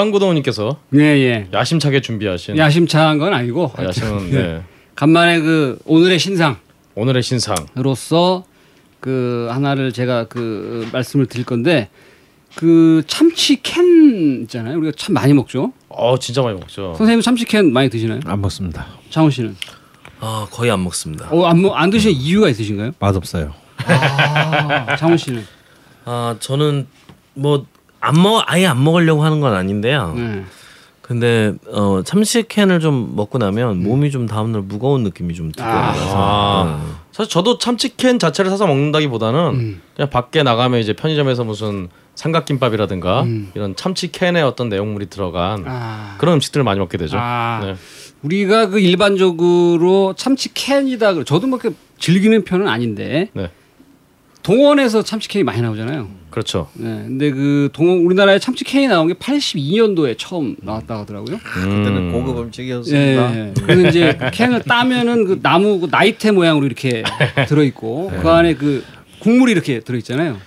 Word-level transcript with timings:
자방구동님께서 0.00 0.78
예, 0.94 1.00
예. 1.00 1.48
야심차게 1.52 2.00
준비하신 2.00 2.56
야심차한 2.56 3.18
건 3.18 3.34
아니고 3.34 3.72
아, 3.76 3.84
야심은 3.84 4.28
예. 4.32 4.42
네. 4.42 4.62
간만에 4.94 5.40
그 5.40 5.78
오늘의 5.84 6.18
신상 6.18 6.56
오늘의 6.94 7.22
신상 7.22 7.56
으로서 7.76 8.44
그 9.00 9.48
하나를 9.50 9.92
제가 9.92 10.24
그 10.24 10.88
말씀을 10.92 11.26
드릴 11.26 11.44
건데 11.44 11.88
그 12.54 13.02
참치 13.06 13.62
캔 13.62 14.42
있잖아요. 14.42 14.76
우리가 14.78 14.92
참 14.96 15.14
많이 15.14 15.32
먹죠. 15.32 15.72
어 15.88 16.18
진짜 16.18 16.42
많이 16.42 16.58
먹죠. 16.58 16.94
선생님 16.96 17.20
참치 17.22 17.44
캔 17.44 17.72
많이 17.72 17.88
드시나요? 17.90 18.20
안 18.26 18.40
먹습니다. 18.40 18.86
장훈 19.10 19.30
씨는? 19.30 19.56
아 20.20 20.46
거의 20.50 20.70
안 20.70 20.84
먹습니다. 20.84 21.28
어, 21.30 21.46
안, 21.46 21.62
먹- 21.62 21.74
안 21.76 21.90
드시는 21.90 22.14
이유가 22.14 22.48
있으신가요? 22.48 22.92
맛없어요. 22.98 23.54
아, 23.86 24.96
장훈 24.96 25.16
씨는? 25.16 25.44
아 26.04 26.36
저는 26.38 26.86
뭐 27.34 27.64
안 28.00 28.14
먹 28.16 28.42
아예 28.46 28.66
안 28.66 28.82
먹으려고 28.82 29.22
하는 29.24 29.40
건 29.40 29.54
아닌데요. 29.54 30.14
네. 30.16 30.44
근데 31.02 31.54
어 31.72 32.02
참치캔을 32.04 32.78
좀 32.80 33.14
먹고 33.16 33.38
나면 33.38 33.82
몸이 33.82 34.10
좀 34.12 34.26
다음날 34.26 34.62
무거운 34.62 35.02
느낌이 35.02 35.34
좀 35.34 35.50
들더라고요. 35.50 36.04
아, 36.14 36.82
사실 37.10 37.30
저도 37.30 37.58
참치캔 37.58 38.18
자체를 38.20 38.50
사서 38.50 38.66
먹는다기보다는 38.68 39.40
음. 39.54 39.82
그냥 39.96 40.08
밖에 40.10 40.42
나가면 40.44 40.78
이제 40.80 40.92
편의점에서 40.92 41.42
무슨 41.44 41.88
삼각김밥이라든가 42.14 43.22
음. 43.22 43.50
이런 43.54 43.74
참치캔에 43.74 44.40
어떤 44.42 44.68
내용물이 44.68 45.06
들어간 45.10 45.64
아. 45.66 46.14
그런 46.18 46.34
음식들을 46.34 46.62
많이 46.62 46.78
먹게 46.78 46.96
되죠. 46.96 47.16
아. 47.18 47.60
네. 47.64 47.74
우리가 48.22 48.66
그 48.68 48.78
일반적으로 48.78 50.14
참치 50.16 50.52
캔이다. 50.54 51.14
그러- 51.14 51.24
저도 51.24 51.46
뭐 51.48 51.58
그렇게 51.58 51.76
즐기는 51.98 52.44
편은 52.44 52.68
아닌데 52.68 53.30
네. 53.32 53.50
동원에서 54.42 55.02
참치 55.02 55.28
캔이 55.28 55.44
많이 55.44 55.60
나오잖아요. 55.60 56.08
그렇죠. 56.30 56.68
네. 56.74 56.84
근데 57.06 57.30
그 57.30 57.68
동원 57.72 57.98
우리나라에 57.98 58.38
참치 58.38 58.64
캔이 58.64 58.86
나온 58.88 59.08
게 59.08 59.14
82년도에 59.14 60.16
처음 60.16 60.56
나왔다고 60.62 61.00
하더라고요. 61.00 61.38
그때는 61.38 61.96
음. 61.96 62.12
고급 62.12 62.36
예. 62.36 62.42
음식이었습니다. 62.42 63.36
예. 63.38 63.54
그래서 63.62 63.88
이제 63.88 64.16
그 64.18 64.30
캔을 64.30 64.62
따면은 64.62 65.24
그 65.24 65.40
나무 65.42 65.80
그 65.80 65.88
나이테 65.90 66.30
모양으로 66.30 66.66
이렇게 66.66 67.02
들어 67.48 67.62
있고 67.64 68.12
그 68.20 68.28
안에 68.28 68.54
그 68.54 68.84
국물이 69.20 69.52
이렇게 69.52 69.80
들어 69.80 69.98
있잖아요. 69.98 70.38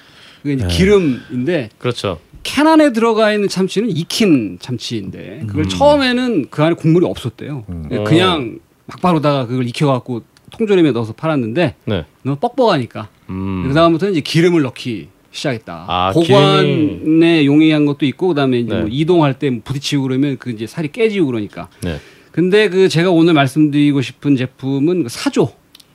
그게 0.41 0.53
이제 0.55 0.67
기름인데 0.67 1.69
그렇죠. 1.77 2.19
캔 2.43 2.67
안에 2.67 2.91
들어가 2.91 3.31
있는 3.31 3.47
참치는 3.47 3.89
익힌 3.89 4.57
참치인데 4.59 5.43
그걸 5.47 5.67
처음에는 5.69 6.47
그 6.49 6.63
안에 6.63 6.75
국물이 6.75 7.05
없었대요. 7.05 7.65
그냥 8.05 8.59
막바로다가 8.85 9.47
그걸 9.47 9.67
익혀갖고 9.67 10.23
통조림에 10.51 10.91
넣어서 10.91 11.13
팔았는데 11.13 11.75
네. 11.85 12.05
너무 12.21 12.37
뻑뻑하니까 12.37 13.09
음. 13.29 13.65
그 13.67 13.73
다음부터는 13.73 14.13
이제 14.13 14.21
기름을 14.21 14.61
넣기 14.63 15.09
시작했다. 15.31 15.85
아, 15.87 16.11
보관에 16.13 17.45
용이한 17.45 17.85
것도 17.85 18.05
있고 18.05 18.29
그다음에 18.29 18.59
이제 18.59 18.73
네. 18.73 18.81
뭐 18.81 18.89
이동할 18.89 19.39
때 19.39 19.59
부딪히고 19.63 20.03
그러면 20.03 20.37
그 20.37 20.51
이제 20.51 20.67
살이 20.67 20.91
깨지고 20.91 21.27
그러니까. 21.27 21.69
네. 21.81 21.99
근데 22.31 22.69
그 22.69 22.89
제가 22.89 23.11
오늘 23.11 23.33
말씀드리고 23.33 24.01
싶은 24.01 24.35
제품은 24.35 25.03
그 25.03 25.09
사조 25.09 25.51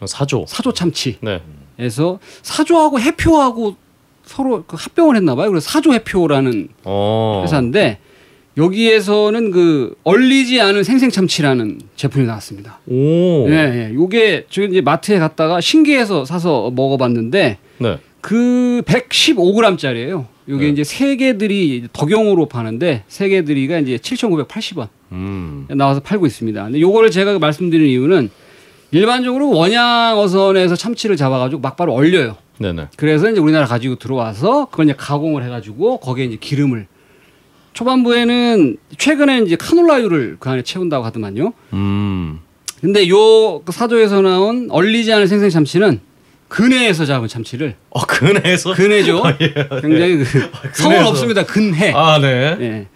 사조. 0.06 0.44
사조 0.46 0.72
참치에서 0.72 1.18
네. 1.22 2.18
사조하고 2.42 3.00
해표하고 3.00 3.76
서로 4.24 4.64
그 4.66 4.76
합병을 4.78 5.16
했나 5.16 5.34
봐요. 5.34 5.50
그래서 5.50 5.68
사조 5.68 5.92
해표라는 5.94 6.68
어. 6.84 7.42
회사인데 7.44 7.98
여기에서는 8.58 9.50
그 9.52 9.94
얼리지 10.02 10.60
않은 10.60 10.82
생생 10.82 11.10
참치라는 11.10 11.80
제품이 11.94 12.26
나왔습니다. 12.26 12.80
오. 12.86 13.48
예, 13.48 13.52
예. 13.90 13.94
요게 13.94 14.46
지금 14.50 14.70
이제 14.70 14.80
마트에 14.80 15.18
갔다가 15.18 15.60
신기해서 15.60 16.24
사서 16.24 16.72
먹어봤는데 16.74 17.58
네. 17.78 17.98
그 18.20 18.82
115g짜리예요. 18.84 20.26
요게 20.48 20.64
네. 20.64 20.70
이제 20.70 20.84
세 20.84 21.16
개들이 21.16 21.86
덕용으로 21.92 22.46
파는데 22.46 23.04
세 23.06 23.28
개들이가 23.28 23.78
이제 23.78 23.96
7,980원 23.96 24.88
음. 25.12 25.66
나와서 25.68 26.00
팔고 26.00 26.26
있습니다. 26.26 26.64
근데 26.64 26.80
요거를 26.80 27.12
제가 27.12 27.38
말씀드리는 27.38 27.88
이유는 27.88 28.30
일반적으로 28.90 29.50
원양 29.50 30.18
어선에서 30.18 30.74
참치를 30.74 31.16
잡아가지고 31.16 31.60
막바로 31.60 31.92
얼려요. 31.92 32.36
네네. 32.58 32.88
그래서 32.96 33.30
이제 33.30 33.38
우리나라 33.38 33.66
가지고 33.66 33.96
들어와서 33.96 34.66
그걸 34.70 34.86
이제 34.86 34.94
가공을 34.96 35.44
해가지고 35.44 35.98
거기에 35.98 36.24
이제 36.24 36.36
기름을 36.40 36.86
초반부에는 37.72 38.76
최근에 38.96 39.40
이제 39.40 39.56
카놀라유를 39.56 40.36
그 40.40 40.48
안에 40.50 40.62
채운다고 40.62 41.04
하더만요. 41.04 41.52
음. 41.72 42.40
근데 42.80 43.08
요그 43.08 43.72
사조에서 43.72 44.20
나온 44.20 44.68
얼리지 44.70 45.12
않은 45.12 45.26
생생 45.26 45.50
참치는 45.50 46.00
근해에서 46.48 47.04
잡은 47.04 47.28
참치를 47.28 47.74
어 47.90 48.00
근해에서. 48.06 48.72
근해죠. 48.74 49.22
굉장히 49.82 50.18
그 50.18 50.24
성은 50.24 50.50
근해에서. 50.72 51.08
없습니다. 51.08 51.44
근해. 51.44 51.92
아 51.94 52.18
네. 52.18 52.56
예. 52.60 52.86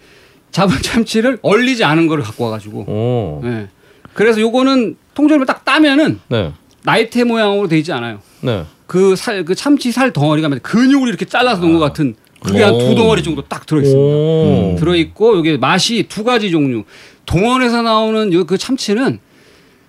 잡은 0.51 0.81
참치를 0.81 1.39
얼리지 1.41 1.83
않은 1.83 2.07
거를 2.07 2.23
갖고 2.23 2.45
와가지고. 2.45 2.79
오. 2.81 3.41
예. 3.45 3.67
그래서 4.13 4.39
요거는 4.39 4.95
통조림을 5.13 5.45
딱 5.45 5.65
따면은 5.65 6.19
네. 6.29 6.51
나이테 6.83 7.23
모양으로 7.23 7.67
돼 7.67 7.77
있지 7.77 7.91
않아요. 7.91 8.19
네. 8.41 8.65
그 8.87 9.15
살, 9.15 9.43
그 9.45 9.55
참치 9.55 9.91
살 9.91 10.11
덩어리가 10.11 10.49
근육을 10.61 11.07
이렇게 11.07 11.25
잘라서 11.25 11.61
놓은 11.61 11.73
것 11.73 11.79
같은 11.79 12.15
그게 12.43 12.61
한두 12.63 12.91
오. 12.91 12.95
덩어리 12.95 13.23
정도 13.23 13.41
딱 13.43 13.65
들어있습니다. 13.65 13.99
오. 14.01 14.75
들어있고 14.79 15.37
여기 15.37 15.57
맛이 15.57 16.05
두 16.09 16.23
가지 16.23 16.51
종류. 16.51 16.83
동원에서 17.25 17.81
나오는 17.81 18.31
요그 18.33 18.57
참치는 18.57 19.19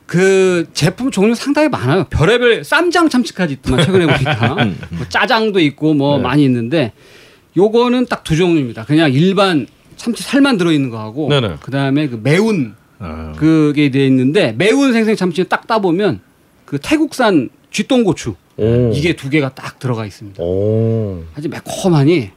그 0.06 0.66
제품 0.74 1.10
종류 1.10 1.34
상당히 1.34 1.68
많아요. 1.68 2.04
별의별 2.10 2.62
쌈장 2.64 3.08
참치까지 3.08 3.54
있더만 3.54 3.84
최근에 3.84 4.06
보니까 4.06 4.54
뭐 4.90 5.06
짜장도 5.08 5.60
있고 5.60 5.94
뭐 5.94 6.18
네. 6.18 6.22
많이 6.22 6.44
있는데 6.44 6.92
요거는 7.56 8.06
딱 8.06 8.22
두 8.24 8.36
종류입니다. 8.36 8.84
그냥 8.84 9.12
일반 9.12 9.66
참치 9.96 10.22
살만 10.22 10.56
들어있는 10.58 10.90
거하고 10.90 11.28
네네. 11.28 11.54
그 11.60 11.70
다음에 11.70 12.08
그 12.08 12.20
매운 12.22 12.74
아, 12.98 13.32
그게 13.36 13.90
돼 13.90 14.06
있는데 14.06 14.54
매운 14.56 14.92
생생 14.92 15.16
참치 15.16 15.44
딱 15.44 15.66
따보면 15.66 16.20
그 16.64 16.78
태국산 16.80 17.48
쥐똥고추 17.70 18.34
오. 18.56 18.92
이게 18.94 19.14
두 19.14 19.30
개가 19.30 19.54
딱 19.54 19.78
들어가 19.78 20.04
있습니다. 20.06 20.42
오. 20.42 21.22
아주 21.36 21.48
매콤하니 21.48 22.30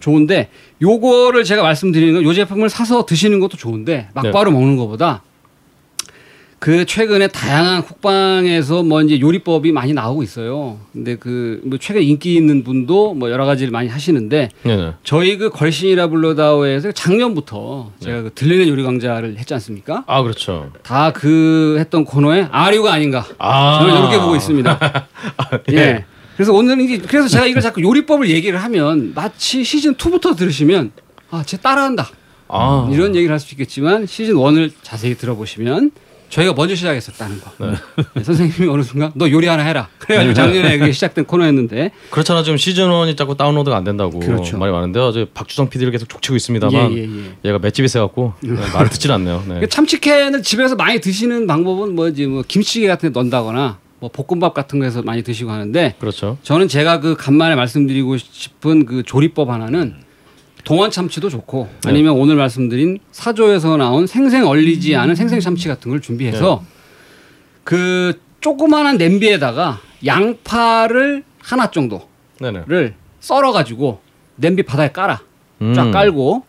좋은데 0.00 0.48
요거를 0.82 1.44
제가 1.44 1.62
말씀드리는 1.62 2.14
건 2.14 2.24
요 2.24 2.32
제품을 2.34 2.68
사서 2.68 3.06
드시는 3.06 3.38
것도 3.40 3.56
좋은데 3.56 4.08
막바로 4.14 4.50
먹는 4.50 4.76
것보다 4.76 5.22
그 6.58 6.84
최근에 6.84 7.28
다양한 7.28 7.82
국방에서 7.84 8.82
뭐 8.82 9.00
이제 9.00 9.18
요리법이 9.18 9.72
많이 9.72 9.94
나오고 9.94 10.22
있어요. 10.22 10.78
근데 10.92 11.16
그 11.16 11.62
뭐 11.64 11.78
최근 11.80 12.02
인기 12.02 12.34
있는 12.34 12.62
분도 12.64 13.14
뭐 13.14 13.30
여러 13.30 13.46
가지를 13.46 13.70
많이 13.70 13.88
하시는데 13.88 14.50
네네. 14.64 14.92
저희 15.02 15.38
그 15.38 15.48
걸신이라 15.48 16.08
불러다오에서 16.08 16.92
작년부터 16.92 17.92
제가 18.00 18.22
그 18.22 18.30
들리는 18.34 18.68
요리 18.68 18.82
강좌를 18.82 19.38
했지 19.38 19.54
않습니까? 19.54 20.04
아 20.06 20.22
그렇죠. 20.22 20.70
다 20.82 21.12
그 21.14 21.76
했던 21.78 22.04
코너에 22.04 22.46
아류가 22.50 22.92
아닌가. 22.92 23.24
아. 23.38 23.78
저는 23.80 23.98
이렇게 23.98 24.18
보고 24.18 24.36
있습니다. 24.36 25.08
예. 25.72 25.76
예. 25.76 26.04
그래서 26.40 26.54
오늘은 26.54 26.80
이제 26.80 26.96
그래서 26.96 27.28
제가 27.28 27.44
이걸 27.44 27.60
자꾸 27.60 27.82
요리법을 27.82 28.30
얘기를 28.30 28.62
하면 28.62 29.12
마치 29.14 29.62
시즌 29.62 29.94
2부터 29.94 30.34
들으시면 30.34 30.90
아, 31.30 31.42
쟤 31.44 31.58
따라한다. 31.58 32.08
아. 32.48 32.88
이런 32.90 33.14
얘기를 33.14 33.30
할 33.30 33.38
수 33.38 33.52
있겠지만 33.52 34.06
시즌 34.06 34.36
1을 34.36 34.72
자세히 34.82 35.14
들어보시면 35.16 35.90
저희가 36.30 36.54
먼저 36.54 36.74
시작했었다는 36.74 37.40
거. 37.42 37.52
네, 38.14 38.22
선생님이 38.24 38.70
어느 38.70 38.82
순간 38.82 39.12
너 39.16 39.30
요리 39.30 39.48
하나 39.48 39.64
해라. 39.64 39.88
그래가지고 39.98 40.32
작년에 40.32 40.78
그게 40.78 40.92
시작된 40.92 41.26
코너였는데 41.26 41.90
그렇잖아 42.08 42.42
지금 42.42 42.56
시즌 42.56 42.88
1이 42.88 43.18
자꾸 43.18 43.36
다운로드가 43.36 43.76
안 43.76 43.84
된다고 43.84 44.18
그렇죠. 44.18 44.56
말이 44.56 44.72
많은데요. 44.72 45.12
저 45.12 45.26
박주성 45.34 45.68
PD를 45.68 45.92
계속 45.92 46.08
족치고 46.08 46.36
있습니다만 46.36 46.92
예, 46.92 46.96
예, 46.96 47.02
예. 47.02 47.34
얘가 47.44 47.58
맷집이 47.58 47.86
세갖고 47.86 48.32
말을 48.72 48.88
듣질 48.88 49.12
않네요. 49.12 49.44
네. 49.46 49.60
그 49.60 49.68
참치캔을 49.68 50.42
집에서 50.42 50.74
많이 50.74 51.02
드시는 51.02 51.46
방법은 51.46 51.94
뭐지 51.94 52.24
뭐 52.28 52.42
김치찌개 52.48 52.86
같은 52.86 53.10
데 53.10 53.12
넣는다거나 53.12 53.78
뭐 54.00 54.10
볶음밥 54.10 54.54
같은 54.54 54.78
거에서 54.78 55.02
많이 55.02 55.22
드시고 55.22 55.50
하는데 55.50 55.94
그렇죠. 55.98 56.38
저는 56.42 56.68
제가 56.68 57.00
그 57.00 57.16
간만에 57.16 57.54
말씀드리고 57.54 58.16
싶은 58.16 58.86
그 58.86 59.02
조리법 59.02 59.50
하나는 59.50 59.94
동원 60.64 60.90
참치도 60.90 61.28
좋고 61.28 61.68
네. 61.84 61.90
아니면 61.90 62.14
오늘 62.14 62.36
말씀드린 62.36 62.98
사조에서 63.12 63.76
나온 63.76 64.06
생생 64.06 64.46
얼리지 64.46 64.96
않은 64.96 65.14
생생 65.14 65.40
참치 65.40 65.68
같은 65.68 65.90
걸 65.90 66.00
준비해서 66.00 66.62
네. 66.62 66.66
그 67.64 68.20
조그마한 68.40 68.96
냄비에다가 68.96 69.80
양파를 70.04 71.24
하나 71.38 71.70
정도를 71.70 72.06
네네. 72.40 72.94
썰어 73.20 73.52
가지고 73.52 74.00
냄비 74.36 74.62
바닥에 74.62 74.92
깔아 74.92 75.16
쫙 75.74 75.84
음. 75.84 75.90
깔고 75.90 76.44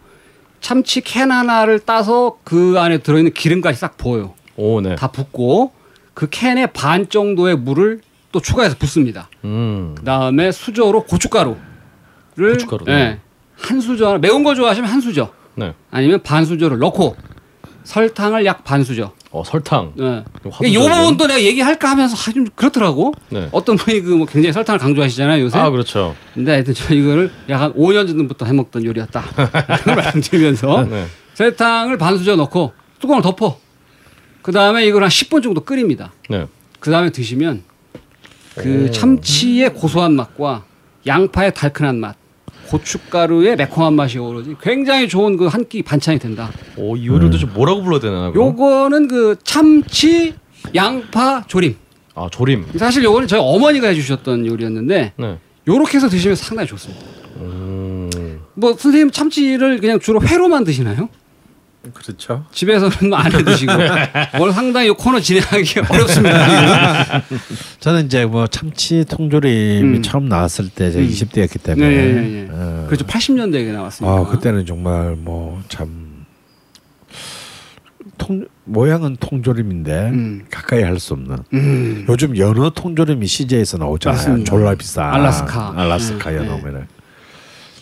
참치 0.61 1.01
캔 1.01 1.31
하나를 1.31 1.79
따서 1.79 2.37
그 2.45 2.75
안에 2.77 2.99
들어있는 2.99 3.33
기름까지 3.33 3.77
싹 3.77 3.97
부어요. 3.97 4.35
오 4.55 4.79
네. 4.79 4.95
다 4.95 5.07
붓고 5.07 5.73
그 6.13 6.27
캔에 6.29 6.67
반 6.67 7.09
정도의 7.09 7.55
물을 7.57 8.01
또 8.31 8.39
추가해서 8.39 8.75
붓습니다. 8.77 9.29
음. 9.43 9.95
그 9.97 10.03
다음에 10.03 10.51
수저로 10.51 11.03
고춧가루를 11.03 11.55
고춧가루, 12.37 12.85
네. 12.85 12.91
예, 12.93 13.19
한 13.59 13.81
수저 13.81 14.17
매운 14.19 14.43
거 14.43 14.55
좋아하시면 14.55 14.89
한 14.89 15.01
수저 15.01 15.31
네. 15.55 15.73
아니면 15.91 16.21
반 16.23 16.45
수저를 16.45 16.79
넣고 16.79 17.15
설탕을 17.83 18.45
약 18.45 18.63
반 18.63 18.83
수저. 18.83 19.11
어 19.33 19.43
설탕. 19.45 19.93
예. 19.97 20.23
화도 20.49 20.65
이좀 20.67 20.91
부분도 20.91 21.25
내가 21.27 21.41
얘기할까 21.41 21.89
하면서 21.91 22.15
아, 22.17 22.33
좀 22.33 22.45
그렇더라고. 22.53 23.13
네. 23.29 23.47
어떤 23.53 23.77
분이 23.77 24.01
그 24.01 24.15
뭐 24.17 24.25
굉장히 24.27 24.51
설탕을 24.51 24.77
강조하시잖아요 24.79 25.41
요새. 25.43 25.57
아 25.57 25.69
그렇죠. 25.69 26.15
근데 26.33 26.51
하여튼 26.51 26.73
저 26.73 26.93
이거를 26.93 27.31
약 27.49 27.61
한 27.61 27.73
5년 27.73 28.07
전부터 28.07 28.45
해먹던 28.45 28.83
요리였다. 28.83 29.23
말씀드리면서 29.95 30.83
네. 30.83 31.05
설탕을 31.35 31.97
반 31.97 32.17
수저 32.17 32.35
넣고 32.35 32.73
뚜껑을 32.99 33.21
덮어. 33.21 33.57
그 34.41 34.51
다음에 34.51 34.85
이걸 34.85 35.03
한 35.03 35.09
10분 35.09 35.43
정도 35.43 35.61
끓입니다. 35.61 36.11
네. 36.29 36.47
그 36.79 36.89
다음에 36.91 37.11
드시면 37.11 37.63
그 38.55 38.91
참치의 38.91 39.73
고소한 39.73 40.13
맛과 40.15 40.63
양파의 41.07 41.53
달큰한 41.53 41.99
맛, 41.99 42.15
고춧가루의 42.67 43.55
매콤한 43.55 43.93
맛이 43.93 44.17
어우러진 44.17 44.55
굉장히 44.61 45.07
좋은 45.07 45.37
그 45.37 45.47
한 45.47 45.65
끼 45.67 45.81
반찬이 45.83 46.19
된다. 46.19 46.49
오, 46.77 46.95
이 46.95 47.07
요리도 47.07 47.37
좀 47.37 47.53
뭐라고 47.53 47.83
불러야 47.83 47.99
되나? 47.99 48.31
그럼? 48.31 48.47
요거는 48.47 49.07
그 49.07 49.35
참치 49.43 50.33
양파 50.75 51.43
조림. 51.47 51.75
아, 52.15 52.27
조림. 52.31 52.65
사실 52.77 53.03
요거는 53.03 53.27
저희 53.27 53.39
어머니가 53.41 53.87
해주셨던 53.89 54.45
요리였는데 54.45 55.13
네. 55.17 55.37
요렇게 55.67 55.97
해서 55.97 56.09
드시면 56.09 56.35
상당히 56.35 56.67
좋습니다. 56.67 57.01
음. 57.37 58.09
뭐 58.55 58.73
선생님 58.73 59.11
참치를 59.11 59.79
그냥 59.79 59.99
주로 59.99 60.21
회로만 60.21 60.63
드시나요? 60.63 61.09
그렇죠. 61.93 62.45
집에서는 62.51 63.09
뭐안해 63.09 63.43
드시고 63.43 63.71
오늘 64.39 64.53
상당히 64.53 64.87
이 64.89 64.91
코너 64.91 65.19
진행하기 65.19 65.79
어렵습니다. 65.89 67.23
저는 67.79 68.05
이제 68.05 68.25
뭐 68.25 68.45
참치 68.47 69.03
통조림이 69.05 69.97
음. 69.97 70.01
처음 70.03 70.29
나왔을 70.29 70.69
때 70.69 70.91
제가 70.91 71.03
음. 71.03 71.09
20대였기 71.09 71.61
때문에 71.63 71.89
네, 71.89 72.13
네, 72.13 72.21
네. 72.21 72.47
어, 72.51 72.85
그렇죠. 72.87 73.05
80년대에 73.07 73.71
나왔으니까. 73.73 74.13
아 74.13 74.25
그때는 74.27 74.65
정말 74.65 75.15
뭐 75.15 75.61
참 75.69 76.11
통 78.17 78.45
모양은 78.65 79.17
통조림인데 79.19 80.09
음. 80.09 80.45
가까이 80.51 80.83
할 80.83 80.99
수 80.99 81.13
없는. 81.13 81.37
음. 81.53 82.05
요즘 82.07 82.37
연어 82.37 82.69
통조림이 82.69 83.25
CJ에서 83.25 83.77
나오잖아요. 83.79 84.17
맞습니다. 84.17 84.49
졸라 84.51 84.75
비싼 84.75 85.11
알라스카. 85.11 85.73
알라스카 85.75 86.29
네, 86.29 86.37
연어면은 86.37 86.87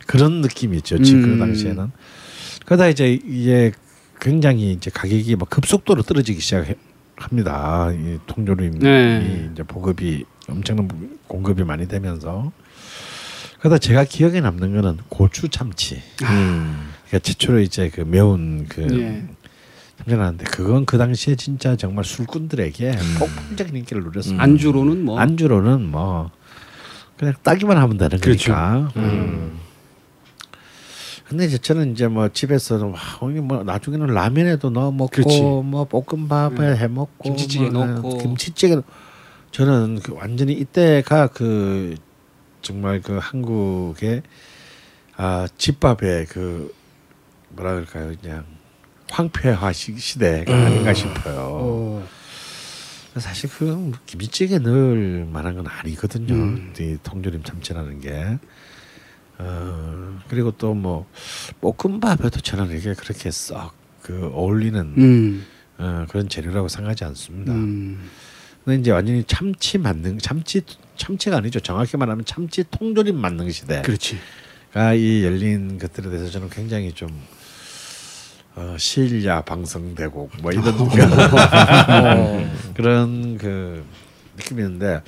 그런 0.08 0.40
느낌이 0.42 0.78
있죠. 0.78 0.98
지금 1.02 1.24
음. 1.26 1.34
그 1.34 1.40
당시에는. 1.40 1.92
그러다 2.66 2.88
이제 2.88 3.20
이게 3.28 3.72
굉장히 4.20 4.74
이제 4.74 4.90
가격이 4.90 5.36
막 5.36 5.50
급속도로 5.50 6.04
떨어지기 6.04 6.40
시작합니다. 6.42 7.92
이 7.94 8.20
통조림이 8.28 8.80
네. 8.80 9.50
이제 9.52 9.64
보급이 9.64 10.26
엄청난 10.48 10.90
공급이 11.28 11.64
많이 11.64 11.88
되면서 11.88 12.52
그러다 13.60 13.78
제가 13.78 14.06
기억에 14.06 14.42
남는 14.42 14.74
거는 14.76 14.98
고추 15.10 15.50
참치. 15.50 16.02
음. 16.24 16.92
그러니까 17.08 17.20
최초로 17.20 17.60
이제 17.62 17.90
그 17.90 18.02
매운 18.02 18.66
그 18.68 18.82
예. 19.00 19.24
참치를 19.98 20.20
하는데 20.24 20.46
그건 20.46 20.86
그 20.86 20.98
당시에 20.98 21.36
진짜 21.36 21.76
정말 21.76 22.06
술꾼들에게 22.06 22.92
폭풍적인 23.20 23.76
인기를 23.76 24.04
누렸습니다. 24.04 24.44
안주로는 24.44 25.04
뭐 25.04 25.20
안주로는 25.20 25.86
뭐 25.86 26.32
그냥 27.18 27.34
따기만 27.44 27.78
하면 27.78 27.98
되는 27.98 28.18
그렇죠. 28.20 28.54
거니까. 28.54 28.92
음. 28.96 29.60
근데 31.30 31.46
이제 31.46 31.60
저는 31.60 31.92
이제 31.92 32.08
뭐 32.08 32.28
집에서는 32.28 32.92
와, 32.92 33.00
뭐 33.44 33.64
나중에는 33.64 34.08
라면에도 34.08 34.72
넣어 34.72 34.92
먹고 34.92 35.12
그렇지. 35.12 35.42
뭐 35.42 35.86
볶음밥에 35.86 36.76
해 36.76 36.88
먹고 36.88 37.24
김치찌개 37.24 37.70
뭐 37.70 37.86
넣고. 37.86 38.18
김치찌개 38.18 38.82
저는 39.52 40.00
그 40.02 40.14
완전히 40.16 40.54
이때가 40.54 41.28
그 41.28 41.96
정말 42.64 43.02
그 43.02 43.20
한국의 43.22 44.24
아 45.18 45.48
집밥의 45.56 46.26
그 46.26 46.74
뭐라 47.50 47.74
그럴까요 47.74 48.16
그냥 48.20 48.46
황폐화 49.12 49.72
시, 49.72 49.96
시대가 49.98 50.52
아닌가 50.52 50.96
싶어요. 50.96 51.36
어. 51.38 52.08
사실 53.18 53.50
그 53.52 53.92
김치찌개 54.08 54.58
넣을 54.58 55.28
만한 55.32 55.56
건 55.56 55.68
아니거든요. 55.68 56.34
음. 56.34 56.74
이 56.80 56.98
통조림 57.04 57.44
참치라는 57.44 58.02
게. 58.02 58.40
어 59.40 60.20
그리고 60.30 60.52
또 60.52 60.74
뭐 60.74 61.08
볶음밥에도 61.62 62.40
저는 62.42 62.78
이게 62.78 62.94
그렇게 62.94 63.32
썩 63.32 63.80
그 64.10 64.32
어울리는 64.34 64.80
음. 64.98 65.46
어, 65.78 66.06
그런 66.10 66.28
재료라고 66.28 66.68
생각하지 66.68 67.04
않습니다. 67.06 67.54
음. 67.54 68.10
근데 68.66 68.82
이제 68.82 68.92
완전히 68.92 69.24
참치 69.24 69.78
만능 69.78 70.18
참치 70.18 70.62
참치가 70.98 71.38
아니죠. 71.38 71.60
정확히 71.60 71.96
말하면 71.96 72.26
참치 72.26 72.64
통조림 72.72 73.16
만능 73.16 73.52
시대가 73.52 73.84
그렇지. 73.84 74.18
이 74.96 75.24
열린 75.24 75.78
것들에 75.78 76.10
대해서 76.10 76.32
저는 76.32 76.50
굉장히 76.50 76.92
좀 76.92 77.10
어, 78.56 78.76
시일야 78.80 79.42
방송대곡 79.42 80.32
뭐 80.42 80.52
이런 80.52 80.68
어. 80.70 80.90
그런 82.74 83.38
그 83.38 83.86
느낌이었는데 84.38 85.02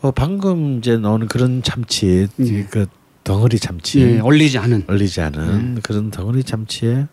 어, 0.00 0.10
방금 0.10 0.78
이제 0.78 0.96
나오는 0.96 1.28
그런 1.28 1.62
참치 1.62 2.26
예. 2.40 2.66
그 2.70 2.86
덩어리 3.24 3.58
참치 3.58 4.00
예, 4.00 4.18
얼리지 4.20 4.58
않은. 4.58 4.84
얼리지 4.86 5.20
않은 5.20 5.80
그런 5.82 6.10
덩어리 6.10 6.42
참치에 6.42 7.06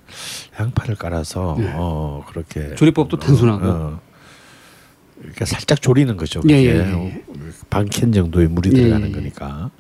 양파를 0.60 0.96
깔아서 0.96 1.58
예. 1.60 1.72
어 1.76 2.24
그렇게 2.28 2.76
조리법도 2.76 3.18
단순하고. 3.20 3.66
어, 3.68 4.02
그러니까 5.20 5.46
살짝 5.46 5.82
조리는 5.82 6.16
거죠. 6.16 6.42
예, 6.50 6.56
그게 6.64 6.70
예, 6.70 6.80
예. 6.80 7.24
반캔 7.70 8.12
정도의 8.12 8.48
물이 8.48 8.70
예, 8.74 8.82
들어가는 8.82 9.08
예. 9.10 9.12
거니까 9.12 9.72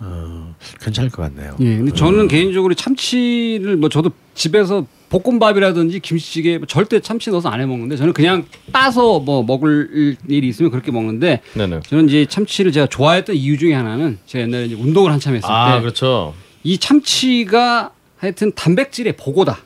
어, 0.00 0.54
괜찮을 0.80 1.10
것 1.10 1.22
같네요. 1.22 1.56
예, 1.60 1.76
근데 1.76 1.92
저는 1.92 2.28
개인적으로 2.28 2.74
참치를 2.74 3.76
뭐 3.76 3.88
저도 3.88 4.10
집에서 4.34 4.86
볶음밥이라든지 5.08 6.00
김치찌개 6.00 6.58
뭐 6.58 6.66
절대 6.66 7.00
참치 7.00 7.30
넣어서 7.30 7.48
안 7.48 7.60
해 7.60 7.66
먹는데 7.66 7.96
저는 7.96 8.12
그냥 8.12 8.44
따서 8.72 9.18
뭐 9.20 9.42
먹을 9.42 10.16
일이 10.28 10.48
있으면 10.48 10.70
그렇게 10.70 10.90
먹는데 10.92 11.40
네네. 11.54 11.80
저는 11.88 12.08
이제 12.08 12.26
참치를 12.26 12.72
제가 12.72 12.86
좋아했던 12.86 13.34
이유 13.36 13.58
중에 13.58 13.74
하나는 13.74 14.18
제가 14.26 14.42
옛날에 14.44 14.66
이제 14.66 14.74
운동을 14.74 15.10
한참 15.10 15.34
했을 15.34 15.50
아, 15.50 15.74
때 15.74 15.80
그렇죠. 15.80 16.34
이 16.62 16.78
참치가 16.78 17.90
하여튼 18.18 18.52
단백질의 18.52 19.14
보고다. 19.16 19.58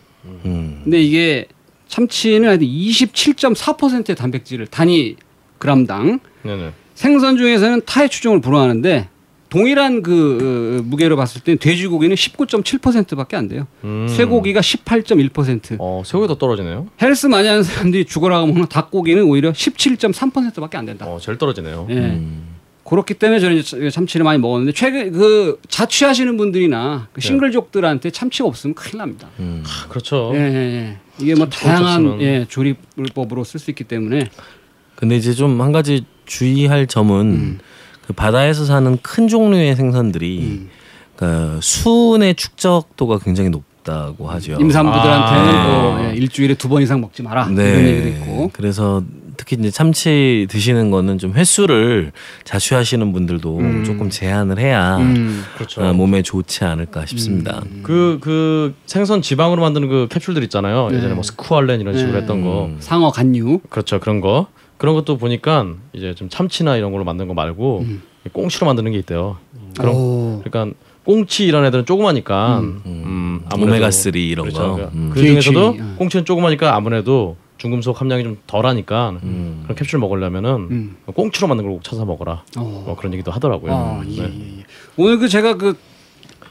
음. 0.44 0.80
근데 0.84 1.02
이게 1.02 1.46
참치는 1.88 2.48
하여튼 2.48 2.66
27.4%의 2.66 4.16
단백질을 4.16 4.66
단위 4.68 5.16
그람당 5.58 6.20
네네. 6.42 6.72
생선 6.94 7.36
중에서는 7.36 7.82
타의 7.84 8.08
추종을 8.08 8.40
불허하는데 8.40 9.08
동일한 9.52 10.00
그 10.02 10.78
어, 10.80 10.82
무게로 10.88 11.14
봤을 11.14 11.42
때 11.42 11.56
돼지고기는 11.56 12.16
19.7%밖에 12.16 13.36
안 13.36 13.48
돼요. 13.48 13.66
음. 13.84 14.06
쇠고기가 14.08 14.60
18.1%. 14.60 15.76
어, 15.78 16.02
쇠고기 16.06 16.26
더 16.28 16.38
떨어지네요. 16.38 16.86
헬스 17.02 17.26
많이 17.26 17.46
하는 17.48 17.62
사람들이 17.62 18.06
죽어라고 18.06 18.46
먹는 18.46 18.66
닭고기는 18.70 19.22
오히려 19.24 19.52
17.3%밖에 19.52 20.78
안 20.78 20.86
된다. 20.86 21.04
어, 21.06 21.18
제일 21.20 21.36
떨어지네요. 21.36 21.86
예. 21.90 21.94
음. 21.94 22.44
그렇기 22.84 23.12
때문에 23.14 23.40
저는 23.40 23.90
참치를 23.90 24.24
많이 24.24 24.38
먹었는데 24.40 24.72
최근 24.72 25.12
그 25.12 25.60
자취하시는 25.68 26.34
분들이나 26.38 27.08
그 27.12 27.20
싱글족들한테 27.20 28.08
참치가 28.10 28.48
없으면 28.48 28.72
큰일 28.74 28.98
납니다. 28.98 29.28
음. 29.38 29.62
아, 29.66 29.86
그렇죠. 29.88 30.32
예, 30.34 30.38
예, 30.38 30.54
예. 30.56 30.96
이게 31.20 31.34
뭐 31.34 31.46
다양한. 31.46 32.22
예, 32.22 32.46
조리법으로 32.48 33.44
쓸 33.44 33.60
수 33.60 33.70
있기 33.70 33.84
때문에 33.84 34.30
근데 34.96 35.16
이제 35.16 35.32
좀 35.34 35.60
한 35.60 35.72
가지 35.72 36.06
주의할 36.24 36.86
점은 36.86 37.20
음. 37.26 37.58
그 38.06 38.12
바다에서 38.12 38.64
사는 38.64 38.98
큰 39.02 39.28
종류의 39.28 39.76
생선들이 39.76 40.38
음. 40.40 40.68
그 41.16 41.58
수은의 41.62 42.34
축적도가 42.34 43.18
굉장히 43.18 43.50
높다고 43.50 44.28
하죠. 44.30 44.56
임산부들한테는 44.60 45.48
아. 45.54 45.66
뭐, 45.98 46.04
예, 46.10 46.14
일주일에 46.16 46.54
두 46.54 46.68
번 46.68 46.82
이상 46.82 47.00
먹지 47.00 47.22
마라 47.22 47.46
네. 47.48 47.62
이런 47.68 47.86
얘기도 47.86 48.08
있고. 48.08 48.50
그래서 48.52 49.02
특히 49.36 49.56
이제 49.58 49.70
참치 49.70 50.46
드시는 50.50 50.90
거는 50.90 51.18
좀 51.18 51.32
횟수를 51.32 52.12
자취하시는 52.44 53.12
분들도 53.12 53.58
음. 53.58 53.84
조금 53.84 54.10
제한을 54.10 54.58
해야 54.58 54.96
음. 54.98 55.42
그렇죠. 55.56 55.82
어, 55.82 55.92
몸에 55.92 56.22
좋지 56.22 56.64
않을까 56.64 57.06
싶습니다. 57.06 57.62
그, 57.82 58.18
그 58.20 58.74
생선 58.86 59.22
지방으로 59.22 59.62
만드는 59.62 59.88
그 59.88 60.08
캡슐들 60.10 60.42
있잖아요. 60.44 60.88
네. 60.90 60.96
예전에 60.98 61.14
뭐 61.14 61.22
스쿠알렌 61.22 61.80
이런 61.80 61.96
식으로 61.96 62.14
네. 62.14 62.20
했던 62.20 62.42
거. 62.42 62.66
음. 62.66 62.76
상어 62.80 63.10
간육. 63.10 63.70
그렇죠. 63.70 64.00
그런 64.00 64.20
거. 64.20 64.48
그런 64.78 64.94
것도 64.94 65.16
보니까 65.18 65.66
이제 65.92 66.14
좀 66.14 66.28
참치나 66.28 66.76
이런 66.76 66.92
걸로 66.92 67.04
만든 67.04 67.28
거 67.28 67.34
말고 67.34 67.80
음. 67.80 68.02
꽁치로 68.32 68.66
만드는 68.66 68.92
게 68.92 68.98
있대요. 68.98 69.36
그럼 69.78 69.94
오. 69.94 70.42
그러니까 70.44 70.76
꽁치 71.04 71.44
이런 71.46 71.64
애들은 71.64 71.84
조그마니까 71.86 72.60
음, 72.60 72.82
음. 72.86 73.40
아무래도 73.50 73.72
오메가 73.72 73.90
3 73.90 74.12
이런 74.16 74.46
그렇죠. 74.46 74.60
거. 74.62 74.74
그러니까 74.74 74.96
음. 74.96 75.10
그 75.12 75.20
중에서도 75.20 75.66
어. 75.68 75.94
꽁치는 75.98 76.24
조그마니까 76.24 76.74
아무래도 76.76 77.36
중금속 77.58 78.00
함량이 78.00 78.24
좀 78.24 78.38
덜하니까 78.46 79.18
음. 79.22 79.60
그런 79.64 79.76
캡슐 79.76 80.00
먹으려면은 80.00 80.50
음. 80.70 80.96
꽁치로 81.14 81.48
만든 81.48 81.64
걸 81.64 81.74
꼭 81.74 81.84
찾아 81.84 82.04
먹어라. 82.04 82.44
어. 82.56 82.82
뭐 82.86 82.96
그런 82.96 83.12
얘기도 83.12 83.30
하더라고요. 83.32 83.72
아, 83.72 84.02
예, 84.08 84.22
네. 84.22 84.22
예, 84.22 84.58
예. 84.60 84.64
오늘 84.96 85.18
그 85.18 85.28
제가 85.28 85.56
그 85.56 85.76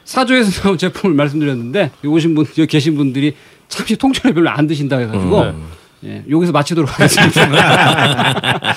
사조에서 0.04 0.62
나온 0.62 0.76
제품을 0.78 1.14
말씀드렸는데 1.16 1.90
여기 2.04 2.06
오신 2.08 2.34
분 2.34 2.44
여기 2.58 2.66
계신 2.66 2.96
분들이 2.96 3.34
참치 3.68 3.96
통째로 3.96 4.34
별로 4.34 4.50
안 4.50 4.66
드신다 4.66 4.98
해가지고 4.98 5.40
음, 5.42 5.64
예, 6.04 6.24
여기서 6.28 6.52
마치도록 6.52 6.92
하겠습니다. 6.92 8.74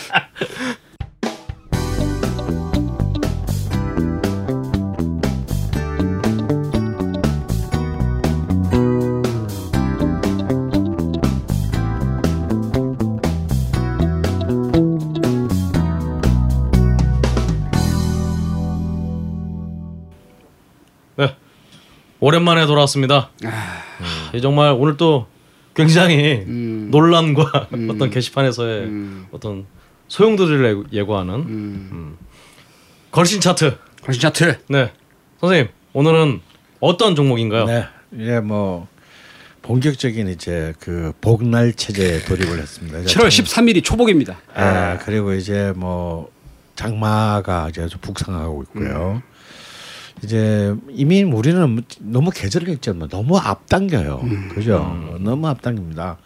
오랜만에 22.26 22.66
돌아왔습니다. 22.66 23.30
하, 23.44 24.40
정말 24.42 24.76
오늘 24.76 24.98
또 24.98 25.28
굉장히 25.76 26.44
음. 26.48 26.88
논란과 26.90 27.68
음. 27.76 27.90
어떤 27.92 28.10
게시판에서의 28.10 28.84
음. 28.86 29.26
어떤 29.32 29.66
소용돌이를 30.08 30.74
예고- 30.76 30.92
예고하는 30.94 31.34
음. 31.36 32.18
걸신 33.12 33.42
차트. 33.42 33.78
관심 34.04 34.22
차트. 34.22 34.60
네, 34.70 34.92
선생님 35.42 35.68
오늘은 35.94 36.42
어떤 36.80 37.16
종목인가요? 37.16 37.66
네, 37.66 37.86
이제 38.16 38.40
뭐 38.40 38.88
본격적인 39.64 40.28
이제 40.30 40.74
그 40.80 41.12
복날 41.22 41.74
체제에 41.74 42.20
돌입을 42.26 42.60
했습니다. 42.60 43.00
이제 43.00 43.08
7월 43.16 43.30
장- 43.30 43.30
13일이 43.30 43.84
초복입니다. 43.84 44.38
아, 44.54 44.98
그리고 45.00 45.34
이제 45.34 45.74
뭐 45.76 46.30
장마가 46.76 47.70
이제 47.70 47.88
좀 47.88 48.00
북상하고 48.02 48.64
있고요. 48.64 49.22
이제 50.26 50.76
이미 50.90 51.24
우리는 51.24 51.84
너무 52.00 52.32
계절을 52.32 52.68
읽자면 52.70 53.08
너무 53.10 53.38
앞당겨요. 53.38 54.22
그죠? 54.54 55.18
너무 55.20 55.48
앞당깁니다. 55.48 56.18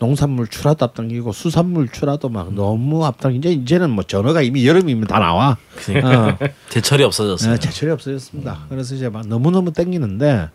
농산물 0.00 0.46
출하도 0.46 0.84
앞당기고 0.84 1.32
수산물 1.32 1.88
출하도 1.88 2.28
막 2.28 2.52
너무 2.52 3.04
앞당. 3.04 3.34
이제 3.34 3.50
이제는 3.50 3.90
뭐 3.90 4.04
전어가 4.04 4.42
이미 4.42 4.66
여름이면 4.66 5.06
다 5.06 5.18
나와. 5.18 5.56
어. 6.04 6.38
제철이 6.68 7.02
없어졌어요. 7.04 7.54
네, 7.54 7.58
제철이 7.58 7.90
없어졌습니다. 7.92 8.66
그래서 8.68 8.94
이제 8.94 9.08
막 9.08 9.26
너무 9.26 9.50
너무 9.50 9.72
땡기는데 9.72 10.50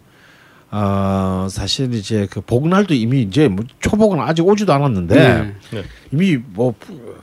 어, 0.71 1.47
사실 1.49 1.93
이제 1.93 2.27
그 2.31 2.41
복날도 2.41 2.93
이미 2.93 3.21
이제 3.21 3.47
뭐 3.47 3.65
초복은 3.79 4.19
아직 4.19 4.47
오지도 4.47 4.73
않았는데 4.73 5.15
네. 5.15 5.55
네. 5.71 5.83
이미 6.11 6.37
뭐 6.37 6.73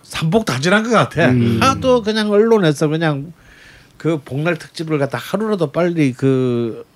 삼복 0.02 0.44
다 0.44 0.60
지난 0.60 0.82
것 0.82 0.90
같아. 0.90 1.30
음. 1.30 1.58
하도 1.60 2.02
그냥 2.02 2.30
언론에서 2.30 2.88
그냥 2.88 3.32
그 4.00 4.18
복날 4.24 4.56
특집을 4.56 4.98
갖다 4.98 5.18
하루라도 5.18 5.72
빨리 5.72 6.14
그 6.14 6.86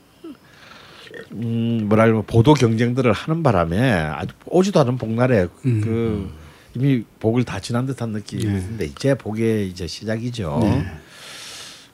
음, 1.33 1.85
뭐랄까 1.87 2.23
보도 2.27 2.55
경쟁들을 2.55 3.13
하는 3.13 3.43
바람에 3.43 3.93
아직 3.93 4.35
오지도 4.47 4.81
않은 4.81 4.97
복날에 4.97 5.49
음. 5.67 5.81
그 5.83 6.33
이미 6.75 7.05
복을 7.21 7.45
다 7.45 7.61
지난 7.61 7.85
듯한 7.85 8.09
느낌인데 8.09 8.87
이제 8.87 9.15
복의 9.15 9.69
이제 9.69 9.87
시작이죠. 9.87 10.61
네. 10.63 10.87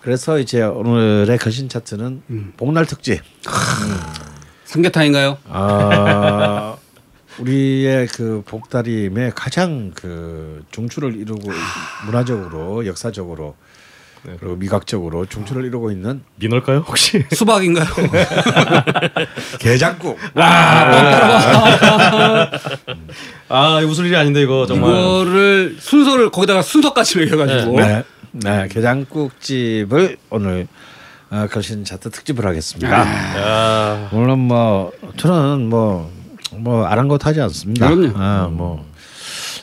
그래서 0.01 0.39
이제 0.39 0.63
오늘의 0.63 1.39
거신 1.39 1.69
차트는 1.69 2.23
음. 2.31 2.53
복날 2.57 2.87
특집. 2.87 3.21
삼계탕인가요? 4.65 5.39
아 5.49 6.77
우리의 7.41 8.07
그 8.07 8.45
복다림의 8.47 9.33
가장 9.35 9.91
그 9.93 10.65
중추를 10.71 11.17
이루고 11.17 11.51
문화적으로 12.07 12.87
역사적으로 12.87 13.57
네. 14.23 14.35
그리고 14.39 14.57
미각적으로 14.57 15.25
중추를 15.27 15.65
이루고 15.65 15.91
있는 15.91 16.23
민월까요 16.37 16.85
혹시? 16.87 17.25
수박인가요? 17.33 17.87
게장국. 19.59 20.19
아 23.49 23.81
이거 23.81 23.91
웃을 23.91 24.07
일이 24.07 24.17
아닌데 24.17 24.43
이거 24.43 24.67
정말. 24.67 24.91
이거를 24.91 25.77
순서를 25.79 26.31
거기다가 26.31 26.63
순서까지 26.63 27.19
매겨가지고 27.19 27.81
네, 27.81 28.05
네 28.33 28.69
게장국집을 28.69 30.19
오늘 30.31 30.69
어, 31.31 31.47
거신 31.51 31.85
차트 31.85 32.11
특집을 32.11 32.45
하겠습니다. 32.45 32.91
야, 32.91 34.09
물론 34.13 34.41
뭐 34.41 34.93
저는 35.17 35.71
뭐뭐 35.71 36.85
아랑곳하지 36.87 37.41
않습니다. 37.41 37.89
그럼요. 37.89 38.13
아, 38.17 38.49
뭐 38.51 38.85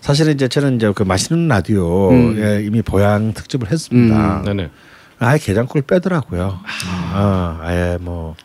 사실은 0.08 0.36
이제 0.36 0.48
저는 0.48 0.78
이제 0.78 0.90
그 0.96 1.04
맛있는 1.04 1.50
라디오에 1.50 2.64
이미 2.64 2.82
보양 2.82 3.34
특집을 3.34 3.70
했습니다. 3.70 4.38
음. 4.38 4.44
네네. 4.46 4.70
아예 5.20 5.38
게장국을 5.38 5.82
빼더라고요. 5.82 6.62
아, 7.12 7.60
아예 7.62 7.98
뭐 8.00 8.38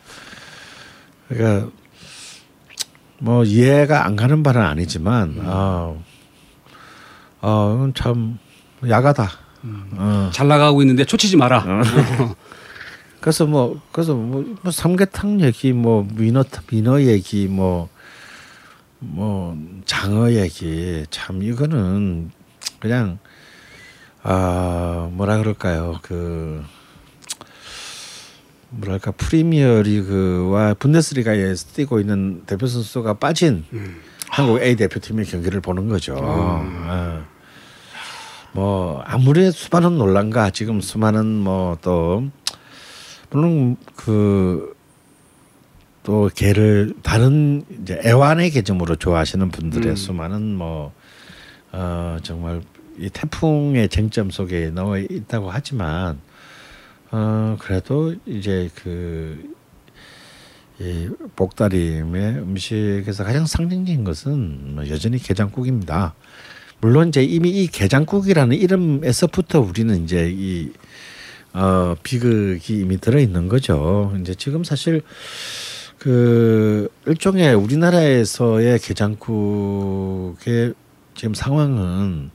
그러니까 1.29 1.69
뭐 3.19 3.45
이해가 3.45 4.05
안 4.05 4.17
가는 4.17 4.43
바는 4.43 4.61
아니지만 4.61 5.39
아, 5.45 5.93
어, 7.39 7.73
이건 7.77 7.93
참 7.93 8.39
야가다. 8.85 9.31
어. 9.93 10.31
잘 10.33 10.49
나가고 10.49 10.81
있는데 10.81 11.05
초치지 11.05 11.37
마라. 11.37 11.63
그래서 13.21 13.45
뭐 13.45 13.79
그래서 13.93 14.13
뭐, 14.15 14.43
뭐 14.63 14.69
삼계탕 14.69 15.39
얘기 15.39 15.71
뭐 15.71 16.05
민어 16.13 16.43
민어 16.69 17.03
얘기 17.03 17.47
뭐 17.47 17.87
뭐 19.03 19.57
장어 19.85 20.31
얘기 20.31 21.05
참 21.09 21.43
이거는 21.43 22.31
그냥 22.79 23.19
아 24.21 25.09
뭐라 25.11 25.37
그럴까요 25.37 25.99
그 26.01 26.63
뭐랄까 28.69 29.11
프리미어리그와 29.11 30.75
분데스리가에서 30.75 31.73
뛰고 31.73 31.99
있는 31.99 32.43
대표 32.45 32.65
선수가 32.65 33.15
빠진 33.15 33.65
한국 34.29 34.61
A 34.61 34.75
대표팀의 34.75 35.25
경기를 35.25 35.61
보는 35.61 35.89
거죠. 35.89 36.17
아. 36.19 37.25
뭐 38.53 39.01
아무리 39.05 39.51
수많은 39.51 39.97
논란과 39.97 40.51
지금 40.51 40.81
수많은 40.81 41.25
뭐 41.25 41.77
또 41.81 42.23
물론 43.33 43.77
그 43.95 44.72
또 46.03 46.29
개를 46.33 46.93
다른 47.01 47.63
이제 47.81 47.99
애완의 48.05 48.51
개념으로 48.51 48.95
좋아하시는 48.95 49.49
분들의 49.49 49.89
음. 49.89 49.95
수많은 49.95 50.55
뭐 50.55 50.93
어, 51.71 52.17
정말 52.21 52.61
이 52.99 53.09
태풍의 53.09 53.89
쟁점 53.89 54.29
속에 54.29 54.69
넣어 54.69 54.99
있다고 54.99 55.49
하지만 55.49 56.19
어, 57.11 57.57
그래도 57.59 58.15
이제 58.25 58.69
그 58.75 59.53
이 60.79 61.07
복다림의 61.35 62.39
음식에서 62.39 63.23
가장 63.23 63.45
상징적인 63.45 64.03
것은 64.03 64.75
뭐 64.75 64.89
여전히 64.89 65.17
게장국입니다. 65.17 66.15
물론 66.81 67.09
이제 67.09 67.23
이미 67.23 67.49
이 67.51 67.67
게장국이라는 67.67 68.57
이름에서부터 68.57 69.61
우리는 69.61 70.03
이제 70.03 70.31
이 70.35 70.71
어, 71.53 71.95
비극이 72.01 72.79
이미 72.79 72.99
들어 72.99 73.19
있는 73.19 73.47
거죠. 73.47 74.13
이제 74.19 74.33
지금 74.33 74.63
사실 74.63 75.03
그 76.03 76.89
일종의 77.05 77.53
우리나라에서의 77.53 78.77
게장국의 78.79 80.73
지금 81.15 81.33
상황은 81.33 82.29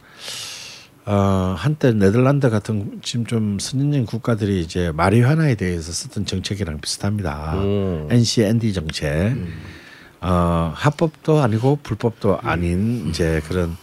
어, 1.04 1.54
한때 1.54 1.92
네덜란드 1.92 2.48
같은 2.48 3.00
지금 3.02 3.26
좀 3.26 3.58
선진적인 3.58 4.06
국가들이 4.06 4.62
이제 4.62 4.90
마리화나에 4.92 5.54
대해서 5.54 5.92
썼던 5.92 6.24
정책이랑 6.24 6.80
비슷합니다. 6.80 7.56
음. 7.56 8.08
NCND 8.10 8.72
정책. 8.72 9.36
어, 10.22 10.72
합법도 10.74 11.40
아니고 11.40 11.80
불법도 11.82 12.38
아닌 12.40 13.10
이제 13.10 13.42
그런 13.48 13.76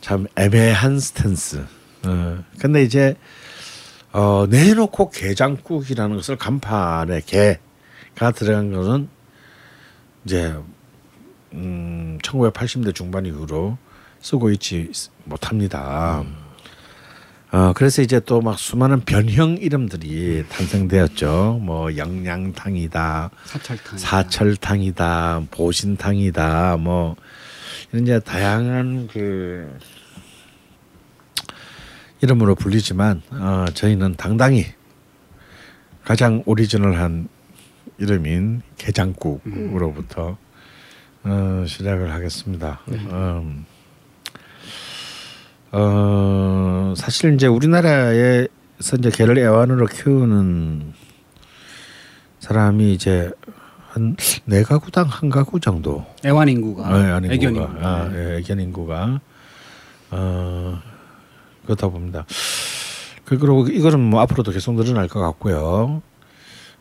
참 0.00 0.26
애매한 0.34 0.98
스탠스. 0.98 1.64
어, 2.04 2.44
근데 2.58 2.82
이제 2.82 3.14
어, 4.12 4.46
내놓고 4.50 5.10
게장국이라는 5.10 6.16
것을 6.16 6.36
간판에 6.36 7.20
게 7.20 7.60
가 8.16 8.30
들어간 8.30 8.72
거는 8.72 9.08
이제 10.24 10.54
음, 11.54 12.18
1980대 12.22 12.94
중반 12.94 13.26
이후로 13.26 13.76
쓰고 14.20 14.50
있지 14.50 14.90
못합니다. 15.24 16.24
어, 17.50 17.72
그래서 17.74 18.00
이제 18.00 18.18
또 18.20 18.40
막 18.40 18.58
수많은 18.58 19.00
변형 19.00 19.58
이름들이 19.58 20.44
탄생되었죠. 20.48 21.58
뭐 21.62 21.94
영양탕이다, 21.96 23.30
사철탕. 23.44 23.98
사철탕이다, 23.98 25.42
보신탕이다, 25.50 26.78
뭐 26.78 27.16
이런 27.90 28.04
이제 28.04 28.20
다양한 28.20 29.08
그 29.12 29.78
이름으로 32.22 32.54
불리지만 32.54 33.20
어, 33.32 33.66
저희는 33.74 34.14
당당히 34.16 34.66
가장 36.04 36.42
오리지널한 36.46 37.28
이름인 37.98 38.62
게장국으로부터 38.78 40.36
어, 41.24 41.64
시작을 41.66 42.12
하겠습니다. 42.12 42.80
음, 42.88 43.64
어, 45.70 46.94
사실 46.96 47.34
이제 47.34 47.46
우리나라에서 47.46 48.96
이제 48.98 49.10
개를 49.10 49.38
애완으로 49.38 49.86
키우는 49.86 50.92
사람이 52.40 52.92
이제 52.92 53.30
한 53.90 54.16
네 54.46 54.62
가구당 54.62 55.06
한 55.06 55.28
가구 55.30 55.60
정도. 55.60 56.04
애완 56.24 56.48
인구가. 56.48 56.88
네, 56.98 57.10
아니, 57.10 57.30
애견 57.32 57.54
인구가. 57.54 57.72
인구. 57.72 57.86
아, 57.86 58.10
예, 58.14 58.36
애견 58.38 58.58
인구가 58.60 59.20
어, 60.10 60.80
그렇다 61.64 61.88
봅니다. 61.88 62.24
그- 63.24 63.38
그리고 63.38 63.66
이거는 63.68 64.00
뭐 64.00 64.20
앞으로도 64.22 64.50
계속 64.50 64.74
늘어날 64.74 65.08
것 65.08 65.20
같고요. 65.20 66.02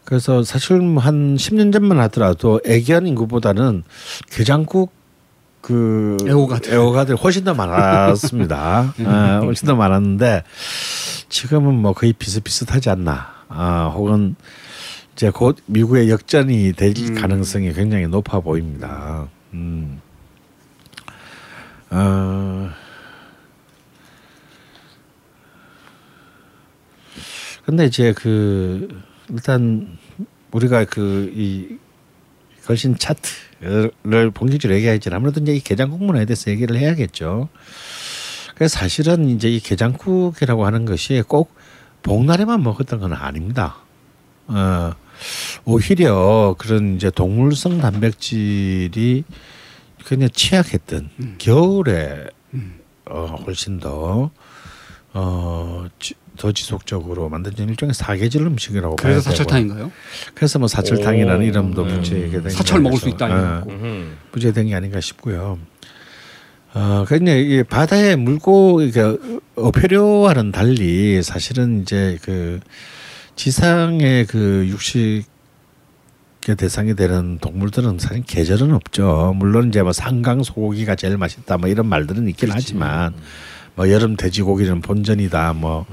그래서 0.05 0.43
사실 0.43 0.77
뭐한 0.77 1.35
10년 1.35 1.71
전만 1.71 1.99
하더라도 2.01 2.59
애견 2.65 3.07
인구보다는 3.07 3.83
게장국 4.31 4.91
그 5.61 6.17
애호가들. 6.27 6.73
애호가들 6.73 7.15
훨씬 7.15 7.43
더 7.43 7.53
많았습니다. 7.53 8.93
아, 9.05 9.39
훨씬 9.45 9.67
더 9.67 9.75
많았는데 9.75 10.43
지금은 11.29 11.75
뭐 11.75 11.93
거의 11.93 12.13
비슷비슷하지 12.13 12.89
않나. 12.89 13.27
아, 13.47 13.91
혹은 13.93 14.35
이제 15.13 15.29
곧 15.29 15.57
미국의 15.67 16.09
역전이 16.09 16.73
될 16.73 16.93
가능성이 17.15 17.73
굉장히 17.73 18.07
높아 18.07 18.39
보입니다. 18.39 19.27
음. 19.53 20.01
어. 21.91 22.69
근데 27.65 27.85
이제 27.85 28.13
그 28.13 28.87
일단 29.31 29.97
우리가 30.51 30.85
그 30.85 31.31
이 31.35 31.77
걸신 32.65 32.95
차트를 32.97 34.31
본격적으로 34.31 34.75
얘기하지 34.77 35.09
아무래도 35.11 35.41
이제 35.41 35.53
이 35.53 35.59
개장국 35.59 36.03
문화에 36.03 36.25
대해서 36.25 36.51
얘기를 36.51 36.77
해야겠죠. 36.77 37.49
그래서 38.55 38.79
사실은 38.79 39.29
이제 39.29 39.49
이 39.49 39.59
게장국이라고 39.59 40.65
하는 40.65 40.85
것이 40.85 41.23
꼭 41.27 41.53
복날에만 42.03 42.61
먹었던 42.63 42.99
건 42.99 43.13
아닙니다. 43.13 43.77
어, 44.47 44.93
오히려 45.65 46.55
그런 46.57 46.95
이제 46.95 47.09
동물성 47.09 47.79
단백질이 47.79 49.23
그냥 50.05 50.29
취약했던 50.31 51.09
음. 51.19 51.35
겨울에 51.37 52.25
어, 53.05 53.43
훨씬 53.45 53.79
더 53.79 54.31
어, 55.13 55.85
지, 55.99 56.13
더 56.41 56.51
지속적으로 56.51 57.29
만든 57.29 57.53
일종의 57.55 57.93
사계절 57.93 58.47
음식이라고 58.47 58.95
봐야 58.95 59.11
그래서. 59.11 59.29
사철탕인가요? 59.29 59.91
그래서 60.33 60.57
뭐 60.57 60.67
사철탕이라는 60.67 61.39
오, 61.39 61.43
이름도 61.43 61.85
네. 61.85 61.93
붙이게 61.93 62.41
된 62.41 62.49
사철 62.49 62.79
게 62.79 62.83
먹을 62.83 62.97
수. 62.97 63.09
있다. 63.09 63.63
음. 63.69 64.17
부재된 64.31 64.67
게 64.67 64.73
아닌가 64.73 64.99
싶고요. 64.99 65.59
어, 66.73 67.05
그냥 67.07 67.37
이 67.37 67.61
바다에 67.61 68.15
물고 68.15 68.81
이게 68.81 69.15
어패류와는 69.55 70.51
달리 70.51 71.21
사실은 71.21 71.83
이제 71.83 72.17
그 72.23 72.59
지상의 73.35 74.25
그 74.25 74.65
육식 74.67 75.29
의 76.47 76.55
대상이 76.55 76.95
되는 76.95 77.37
동물들은 77.37 77.99
사실 77.99 78.23
계절은 78.23 78.73
없죠. 78.73 79.35
물론 79.37 79.69
이제 79.69 79.83
뭐 79.83 79.93
상강 79.93 80.41
소고기가 80.41 80.95
제일 80.95 81.19
맛있다 81.19 81.57
뭐 81.57 81.69
이런 81.69 81.85
말들은 81.85 82.27
있긴 82.29 82.49
하지만 82.51 83.13
뭐 83.75 83.91
여름 83.91 84.15
돼지고기는 84.15 84.81
본전이다 84.81 85.53
뭐 85.53 85.85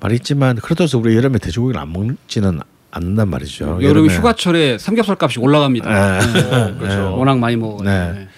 말있지만 0.00 0.56
그렇다고 0.56 0.84
해서 0.84 0.98
우리 0.98 1.16
여름에 1.16 1.38
돼지고기를 1.38 1.80
안 1.80 1.92
먹지는 1.92 2.60
않는단 2.90 3.28
말이죠. 3.28 3.64
여름 3.82 3.84
여름에. 4.04 4.14
휴가철에 4.14 4.78
삼겹살 4.78 5.16
값이 5.20 5.38
올라갑니다. 5.38 6.20
네. 6.20 6.32
네. 6.32 6.74
그렇죠. 6.78 7.16
워낙 7.16 7.38
많이 7.38 7.56
먹어요. 7.56 7.82
네. 7.88 8.28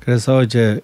그래서 0.00 0.42
이제 0.42 0.80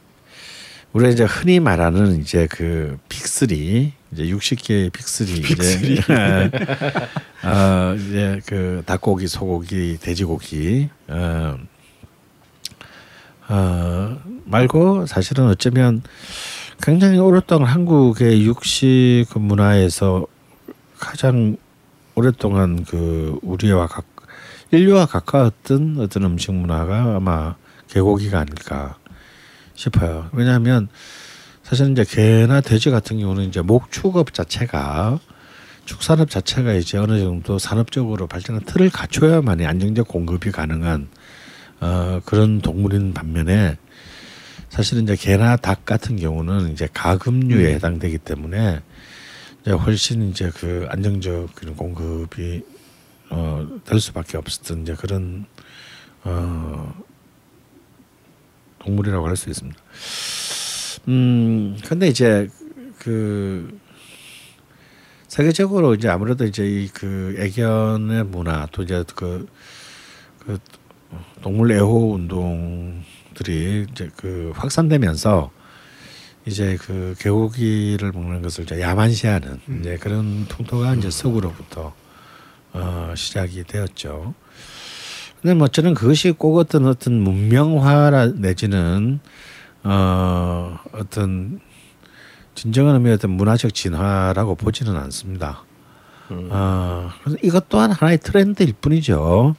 우리가 0.92 1.10
이제 1.10 1.24
흔히 1.24 1.60
말하는 1.60 2.20
이제 2.20 2.46
그 2.50 2.98
빅3 3.08 3.92
이제 4.12 4.22
60개의 4.24 4.90
빅3 4.90 5.28
이제 5.50 6.00
어 7.44 7.94
이제 7.96 8.40
그 8.46 8.82
닭고기, 8.86 9.28
소고기, 9.28 9.98
돼지고기 10.00 10.88
어, 11.08 11.58
어 13.48 14.18
말고 14.44 15.06
사실은 15.06 15.48
어쩌면 15.48 16.02
굉장히 16.82 17.18
오랫동안 17.18 17.68
한국의 17.68 18.44
육식 18.44 19.26
문화에서 19.34 20.26
가장 20.98 21.56
오랫동안 22.14 22.84
그 22.84 23.38
우리와 23.42 23.86
각 23.86 24.04
인류와 24.70 25.06
가까웠던 25.06 25.96
어떤 26.00 26.24
음식 26.24 26.52
문화가 26.52 27.16
아마 27.16 27.54
개고기가 27.88 28.40
아닐까 28.40 28.96
싶어요. 29.74 30.28
왜냐하면 30.32 30.88
사실 31.62 31.90
이제 31.90 32.04
개나 32.04 32.60
돼지 32.60 32.90
같은 32.90 33.18
경우는 33.18 33.44
이제 33.44 33.60
목축업 33.60 34.34
자체가 34.34 35.18
축산업 35.84 36.30
자체가 36.30 36.72
이제 36.74 36.98
어느 36.98 37.18
정도 37.20 37.58
산업적으로 37.58 38.26
발전한 38.26 38.62
틀을 38.64 38.90
갖춰야만이 38.90 39.66
안정적 39.66 40.08
공급이 40.08 40.50
가능한 40.50 41.08
어, 41.80 42.20
그런 42.24 42.60
동물인 42.60 43.14
반면에 43.14 43.76
사실은 44.76 45.04
이제 45.04 45.16
개나 45.16 45.56
닭 45.56 45.86
같은 45.86 46.16
경우는 46.16 46.70
이제 46.70 46.86
가금류에 46.92 47.72
해당되기 47.76 48.18
때문에 48.18 48.82
이제 49.62 49.70
훨씬 49.70 50.28
이제 50.28 50.50
그 50.54 50.86
안정적 50.90 51.54
그런 51.54 51.74
공급이 51.74 52.62
어, 53.30 53.66
될 53.86 53.98
수밖에 54.00 54.36
없었던 54.36 54.82
이제 54.82 54.94
그런 54.94 55.46
어, 56.24 56.94
동물이라고 58.80 59.26
할 59.26 59.34
수 59.34 59.48
있습니다. 59.48 59.80
음, 61.08 61.78
근데 61.86 62.08
이제 62.08 62.50
그 62.98 63.80
세계적으로 65.28 65.94
이제 65.94 66.08
아무래도 66.08 66.44
이제 66.44 66.66
이 66.66 66.88
그 66.92 67.34
애견의 67.38 68.24
문화 68.26 68.66
또 68.72 68.82
이제 68.82 69.02
그, 69.14 69.48
그 70.40 70.58
동물 71.40 71.72
애호 71.72 72.12
운동 72.14 73.02
들이 73.36 73.86
이제 73.90 74.10
그 74.16 74.52
확산되면서 74.54 75.50
이제 76.46 76.76
그 76.80 77.14
개고기를 77.18 78.12
먹는 78.12 78.42
것을 78.42 78.64
이제 78.64 78.80
야만시하는 78.80 79.60
이제 79.80 79.96
그런 79.98 80.46
풍토가 80.46 80.94
이제 80.94 81.10
서구로부터 81.10 81.94
어, 82.72 83.12
시작이 83.16 83.64
되었죠. 83.64 84.34
근데 85.40 85.54
뭐 85.54 85.68
저는 85.68 85.94
그것이 85.94 86.32
꼭 86.32 86.56
어떤 86.56 86.86
어떤 86.86 87.20
문명화라 87.20 88.26
내지는 88.36 89.20
어 89.84 90.78
어떤 90.92 91.60
진정한 92.54 92.94
의미의 92.96 93.14
어떤 93.14 93.32
문화적 93.32 93.74
진화라고 93.74 94.54
보지는 94.54 94.96
않습니다. 94.96 95.62
어, 96.30 97.10
그래서 97.22 97.38
이것 97.42 97.68
또한 97.68 97.92
하나의 97.92 98.18
트렌드일 98.18 98.72
뿐이죠. 98.80 99.54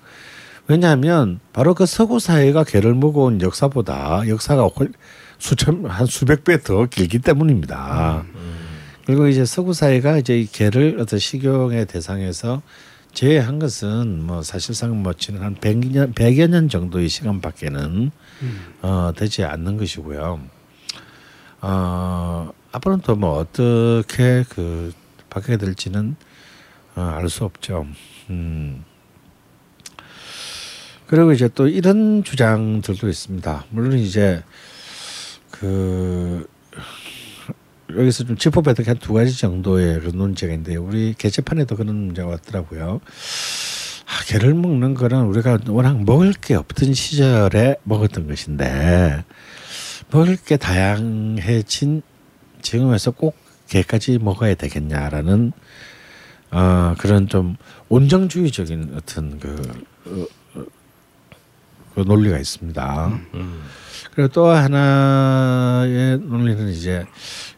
왜냐하면 0.68 1.40
바로 1.54 1.74
그 1.74 1.86
서구 1.86 2.20
사회가 2.20 2.64
개를 2.64 2.94
먹어온 2.94 3.42
역사보다 3.42 4.28
역사가 4.28 4.68
훨- 4.78 4.92
수천 5.40 5.86
한 5.86 6.06
수백 6.08 6.44
배 6.44 6.58
더 6.58 6.86
길기 6.88 7.20
때문입니다. 7.20 8.26
그리고 9.06 9.28
이제 9.28 9.46
서구 9.46 9.74
사회가 9.74 10.18
이제 10.18 10.38
이 10.40 10.46
개를 10.46 10.98
어떤 11.00 11.20
식용의 11.20 11.86
대상에서 11.86 12.62
제외한 13.14 13.58
것은 13.60 14.24
뭐 14.26 14.42
사실상 14.44 15.02
뭐 15.02 15.14
지난 15.14 15.44
한 15.44 15.56
100년 15.56 16.14
100여 16.14 16.48
년 16.50 16.68
정도의 16.70 17.08
시간밖에는 17.08 18.12
어 18.82 19.12
되지 19.16 19.44
않는 19.46 19.78
것이고요. 19.78 20.40
어 21.62 22.50
앞으로는 22.72 23.02
또 23.04 23.16
뭐 23.16 23.38
어떻게 23.38 24.44
그 24.50 24.92
바뀌게 25.30 25.58
될지는 25.58 26.16
어, 26.96 27.02
알 27.02 27.30
수 27.30 27.46
없죠. 27.46 27.86
음. 28.30 28.84
그리고 31.08 31.32
이제 31.32 31.48
또 31.48 31.68
이런 31.68 32.24
주장들도 32.24 33.08
있습니다. 33.08 33.66
물론 33.70 33.98
이제 33.98 34.44
그 35.52 36.46
여기서 37.96 38.26
좀 38.26 38.38
짚어봐도 38.38 38.84
한두 38.86 39.14
가지 39.14 39.38
정도의 39.40 40.02
그 40.02 40.08
논제가 40.08 40.54
있는데 40.54 40.76
우리 40.76 41.14
게시판에도 41.18 41.78
그런 41.78 41.96
문제가 42.08 42.28
왔더라고요. 42.28 43.00
아, 44.06 44.24
개를 44.26 44.54
먹는 44.54 44.94
거는 44.94 45.26
우리가 45.26 45.60
워낙 45.68 46.04
먹을 46.04 46.34
게 46.34 46.56
없던 46.56 46.94
시절에 46.94 47.76
먹었던 47.84 48.28
것인데 48.28 49.24
먹을 50.12 50.38
게 50.38 50.58
다양해진 50.58 52.02
지금에서 52.62 53.12
꼭 53.12 53.38
개까지 53.70 54.20
먹어야 54.20 54.56
되겠냐라는 54.56 55.54
어, 56.52 56.96
그런 56.98 57.28
좀 57.28 57.58
온정주의적인 57.90 58.94
어떤 58.96 59.40
그, 59.40 59.86
어, 60.06 60.26
논리가 62.04 62.38
있습니다. 62.38 63.20
그리고 64.14 64.30
또 64.30 64.48
하나의 64.48 66.18
논리는 66.20 66.70
이제 66.70 67.06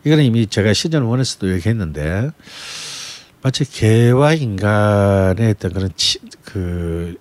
이거는 0.04 0.23
이미 0.25 0.45
제가 0.45 0.73
시즌 0.73 1.04
원에서도 1.04 1.52
얘기했는데 1.54 2.32
마치 3.41 3.63
개와 3.63 4.34
인간의 4.34 5.52
어떤 5.52 5.71
그런 5.71 5.89
치, 5.95 6.19
그, 6.43 7.15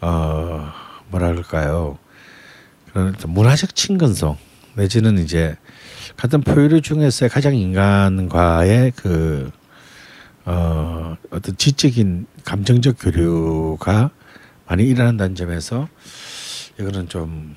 어, 0.00 0.72
뭐라 1.10 1.28
그럴까요. 1.28 1.98
그런 2.90 3.14
문화적 3.26 3.74
친근성 3.74 4.38
내지는 4.74 5.18
이제 5.18 5.56
같은 6.16 6.40
포유류 6.40 6.80
중에서 6.80 7.28
가장 7.28 7.54
인간과의 7.54 8.92
그, 8.96 9.50
어, 10.46 11.16
어떤 11.30 11.56
지적인 11.56 12.26
감정적 12.44 12.96
교류가 12.98 14.10
많이 14.68 14.84
일어난다는 14.84 15.34
점에서 15.34 15.88
이거는 16.78 17.08
좀 17.08 17.56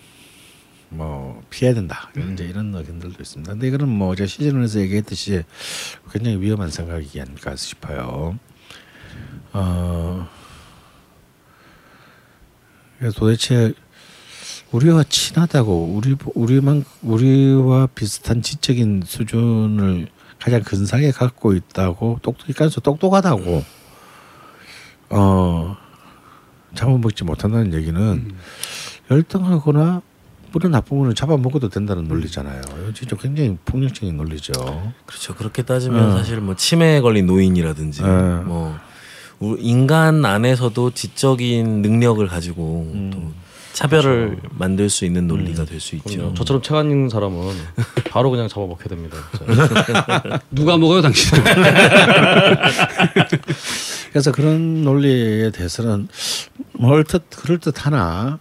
뭐 0.94 1.42
피해야 1.50 1.74
된다 1.74 2.10
이런 2.16 2.34
이제 2.34 2.44
이런 2.44 2.76
의견들도 2.76 3.16
있습니다. 3.22 3.54
근데 3.54 3.68
이거는 3.68 3.88
뭐 3.88 4.14
제가 4.14 4.28
시즌에서 4.28 4.82
얘기했듯이 4.82 5.44
굉장히 6.12 6.40
위험한 6.42 6.70
생각이 6.70 7.20
아닐까 7.22 7.56
싶어요. 7.56 8.38
어, 9.54 10.28
도대체 13.16 13.74
우리와 14.72 15.04
친하다고 15.04 15.96
우리 15.96 16.16
우리만 16.36 16.84
우리와 17.02 17.88
비슷한 17.88 18.42
지적인 18.42 19.04
수준을 19.06 20.10
가장 20.40 20.62
근사하게 20.62 21.12
갖고 21.12 21.54
있다고 21.54 22.20
똑똑이까지 22.22 22.82
똑똑하다고 22.82 23.64
어 25.12 25.78
잡아먹지 26.76 27.24
못한다는 27.24 27.74
얘기는 27.74 28.00
음. 28.02 28.38
열등하거나 29.10 30.02
뿌리 30.52 30.68
나쁜 30.70 31.00
거는 31.00 31.16
잡아먹어도 31.16 31.70
된다는 31.70 32.08
논리잖아요. 32.10 32.62
진짜 32.94 33.16
굉장히 33.16 33.58
폭력적인 33.66 34.18
논리죠. 34.18 34.52
그렇죠. 35.06 35.34
그렇게 35.36 35.62
따지면 35.64 36.12
어. 36.12 36.18
사실 36.18 36.42
뭐 36.42 36.56
치매에 36.56 37.00
걸린 37.02 37.26
노인이라든지 37.26 38.02
네. 38.02 38.08
뭐 38.08 38.78
우- 39.40 39.56
인간 39.60 40.26
안에서도 40.26 40.92
지적인 40.92 41.82
능력을 41.82 42.26
가지고 42.28 42.92
음. 42.94 43.12
또 43.14 43.42
차별을 43.74 44.38
만들 44.52 44.90
수 44.90 45.06
있는 45.06 45.28
논리가 45.28 45.64
될수 45.64 45.96
있죠. 45.96 46.10
그럼요. 46.10 46.34
저처럼 46.34 46.62
책안 46.62 46.92
읽는 46.92 47.08
사람은 47.08 47.54
바로 48.10 48.30
그냥 48.30 48.50
잡아먹게 48.50 48.90
됩니다. 48.90 49.16
누가 50.52 50.78
먹어요, 50.78 51.02
당신은? 51.02 51.42
그래서 54.12 54.32
그런 54.32 54.84
논리에 54.84 55.52
대해서는 55.52 56.08
뭐 56.74 56.92
얼뜻 56.92 57.24
그럴 57.38 57.58
듯하나 57.60 58.40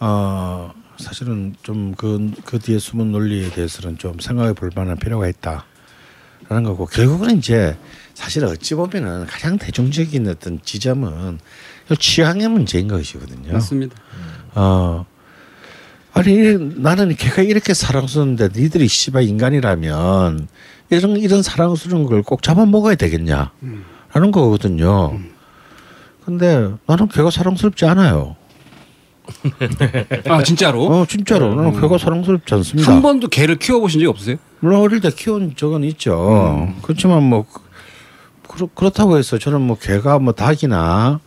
어 0.00 0.72
사실은 0.98 1.54
좀그그 1.62 2.58
뒤에 2.58 2.78
숨은 2.78 3.12
논리에 3.12 3.50
대해서는 3.50 3.98
좀 3.98 4.18
생각해 4.18 4.52
볼 4.54 4.70
만한 4.74 4.96
필요가 4.96 5.28
있다라는 5.28 6.64
거고 6.64 6.86
결국은 6.86 7.38
이제 7.38 7.76
사실 8.14 8.44
어찌 8.44 8.74
보면은 8.74 9.26
가장 9.26 9.58
대중적인 9.58 10.26
어떤 10.28 10.60
지점은 10.62 11.38
이 11.90 11.96
취향의 11.96 12.48
문제인 12.48 12.88
것이거든요. 12.88 13.52
맞습니다. 13.52 13.94
어 14.54 15.06
아니 16.14 16.56
나는 16.80 17.14
걔가 17.14 17.42
이렇게 17.42 17.74
사랑스러운데 17.74 18.48
니들이 18.56 18.88
씨발 18.88 19.22
인간이라면 19.24 20.48
이런 20.90 21.16
이런 21.18 21.42
사랑스러운 21.42 22.06
걸 22.06 22.22
꼭 22.22 22.42
잡아 22.42 22.64
먹어야 22.64 22.94
되겠냐 22.96 23.52
라는 24.16 24.30
거거든요. 24.30 25.18
근데 26.24 26.70
나는 26.86 27.06
걔가 27.08 27.30
사랑스럽지 27.30 27.84
않아요. 27.84 28.34
아, 30.26 30.42
진짜로? 30.42 30.86
어 30.86 31.06
진짜로 31.06 31.54
나는 31.54 31.78
걔가 31.78 31.98
사랑스럽지 31.98 32.54
않습니다. 32.54 32.90
한 32.90 33.02
번도 33.02 33.28
개를 33.28 33.56
키워보신 33.56 34.00
적이 34.00 34.08
없으세요? 34.08 34.36
물론 34.60 34.80
어릴 34.80 35.00
때 35.00 35.10
키운 35.10 35.54
적은 35.54 35.84
있죠. 35.84 36.72
그렇지만 36.80 37.24
뭐 37.24 37.44
그, 38.48 38.68
그렇다고 38.68 39.18
해서 39.18 39.36
저는 39.36 39.60
뭐 39.60 39.76
개가 39.78 40.18
뭐 40.18 40.32
닭이나 40.32 41.20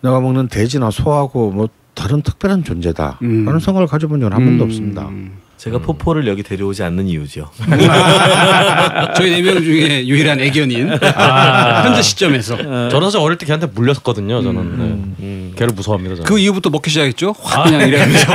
내가 0.00 0.18
먹는 0.18 0.48
돼지나 0.48 0.90
소하고 0.90 1.50
뭐 1.50 1.68
다른 1.92 2.22
특별한 2.22 2.64
존재다라는 2.64 3.18
음. 3.48 3.58
생각을 3.60 3.86
가져본 3.86 4.20
적은 4.20 4.34
한 4.34 4.42
번도 4.42 4.64
음. 4.64 4.68
없습니다. 4.68 5.10
제가 5.58 5.78
포포를 5.78 6.26
여기 6.28 6.42
데려오지 6.42 6.82
않는 6.82 7.06
이유죠. 7.08 7.50
저희 9.16 9.30
네 9.30 9.40
명 9.42 9.62
중에 9.62 10.06
유일한 10.06 10.38
애견인. 10.40 10.90
현재 10.90 12.02
시점에서. 12.02 12.56
저는 12.90 13.00
사실 13.10 13.18
어릴 13.20 13.38
때 13.38 13.46
걔한테 13.46 13.66
물렸었거든요. 13.66 14.42
저는 14.42 15.14
네. 15.18 15.50
걔를 15.56 15.72
무서워합니다. 15.74 16.16
저는. 16.16 16.28
그 16.28 16.38
이후부터 16.38 16.68
먹기 16.70 16.90
시작했죠? 16.90 17.34
확 17.40 17.64
그냥 17.64 17.88
이래가면서. 17.88 18.32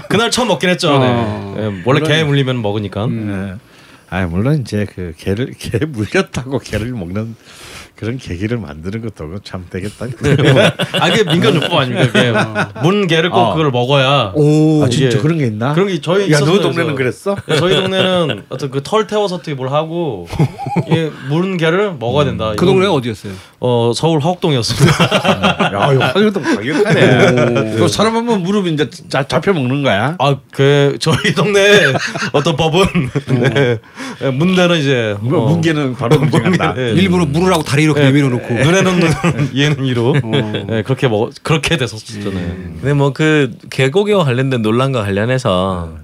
그날 0.08 0.30
처음 0.30 0.48
먹긴 0.48 0.70
했죠. 0.70 0.98
네. 0.98 1.06
어. 1.08 1.54
네, 1.56 1.82
원래 1.84 2.00
개 2.00 2.24
물리면 2.24 2.62
먹으니까. 2.62 3.06
네. 3.06 3.54
아 4.08 4.26
물론 4.26 4.60
이제 4.62 4.86
그 4.92 5.12
개를 5.18 5.52
개 5.58 5.78
물렸다고 5.84 6.58
개를 6.64 6.90
먹는 6.92 7.36
그런 8.00 8.16
계기를 8.16 8.56
만드는 8.56 9.02
것도 9.02 9.40
참 9.44 9.66
되겠다. 9.68 10.06
아 10.98 11.08
이게 11.08 11.22
민간요법 11.22 11.70
아닙니까? 11.80 12.18
이게 12.18 12.80
문 12.82 13.06
개를 13.06 13.28
꼭 13.28 13.38
어. 13.38 13.54
그걸 13.54 13.70
먹어야. 13.70 14.32
아 14.34 14.88
진짜 14.88 15.18
그런 15.20 15.36
게 15.36 15.46
있나? 15.48 15.74
그런 15.74 15.88
게 15.88 16.00
저희 16.00 16.32
야, 16.32 16.38
너 16.38 16.44
있었어요. 16.46 16.62
동네는 16.62 16.94
그래서. 16.94 17.34
그랬어? 17.34 17.36
네, 17.46 17.56
저희 17.58 17.74
동네는 17.74 18.44
어떤 18.48 18.70
그 18.70 18.82
털 18.82 19.06
태워서 19.06 19.34
어떻게 19.34 19.52
뭘 19.52 19.68
하고 19.70 20.26
이 20.88 21.10
물은 21.28 21.58
개를 21.58 21.92
먹어야 21.98 22.24
된다. 22.24 22.46
그 22.56 22.64
이건, 22.64 22.68
동네가 22.68 22.92
어디였어요? 22.94 23.32
어 23.60 23.92
서울 23.94 24.20
화곡동이었습니다. 24.20 25.04
야, 25.74 25.92
이거 25.92 26.04
화교동 26.06 26.42
가격하네. 26.42 27.76
그 27.76 27.86
사람 27.88 28.16
한 28.16 28.24
번 28.26 28.42
무릎 28.42 28.66
이제 28.66 28.88
자, 29.10 29.22
잡혀 29.24 29.52
먹는 29.52 29.82
거야? 29.82 30.16
아 30.18 30.36
그 30.52 30.96
저희 31.00 31.34
동네 31.34 31.80
어떤 32.32 32.56
법은 32.56 32.84
네, 33.28 33.78
네, 34.20 34.30
문대는 34.30 34.78
이제 34.78 35.16
뭐 35.20 35.40
어, 35.44 35.48
문개는 35.50 35.96
바로 35.96 36.18
문제간다. 36.18 36.72
네. 36.74 36.92
일부러 36.92 37.26
물으라고 37.26 37.62
다리 37.62 37.89
이렇게 37.92 38.06
내밀어 38.06 38.28
놓고. 38.28 38.54
눈에는 38.54 39.00
눈, 39.00 39.10
이에는 39.52 39.84
이로. 39.84 40.14
네, 40.68 40.82
그렇게 40.82 41.08
먹 41.08 41.32
그렇게 41.42 41.76
됐었잖아요. 41.76 42.48
근데 42.80 42.92
뭐그 42.94 43.58
개고기와 43.70 44.24
관련된 44.24 44.62
논란과 44.62 45.02
관련해서 45.02 45.96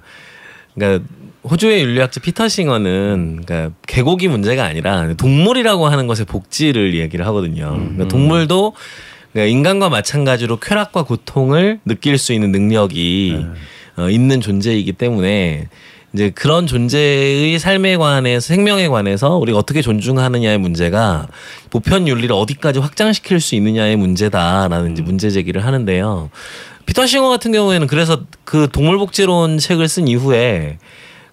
그러니까 0.74 1.04
호주의 1.48 1.82
윤리학자 1.82 2.20
피터 2.20 2.48
싱어는 2.48 3.42
그러니까 3.44 3.74
개고기 3.86 4.28
문제가 4.28 4.64
아니라 4.64 5.12
동물이라고 5.14 5.86
하는 5.86 6.06
것의 6.06 6.26
복지를 6.26 6.98
얘기를 6.98 7.26
하거든요. 7.26 7.70
그러니까 7.76 8.08
동물도 8.08 8.74
그러니까 9.32 9.50
인간과 9.50 9.88
마찬가지로 9.88 10.58
쾌락과 10.58 11.04
고통을 11.04 11.80
느낄 11.84 12.18
수 12.18 12.32
있는 12.32 12.52
능력이 12.52 13.46
어, 13.96 14.10
있는 14.10 14.40
존재이기 14.40 14.92
때문에 14.92 15.68
이제 16.16 16.30
그런 16.30 16.66
존재의 16.66 17.58
삶에 17.58 17.98
관해서 17.98 18.46
생명에 18.46 18.88
관해서 18.88 19.36
우리가 19.36 19.58
어떻게 19.58 19.82
존중하느냐의 19.82 20.56
문제가 20.56 21.28
보편 21.68 22.08
윤리를 22.08 22.34
어디까지 22.34 22.78
확장시킬 22.78 23.38
수 23.38 23.54
있느냐의 23.54 23.96
문제다라는 23.96 24.92
이제 24.92 25.02
문제 25.02 25.28
제기를 25.28 25.66
하는데요. 25.66 26.30
피터 26.86 27.06
싱어 27.06 27.28
같은 27.28 27.52
경우에는 27.52 27.86
그래서 27.86 28.22
그 28.44 28.66
동물복지론 28.72 29.58
책을 29.58 29.88
쓴 29.88 30.08
이후에 30.08 30.78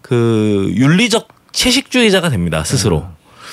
그 0.02 0.70
윤리적 0.76 1.30
채식주의자가 1.54 2.28
됩니다 2.28 2.66
스스로. 2.66 3.06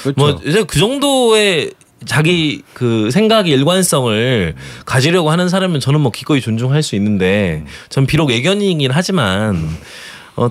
그렇죠. 0.03 0.15
뭐 0.17 0.41
이제 0.45 0.65
그 0.65 0.81
정도의 0.81 1.71
자기 2.07 2.63
그 2.75 3.13
생각의 3.13 3.53
일관성을 3.53 4.57
가지려고 4.85 5.31
하는 5.31 5.49
사람은 5.49 5.79
저는 5.79 6.01
뭐 6.01 6.11
기꺼이 6.11 6.41
존중할 6.41 6.83
수 6.83 6.97
있는데 6.97 7.65
전 7.89 8.07
비록 8.07 8.33
애견이긴 8.33 8.91
하지만 8.91 9.69
어. 10.35 10.51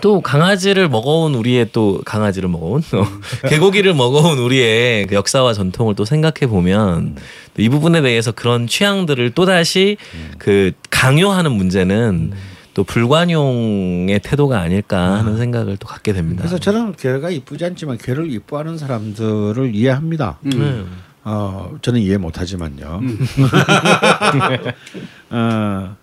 또 0.00 0.20
강아지를 0.20 0.88
먹어온 0.88 1.34
우리의 1.34 1.68
또 1.72 2.00
강아지를 2.04 2.48
먹어온? 2.48 2.82
어, 2.92 3.48
개고기를 3.48 3.94
먹어온 3.94 4.38
우리의 4.38 5.06
그 5.06 5.14
역사와 5.14 5.52
전통을 5.52 5.94
또 5.94 6.04
생각해 6.04 6.48
보면 6.48 7.16
이 7.58 7.68
부분에 7.68 8.00
대해서 8.00 8.32
그런 8.32 8.66
취향들을 8.66 9.30
또 9.30 9.44
다시 9.44 9.96
그 10.38 10.72
강요하는 10.90 11.52
문제는 11.52 12.32
또 12.74 12.84
불관용의 12.84 14.18
태도가 14.20 14.60
아닐까 14.60 15.18
하는 15.18 15.36
생각을 15.36 15.76
또 15.76 15.86
갖게 15.86 16.12
됩니다. 16.12 16.42
그래서 16.42 16.58
저는 16.58 16.96
개가 16.96 17.30
이쁘지 17.30 17.64
않지만 17.66 17.98
개를 17.98 18.32
이뻐하는 18.32 18.78
사람들을 18.78 19.74
이해합니다. 19.74 20.38
네. 20.40 20.84
어, 21.24 21.76
저는 21.82 22.00
이해 22.00 22.16
못하지만요. 22.16 23.00
어, 25.30 25.96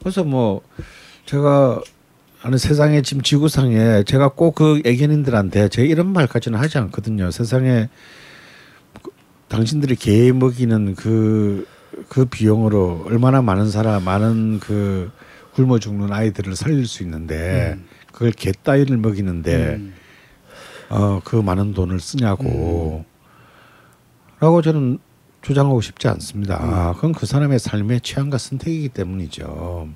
그래서 0.00 0.24
뭐 0.24 0.62
제가 1.26 1.80
아는 2.42 2.56
세상에 2.58 3.02
지금 3.02 3.22
지구상에 3.22 4.04
제가 4.04 4.28
꼭 4.30 4.54
그 4.54 4.80
애견인들한테 4.84 5.68
제가 5.68 5.86
이런 5.88 6.12
말까지는 6.12 6.58
하지 6.58 6.78
않거든요. 6.78 7.30
세상에 7.30 7.88
그- 9.02 9.10
당신들이 9.48 9.96
개 9.96 10.30
먹이는 10.32 10.94
그, 10.94 11.66
그 12.08 12.24
비용으로 12.26 13.04
얼마나 13.06 13.42
많은 13.42 13.70
사람, 13.70 14.04
많은 14.04 14.60
그 14.60 15.10
굶어 15.54 15.78
죽는 15.78 16.12
아이들을 16.12 16.54
살릴 16.54 16.86
수 16.86 17.02
있는데 17.02 17.76
그걸 18.12 18.30
개 18.32 18.52
따위를 18.52 18.96
먹이는데 18.98 19.80
어, 20.90 21.20
그 21.24 21.36
많은 21.36 21.74
돈을 21.74 21.98
쓰냐고 22.00 23.04
라고 24.40 24.62
저는 24.62 24.98
주장하고 25.42 25.80
싶지 25.80 26.06
않습니다. 26.08 26.92
그건 26.96 27.12
그 27.12 27.26
사람의 27.26 27.58
삶의 27.58 28.00
취향과 28.02 28.38
선택이기 28.38 28.88
때문이죠. 28.90 29.88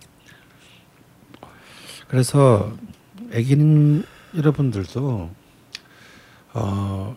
그래서 2.12 2.70
애기는 3.31 4.05
여러분들도 4.37 5.31
어 6.53 7.16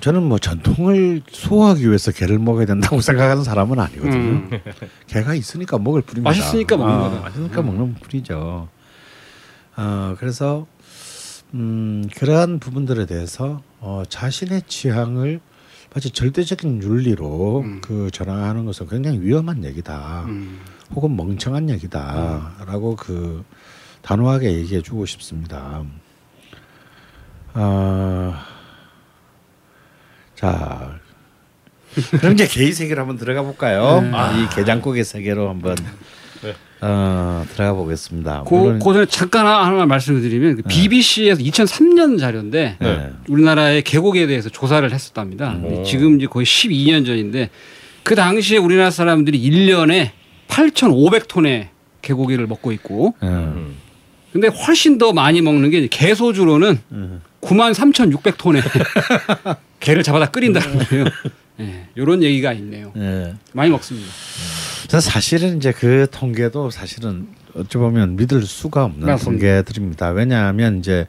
저는 0.00 0.24
뭐 0.24 0.40
전통을 0.40 1.22
소화하기 1.30 1.86
위해서 1.86 2.10
개를 2.10 2.40
먹어야 2.40 2.66
된다고 2.66 2.98
생각하는 3.00 3.44
사람은 3.44 3.78
아니거든요. 3.78 4.58
개가 5.06 5.34
있으니까 5.34 5.78
먹을 5.78 6.02
뿐입니다. 6.02 6.28
맛있으니까 6.30 6.76
먹는 6.76 6.94
아, 6.94 6.98
거다. 6.98 7.20
맛있으니까 7.20 7.62
먹는 7.62 7.94
뿐이죠. 7.94 8.68
어 9.76 10.16
그래서 10.18 10.66
음 11.54 12.08
그러한 12.16 12.58
부분들에 12.58 13.06
대해서 13.06 13.62
어 13.78 14.02
자신의 14.08 14.62
취향을 14.66 15.38
마치 15.94 16.10
절대적인 16.10 16.82
윤리로 16.82 17.64
그 17.82 18.10
전환하는 18.12 18.64
것은 18.64 18.88
굉장히 18.88 19.20
위험한 19.20 19.64
얘기다. 19.64 20.24
음. 20.26 20.58
혹은 20.94 21.16
멍청한 21.16 21.68
얘기다라고 21.70 22.96
그 22.96 23.44
단호하게 24.02 24.52
얘기해 24.52 24.82
주고 24.82 25.06
싶습니다. 25.06 25.82
아, 27.54 28.44
자, 30.34 30.98
그럼 32.20 32.34
이제 32.34 32.46
개의 32.46 32.72
세계로 32.72 33.00
한번 33.00 33.16
들어가 33.16 33.42
볼까요? 33.42 34.02
이 34.36 34.54
게장국의 34.54 35.04
세계로 35.04 35.48
한번 35.48 35.76
어, 36.80 37.44
들어가 37.52 37.72
보겠습니다. 37.72 38.44
그, 38.46 38.54
물론- 38.54 38.78
그 38.78 38.92
전에 38.92 39.06
잠깐 39.06 39.46
하나만 39.46 39.88
말씀을 39.88 40.20
드리면 40.20 40.56
그 40.56 40.62
BBC에서 40.62 41.42
2003년 41.42 42.18
자료인데 42.20 42.76
네. 42.78 43.10
우리나라의 43.28 43.82
계곡에 43.82 44.28
대해서 44.28 44.48
조사를 44.48 44.88
했었답니다. 44.92 45.52
근데 45.54 45.82
지금 45.82 46.16
이제 46.18 46.26
거의 46.26 46.46
12년 46.46 47.04
전인데 47.04 47.50
그 48.04 48.14
당시에 48.14 48.58
우리나라 48.58 48.90
사람들이 48.92 49.40
1년에 49.40 50.12
8,500톤의 50.48 51.68
개고기를 52.02 52.46
먹고 52.46 52.72
있고 52.72 53.14
예. 53.22 53.28
근데 54.32 54.48
훨씬 54.48 54.98
더 54.98 55.12
많이 55.12 55.40
먹는 55.40 55.70
게 55.70 55.86
개소주로는 55.88 56.78
음. 56.92 57.22
93,600톤의 57.40 58.62
개를 59.80 60.02
잡아다 60.02 60.30
끓인다는 60.30 60.78
거예요. 60.78 61.04
예, 61.60 61.88
이런 61.94 62.22
얘기가 62.22 62.52
있네요. 62.54 62.92
예. 62.96 63.34
많이 63.52 63.70
먹습니다. 63.70 64.08
저 64.88 65.00
사실은 65.00 65.56
이제 65.58 65.72
그 65.72 66.06
통계도 66.10 66.70
사실은 66.70 67.28
어찌 67.54 67.78
보면 67.78 68.16
믿을 68.16 68.42
수가 68.42 68.84
없는 68.84 69.06
맞습니다. 69.06 69.46
통계들입니다. 69.46 70.10
왜냐하면 70.10 70.78
이제 70.78 71.06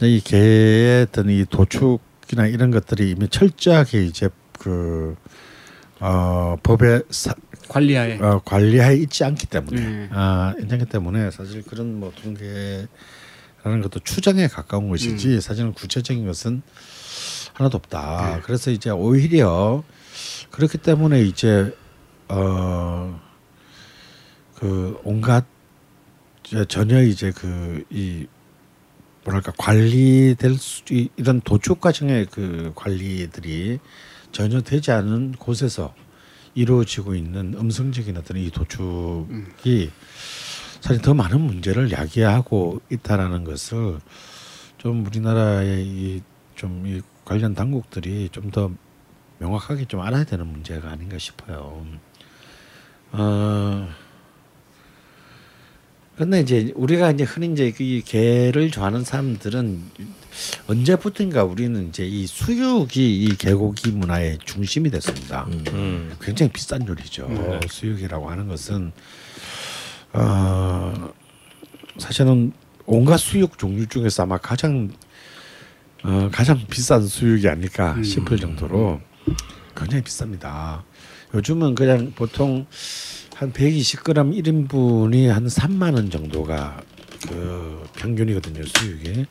이 0.00 0.20
개의 0.22 1.02
어떤 1.04 1.30
이 1.30 1.44
도축이나 1.48 2.46
이런 2.48 2.70
것들이 2.70 3.10
이미 3.10 3.28
철저하게 3.28 4.04
이제 4.04 4.28
그 4.58 5.14
어, 6.00 6.56
법에 6.62 7.00
사, 7.10 7.34
관리하에. 7.68 8.18
어, 8.20 8.40
관리하에 8.44 8.96
있지 8.96 9.24
않기 9.24 9.46
때문에 9.46 9.80
네. 9.80 10.08
아 10.12 10.54
있지 10.60 10.72
않기 10.74 10.86
때문에 10.86 11.30
사실 11.30 11.62
그런 11.62 11.98
뭐 12.00 12.12
통계라는 12.22 12.86
것도 13.82 14.00
추정에 14.00 14.46
가까운 14.48 14.88
것이지 14.88 15.40
사실은 15.40 15.72
구체적인 15.72 16.26
것은 16.26 16.62
하나도 17.54 17.76
없다. 17.78 18.36
네. 18.36 18.42
그래서 18.44 18.70
이제 18.70 18.90
오히려 18.90 19.82
그렇기 20.50 20.78
때문에 20.78 21.22
이제 21.22 21.74
어 22.28 23.20
그 24.56 24.98
온갖 25.04 25.44
전혀 26.68 27.02
이제 27.02 27.32
그 27.32 27.84
이 27.90 28.26
뭐랄까 29.24 29.52
관리될 29.56 30.54
수 30.58 30.82
이- 30.90 31.08
이런 31.16 31.40
도축 31.40 31.80
과정의 31.80 32.26
그 32.30 32.72
관리들이 32.74 33.78
전혀 34.32 34.60
되지 34.60 34.90
않은 34.92 35.32
곳에서 35.32 35.94
이루어지고 36.54 37.14
있는 37.14 37.54
음성적인 37.54 38.16
어떤 38.16 38.36
이 38.36 38.50
도축이 38.50 39.90
사실 40.80 41.02
더 41.02 41.14
많은 41.14 41.40
문제를 41.40 41.90
야기하고 41.92 42.80
있다라는 42.90 43.44
것을 43.44 43.98
좀 44.78 45.04
우리나라의 45.06 45.86
이 45.86 46.22
좀 46.56 46.86
이 46.86 47.02
관련 47.24 47.54
당국들이 47.54 48.28
좀 48.30 48.50
더 48.50 48.70
명확하게 49.38 49.86
좀 49.86 50.00
알아야 50.00 50.22
되는 50.24 50.46
문제가 50.46 50.90
아닌가 50.90 51.18
싶어요. 51.18 51.84
어. 53.12 53.88
근데 56.16 56.40
이제 56.40 56.72
우리가 56.76 57.10
이제 57.10 57.24
흔히 57.24 57.50
이제 57.52 57.72
그이 57.72 58.02
개를 58.02 58.70
좋아하는 58.70 59.02
사람들은 59.02 59.82
언제부터인가 60.66 61.44
우리는 61.44 61.88
이제 61.88 62.06
이 62.06 62.26
수육이 62.26 63.24
이 63.24 63.36
개고기 63.36 63.90
문화의 63.90 64.38
중심이 64.44 64.90
됐습니다. 64.90 65.46
음. 65.48 66.14
굉장히 66.20 66.52
비싼 66.52 66.86
요리죠. 66.86 67.28
수육이라고 67.68 68.30
하는 68.30 68.48
것은 68.48 68.92
어, 70.12 71.12
사실은 71.98 72.52
온갖 72.86 73.18
수육 73.18 73.58
종류 73.58 73.86
중에서 73.86 74.24
아마 74.24 74.38
가장 74.38 74.90
어, 76.02 76.28
가장 76.30 76.60
비싼 76.68 77.06
수육이 77.06 77.48
아닐까 77.48 77.96
싶을 78.02 78.38
정도로 78.38 79.00
굉장히 79.74 80.04
비쌉니다. 80.04 80.82
요즘은 81.34 81.74
그냥 81.74 82.12
보통 82.14 82.66
한 83.34 83.52
120g 83.52 84.14
1인분이 84.42 85.26
한 85.26 85.46
3만 85.46 85.94
원 85.94 86.10
정도가 86.10 86.80
그 87.28 87.84
평균이거든요 87.96 88.64
수육이. 88.64 89.26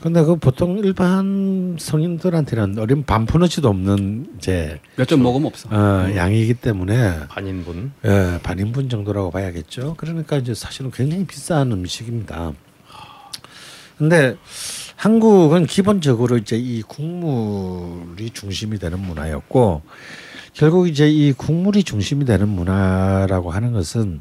근데 0.00 0.22
그 0.22 0.36
보통 0.36 0.78
일반 0.78 1.76
성인들한테는 1.78 2.78
어린 2.78 3.04
반푼어치도 3.04 3.68
없는 3.68 4.34
이제 4.38 4.80
몇 4.96 5.06
점 5.08 5.22
먹으면 5.22 5.46
없어. 5.48 5.68
어, 5.72 6.14
양이기 6.14 6.54
때문에 6.54 7.26
반인분. 7.28 7.92
예, 8.04 8.38
반인분 8.42 8.88
정도라고 8.90 9.30
봐야겠죠. 9.32 9.94
그러니까 9.96 10.36
이제 10.36 10.54
사실은 10.54 10.92
굉장히 10.92 11.26
비싼 11.26 11.72
음식입니다. 11.72 12.52
근데 13.96 14.36
한국은 14.94 15.66
기본적으로 15.66 16.36
이제 16.36 16.56
이 16.56 16.82
국물이 16.82 18.30
중심이 18.30 18.78
되는 18.78 19.00
문화였고 19.00 19.82
결국 20.52 20.88
이제 20.88 21.10
이 21.10 21.32
국물이 21.32 21.82
중심이 21.82 22.24
되는 22.24 22.48
문화라고 22.48 23.50
하는 23.50 23.72
것은 23.72 24.20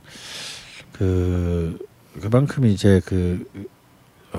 그 0.94 1.78
그만큼 2.20 2.66
이제 2.66 3.00
그 3.06 3.46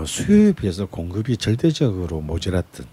어, 0.00 0.04
수요에 0.04 0.52
비해서 0.52 0.86
공급이 0.86 1.36
절대적으로 1.36 2.20
모자랐던 2.20 2.86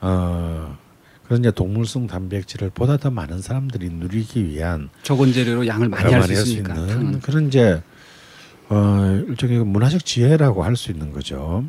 어 0.00 0.76
그런 1.24 1.40
이제 1.40 1.50
동물성 1.50 2.06
단백질을 2.06 2.70
보다 2.70 2.96
더 2.98 3.10
많은 3.10 3.40
사람들이 3.40 3.88
누리기 3.90 4.46
위한 4.48 4.90
적은 5.02 5.32
재료로 5.32 5.66
양을 5.66 5.88
많이 5.88 6.12
할 6.12 6.22
수 6.22 6.32
있으니까. 6.32 6.74
탕은. 6.74 7.20
그런 7.20 7.46
이제 7.48 7.82
어 8.68 9.22
일종의 9.28 9.64
문화적 9.64 10.04
지혜라고 10.04 10.62
할 10.64 10.76
수 10.76 10.90
있는 10.90 11.10
거죠. 11.12 11.64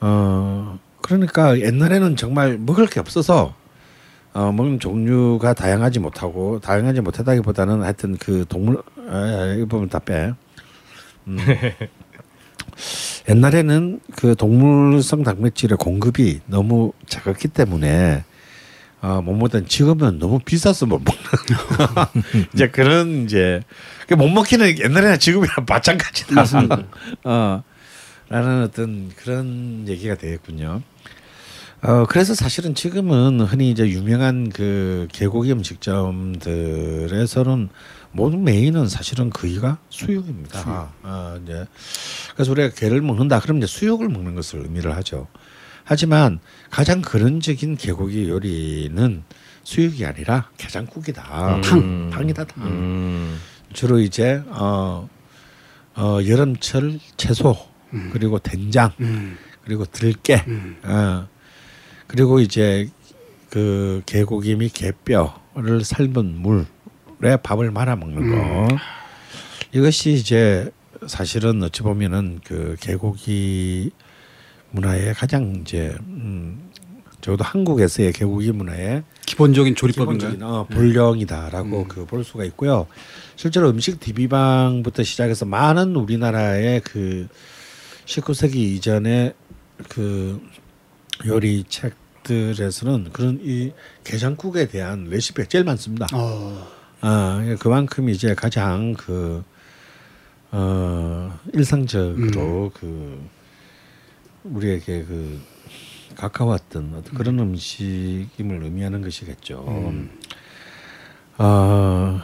어 0.00 0.78
그러니까 1.02 1.58
옛날에는 1.58 2.16
정말 2.16 2.58
먹을 2.58 2.86
게 2.86 3.00
없어서 3.00 3.54
어 4.32 4.52
먹는 4.52 4.80
종류가 4.80 5.54
다양하지 5.54 5.98
못하고 6.00 6.60
다양하지 6.60 7.00
못하다기보다는 7.00 7.82
하여튼 7.82 8.16
그 8.16 8.44
동물 8.48 8.82
아, 9.08 9.54
이 9.58 9.64
부분 9.64 9.88
다 9.88 9.98
빼. 9.98 10.32
음. 11.26 11.38
옛날에는 13.28 14.00
그 14.16 14.34
동물성 14.34 15.22
단백질의 15.22 15.78
공급이 15.78 16.40
너무 16.46 16.92
작았기 17.06 17.48
때문에 17.48 18.24
어, 19.00 19.20
못 19.20 19.34
먹던 19.34 19.68
지금은 19.68 20.18
너무 20.18 20.38
비싸서 20.38 20.86
못 20.86 21.02
먹는 21.02 22.48
이제 22.54 22.68
그런 22.68 23.24
이제 23.24 23.62
그못 24.08 24.30
먹기는 24.30 24.78
옛날에나 24.78 25.18
지금이랑 25.18 25.66
마찬가지다. 25.68 26.42
어, 27.24 27.62
라는 28.30 28.62
어떤 28.62 29.10
그런 29.16 29.84
얘기가 29.88 30.14
되겠군요. 30.14 30.80
어, 31.84 32.06
그래서 32.08 32.34
사실은 32.34 32.74
지금은 32.74 33.40
흔히 33.40 33.70
이제 33.70 33.86
유명한 33.90 34.48
그 34.48 35.06
개고기 35.12 35.52
음식점들에서는 35.52 37.68
모든 38.10 38.42
메인은 38.42 38.88
사실은 38.88 39.28
거의가 39.28 39.76
수육입니다. 39.90 40.92
어, 41.02 41.38
이제 41.42 41.66
그래서 42.34 42.52
우리가 42.52 42.70
게를 42.70 43.02
먹는다 43.02 43.38
그러면 43.40 43.62
이제 43.62 43.70
수육을 43.70 44.08
먹는 44.08 44.34
것을 44.34 44.60
의미를 44.60 44.96
하죠. 44.96 45.28
하지만 45.84 46.40
가장 46.70 47.02
근원적인 47.02 47.76
개고기 47.76 48.30
요리는 48.30 49.22
수육이 49.62 50.06
아니라 50.06 50.48
게장국이다. 50.56 51.60
탕. 51.60 52.08
탕이다 52.08 52.44
탕. 52.44 52.66
음. 52.66 53.38
주로 53.74 53.98
이제 53.98 54.42
어, 54.46 55.06
어 55.96 56.18
여름철 56.26 56.98
채소 57.18 57.54
그리고 58.10 58.38
된장 58.38 58.90
음. 59.00 59.36
그리고 59.64 59.84
들깨 59.84 60.44
음. 60.48 60.78
어, 60.82 61.28
그리고 62.06 62.40
이제 62.40 62.88
그 63.50 64.02
개고기 64.06 64.56
및 64.56 64.72
개뼈를 64.72 65.84
삶은 65.84 66.40
물에 66.40 67.36
밥을 67.42 67.70
말아 67.70 67.96
먹는 67.96 68.30
거 68.30 68.68
이것이 69.72 70.12
이제 70.12 70.70
사실은 71.06 71.62
어찌 71.62 71.82
보면은 71.82 72.40
그 72.44 72.76
개고기 72.80 73.90
문화의 74.70 75.14
가장 75.14 75.60
이제 75.60 75.96
음 76.00 76.70
적어도 77.20 77.42
한국에서의 77.44 78.12
개고기 78.12 78.52
문화의 78.52 79.02
기본적인 79.24 79.74
조리법인가요? 79.76 80.46
어, 80.46 80.66
본령이다라고 80.66 81.88
그볼 81.88 82.22
수가 82.22 82.44
있고요. 82.44 82.86
실제로 83.36 83.70
음식 83.70 83.98
DB방부터 83.98 85.02
시작해서 85.02 85.46
많은 85.46 85.96
우리나라의 85.96 86.80
그 86.80 87.28
19세기 88.04 88.56
이전의 88.56 89.32
그 89.88 90.40
요리 91.26 91.64
책들에서는 91.68 93.10
그런 93.12 93.38
이 93.42 93.72
게장국에 94.02 94.68
대한 94.68 95.04
레시피가 95.04 95.48
제일 95.48 95.64
많습니다. 95.64 96.06
어. 96.12 96.66
아, 97.00 97.56
그만큼 97.60 98.08
이제 98.08 98.34
가장 98.34 98.94
그, 98.94 99.44
어, 100.50 101.38
일상적으로 101.52 102.72
그, 102.74 103.28
우리에게 104.44 105.04
그, 105.04 105.40
가까웠던 106.16 106.94
어떤 106.96 107.14
그런 107.14 107.38
음 107.40 107.56
식임을 107.56 108.62
의미하는 108.62 109.02
것이겠죠. 109.02 109.64
어, 111.38 112.20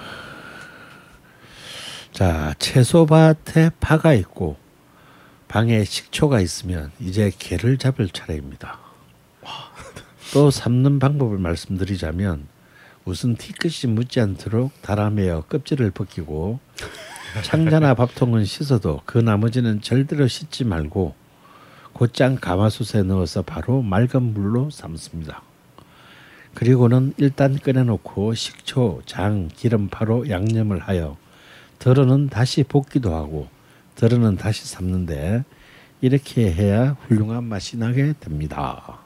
자, 2.12 2.54
채소밭에 2.58 3.70
파가 3.80 4.14
있고, 4.14 4.56
방에 5.48 5.84
식초가 5.84 6.40
있으면 6.40 6.92
이제 7.00 7.32
개를 7.38 7.76
잡을 7.76 8.08
차례입니다. 8.08 8.78
또 10.32 10.52
삶는 10.52 11.00
방법을 11.00 11.38
말씀드리자면 11.38 12.46
우선 13.04 13.34
티끝이 13.34 13.92
묻지 13.92 14.20
않도록 14.20 14.70
달아매어 14.80 15.46
껍질을 15.48 15.90
벗기고 15.90 16.60
창자나 17.42 17.94
밥통은 17.94 18.44
씻어도 18.44 19.00
그 19.06 19.18
나머지는 19.18 19.80
절대로 19.80 20.28
씻지 20.28 20.64
말고 20.64 21.16
곧장 21.92 22.36
가마솥에 22.36 23.02
넣어서 23.02 23.42
바로 23.42 23.82
맑은 23.82 24.22
물로 24.22 24.70
삶습니다. 24.70 25.42
그리고는 26.54 27.12
일단 27.16 27.58
꺼내놓고 27.58 28.34
식초, 28.34 29.02
장, 29.06 29.48
기름파로 29.48 30.30
양념을 30.30 30.78
하여 30.78 31.16
덜어는 31.80 32.28
다시 32.28 32.62
볶기도 32.62 33.16
하고 33.16 33.48
덜어는 33.96 34.36
다시 34.36 34.68
삶는데 34.68 35.44
이렇게 36.00 36.52
해야 36.52 36.96
훌륭한 37.08 37.42
맛이 37.42 37.76
나게 37.76 38.14
됩니다. 38.20 38.99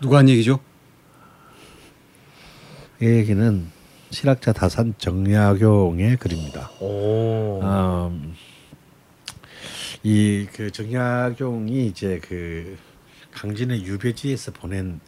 누가 0.00 0.18
한 0.18 0.28
얘기죠? 0.28 0.60
이 3.00 3.06
얘기는 3.06 3.66
실학자 4.10 4.52
다산 4.52 4.94
정약용의 4.98 6.16
글입니다. 6.16 6.70
오. 6.80 7.60
음, 7.62 8.34
이그 10.02 10.70
정약용이 10.70 11.86
이제 11.86 12.20
그 12.26 12.76
강진의 13.34 13.84
유배지에서 13.84 14.52
보낸 14.52 15.00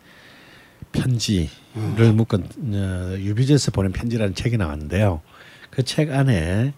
편지를 0.93 2.13
묶은 2.15 2.45
어, 2.75 3.17
유배지에서 3.19 3.71
보낸 3.71 3.93
편지라는 3.93 4.35
책이 4.35 4.57
나왔는데요. 4.57 5.21
그 5.71 5.83
책 5.85 6.11
안에 6.13 6.75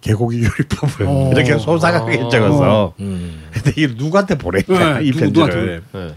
개고기 0.00 0.38
요리법을 0.38 1.06
어. 1.06 1.30
이렇게 1.32 1.58
소상하게 1.58 2.18
어. 2.18 2.28
적어서 2.28 2.94
음. 3.00 3.48
근데 3.52 3.72
이 3.76 3.86
누구한테 3.88 4.38
보냈냐 4.38 5.00
네, 5.00 5.04
이 5.06 5.10
누구, 5.10 5.40
편지를 5.46 5.82
네. 5.92 6.14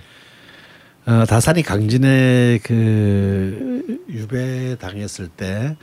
어, 1.06 1.26
다산이 1.26 1.64
강진에 1.64 2.60
그 2.64 3.98
유배 4.10 4.78
당했을 4.80 5.28
때 5.30 5.76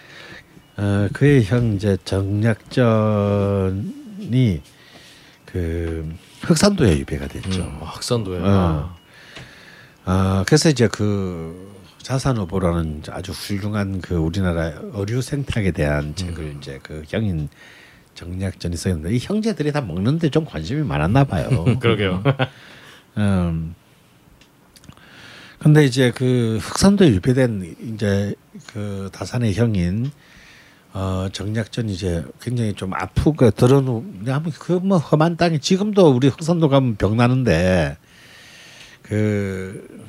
어, 0.76 1.08
그의 1.12 1.44
형제 1.44 1.96
정약전이 2.04 3.82
그 5.46 6.14
흑산도에 6.42 6.98
유배가 6.98 7.28
됐죠. 7.28 7.62
음, 7.62 7.78
학산도에. 7.80 8.40
어. 8.40 8.94
아 10.04 10.44
그래서 10.46 10.68
이제 10.68 10.86
그 10.88 11.74
자산어보라는 11.98 13.02
아주 13.10 13.32
훌륭한 13.32 14.00
그 14.00 14.14
우리나라 14.14 14.72
어류 14.92 15.22
생태학에 15.22 15.72
대한 15.72 16.14
책을 16.14 16.56
이제 16.58 16.78
그 16.82 17.02
형인 17.08 17.48
정약전이 18.14 18.76
써있는데 18.76 19.16
이 19.16 19.18
형제들이 19.20 19.72
다 19.72 19.80
먹는데 19.80 20.28
좀 20.30 20.44
관심이 20.44 20.82
많았나 20.82 21.24
봐요. 21.24 21.48
그러게요. 21.80 22.22
음. 23.16 23.74
근데 25.58 25.84
이제 25.84 26.10
그 26.10 26.58
흑산도에 26.60 27.08
유배된 27.08 27.76
이제 27.94 28.34
그 28.72 29.08
다산의 29.12 29.54
형인 29.54 30.10
어 30.92 31.28
정약전 31.32 31.88
이제 31.88 32.24
굉장히 32.40 32.74
좀 32.74 32.94
아프고 32.94 33.50
들어놓 33.50 34.04
그뭐 34.58 34.98
험한 34.98 35.36
땅에 35.36 35.58
지금도 35.58 36.10
우리 36.10 36.28
흑산도 36.28 36.68
가면 36.68 36.96
병 36.96 37.16
나는데 37.16 37.96
그 39.02 40.06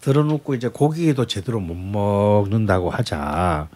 들어놓고 0.00 0.54
이제 0.54 0.68
고기도 0.68 1.26
제대로 1.26 1.60
못 1.60 1.74
먹는다고 1.74 2.90
하자. 2.90 3.68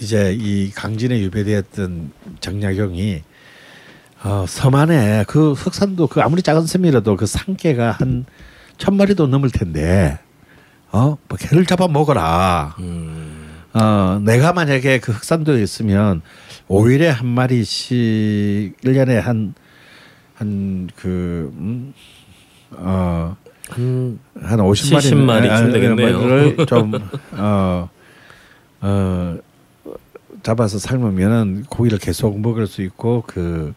이제 0.00 0.36
이 0.36 0.70
강진에 0.72 1.20
유배되었던 1.20 2.10
정약용이 2.40 3.22
어, 4.24 4.44
섬 4.48 4.74
안에 4.74 5.24
그 5.28 5.52
흑산도 5.52 6.08
그 6.08 6.20
아무리 6.20 6.42
작은 6.42 6.66
섬이라도 6.66 7.16
그 7.16 7.26
산개가 7.26 7.92
한 7.92 8.26
천 8.78 8.96
마리도 8.96 9.26
넘을 9.26 9.50
텐데 9.50 10.18
어, 10.94 11.18
뭐 11.28 11.38
개를 11.38 11.66
잡아 11.66 11.88
먹어라. 11.88 12.76
음. 12.78 13.50
어, 13.72 14.20
내가 14.24 14.52
만약에 14.52 15.00
그 15.00 15.10
흑산도에 15.12 15.60
있으면 15.62 16.22
5일에 16.68 17.06
한 17.06 17.26
마리씩 17.26 18.76
1년에 18.82 19.20
한 19.20 19.54
한그 20.36 21.52
음, 21.56 21.94
어, 22.70 23.36
한 23.70 24.20
한 24.40 24.58
50마리 24.58 25.00
70마리쯤 25.00 25.72
되겠네요. 25.72 26.66
좀어 26.66 27.88
어, 28.80 29.38
잡아서 30.42 30.78
삶으면은 30.78 31.64
고기를 31.68 31.98
계속 31.98 32.38
먹을 32.40 32.66
수 32.66 32.82
있고 32.82 33.24
그 33.26 33.72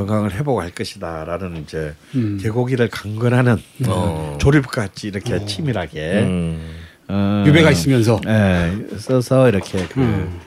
건강을 0.00 0.32
회복할 0.32 0.70
것이다라는 0.70 1.62
이제 1.62 1.94
음. 2.14 2.38
개고기를 2.40 2.88
강건하는 2.88 3.58
어. 3.86 4.38
조립같이 4.40 5.08
이렇게 5.08 5.44
치밀하게 5.44 6.20
음. 6.22 6.76
어, 7.08 7.44
유배가 7.46 7.70
있으면서 7.70 8.18
예, 8.26 8.96
써서 8.96 9.48
이렇게 9.48 9.86
그 9.88 10.00
음. 10.00 10.40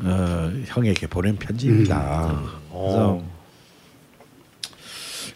어, 0.00 0.52
형에게 0.66 1.06
보낸 1.06 1.36
편지입니다. 1.36 2.42
그래서 2.70 3.08
어. 3.12 3.30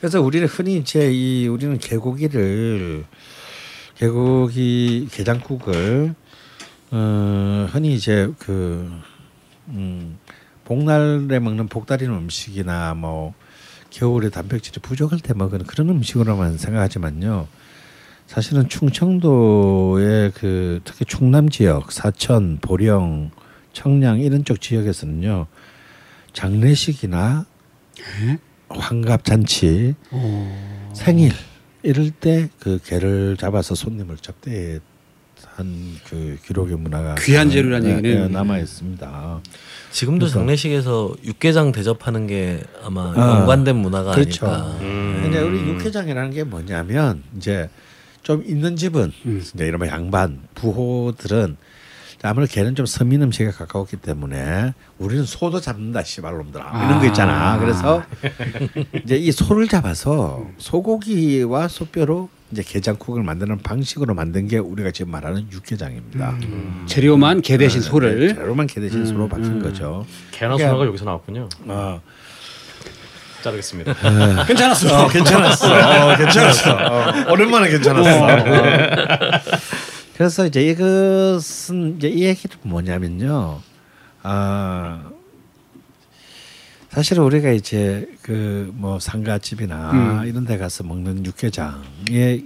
그래서 0.01 0.21
우리는 0.21 0.47
흔히 0.49 0.79
이제 0.79 1.11
이 1.13 1.47
우리는 1.47 1.79
개고기를 1.79 3.05
개고기 3.97 5.09
게장국을 5.13 6.15
어, 6.91 7.69
흔히 7.71 7.95
이제 7.95 8.29
그 8.39 8.91
음, 9.69 10.19
복날에 10.65 11.39
먹는 11.39 11.69
복다리는 11.69 12.13
음식이나 12.15 12.95
뭐 12.95 13.35
겨울에 13.91 14.29
단백질이 14.31 14.81
부족할 14.81 15.21
때 15.21 15.35
먹는 15.35 15.65
그런 15.65 15.89
음식으로만 15.91 16.59
생각하지만요. 16.59 17.47
사실은 18.27 18.69
충청도의 18.69 20.33
그 20.35 20.81
특히 20.85 21.05
충남 21.05 21.49
지역, 21.51 21.93
사천, 21.93 22.59
보령, 22.61 23.31
청량 23.73 24.21
이런 24.21 24.45
쪽 24.45 24.61
지역에서는요. 24.61 25.47
장례식이나 26.33 27.45
환갑 28.71 29.25
잔치, 29.25 29.95
어. 30.11 30.91
생일 30.95 31.33
이럴 31.83 32.11
때 32.11 32.49
그 32.59 32.81
개를 32.83 33.37
잡아서 33.39 33.75
손님을 33.75 34.17
접대한 34.17 34.81
그 36.09 36.39
기록의 36.47 36.77
문화가 36.79 37.15
귀한 37.17 37.51
재료라는 37.51 37.91
예, 37.91 37.97
얘기는. 37.97 38.25
예, 38.25 38.29
남아 38.29 38.59
있습니다. 38.59 39.41
지금도 39.95 40.27
그래서- 40.27 40.41
장례식에서 40.41 41.15
육개장 41.25 41.71
대접하는 41.71 42.27
게 42.27 42.61
아마 42.83 43.13
아, 43.17 43.39
연관된 43.39 43.77
문화가 43.77 44.11
그렇죠. 44.11 44.45
아닐까. 44.47 44.77
음. 44.81 45.21
근데 45.23 45.39
우리 45.41 45.59
육회장이라는 45.71 46.31
게 46.33 46.43
뭐냐면 46.43 47.23
이제 47.37 47.71
좀 48.25 48.43
있는 48.45 48.75
집은 48.75 49.13
음. 49.25 49.41
이제 49.41 49.65
이런 49.65 49.87
양반 49.87 50.41
부호들은 50.57 51.57
아무래도 52.25 52.53
걔는 52.53 52.75
좀 52.75 52.87
서민 52.87 53.23
음식에 53.23 53.51
가까웠기 53.51 53.99
때문에 53.99 54.73
우리는 54.99 55.25
소도 55.25 55.61
잡는다 55.61 56.03
씨발놈들아 56.03 56.87
이런 56.87 56.99
거 56.99 57.07
있잖아. 57.07 57.53
아. 57.53 57.59
그래서 57.61 58.03
이제 59.05 59.15
이 59.17 59.31
소를 59.31 59.69
잡아서 59.69 60.45
소고기와 60.59 61.69
소뼈로 61.69 62.29
이제 62.55 62.63
게장국을 62.63 63.25
만드는 63.25 63.59
방식으로 63.59 64.15
만든 64.15 64.47
게 64.47 64.59
우리가 64.59 64.93
지금 64.93 65.11
말하는 65.11 65.49
육개장입니다. 65.51 66.37
재료만 66.87 67.43
개 67.43 67.59
대신 67.59 67.81
네, 67.81 67.87
소를 67.89 68.35
재료만 68.37 68.69
개 68.69 68.81
대신 68.81 69.05
소로 69.05 69.25
음, 69.25 69.29
바뀐 69.29 69.47
음. 69.47 69.63
거죠. 69.63 70.07
개나 70.31 70.57
그러니까- 70.57 70.87
여기서 70.87 71.05
나왔군요. 71.05 71.49
어, 71.67 72.01
자르겠습니다. 73.43 73.93
괜찮았어. 74.47 75.05
어, 75.05 75.09
괜찮았어. 75.09 75.75
어, 76.13 76.17
괜찮았어. 76.17 76.71
어, 76.73 77.33
오랜만에 77.33 77.69
괜찮았어. 77.71 78.25
어. 78.25 79.41
그래서 80.17 80.47
이제 80.47 80.63
이것은 80.63 81.97
이제 81.97 82.09
이 82.09 82.23
얘기는 82.25 82.57
뭐냐면요. 82.63 83.61
아 84.23 85.03
사실 86.95 87.19
우리가 87.21 87.51
이제 87.51 88.09
그 88.23 88.73
뭐 88.75 88.99
상가집이나 89.01 90.23
음. 90.23 90.27
이런 90.27 90.45
데 90.45 90.59
가서 90.59 90.85
먹는 90.85 91.25
육개장의 91.25 92.45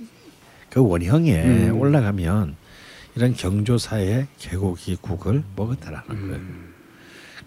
그 0.71 0.87
원형에 0.87 1.45
음. 1.45 1.81
올라가면 1.81 2.57
이런 3.17 3.35
경조사의 3.35 4.29
개고기 4.39 4.97
국을 4.97 5.43
먹었다라는 5.57 6.07
거예요. 6.09 6.35
음. 6.37 6.75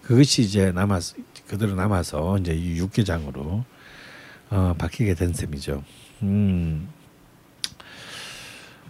그것이 0.02 0.42
이제 0.42 0.72
남아서 0.72 1.16
그대로 1.46 1.74
남아서 1.74 2.38
이제 2.38 2.52
이 2.54 2.76
육개장으로 2.78 3.64
어, 4.50 4.74
바뀌게 4.76 5.14
된 5.14 5.32
셈이죠. 5.32 5.82
음. 6.22 6.88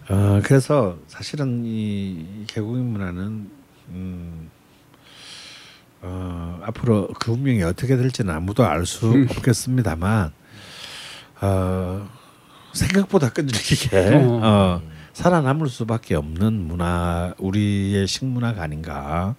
어, 0.09 0.41
그래서 0.43 0.97
사실은 1.07 1.63
이 1.65 2.43
개국인 2.47 2.85
문화는 2.91 3.49
음, 3.89 4.49
어, 6.05 6.59
앞으로 6.63 7.07
그 7.19 7.31
운명이 7.31 7.63
어떻게 7.63 7.95
될지는 7.95 8.33
아무도 8.33 8.65
알수 8.65 9.11
음. 9.13 9.27
없겠습니다만 9.29 10.33
어, 11.41 12.09
생각보다 12.73 13.29
끈질기게 13.29 13.97
어. 14.15 14.39
어, 14.43 14.81
살아남을 15.13 15.69
수밖에 15.69 16.15
없는 16.15 16.53
문화 16.53 17.33
우리의 17.37 18.07
식문화가 18.07 18.61
아닌가. 18.63 19.35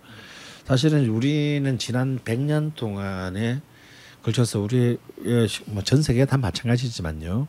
사실은 0.64 1.08
우리는 1.10 1.78
지난 1.78 2.18
100년 2.24 2.74
동안에 2.74 3.60
걸쳐서 4.22 4.60
우리의 4.60 4.96
식- 5.48 5.64
뭐전 5.70 6.00
세계 6.02 6.24
다 6.24 6.38
마찬가지지만요. 6.38 7.46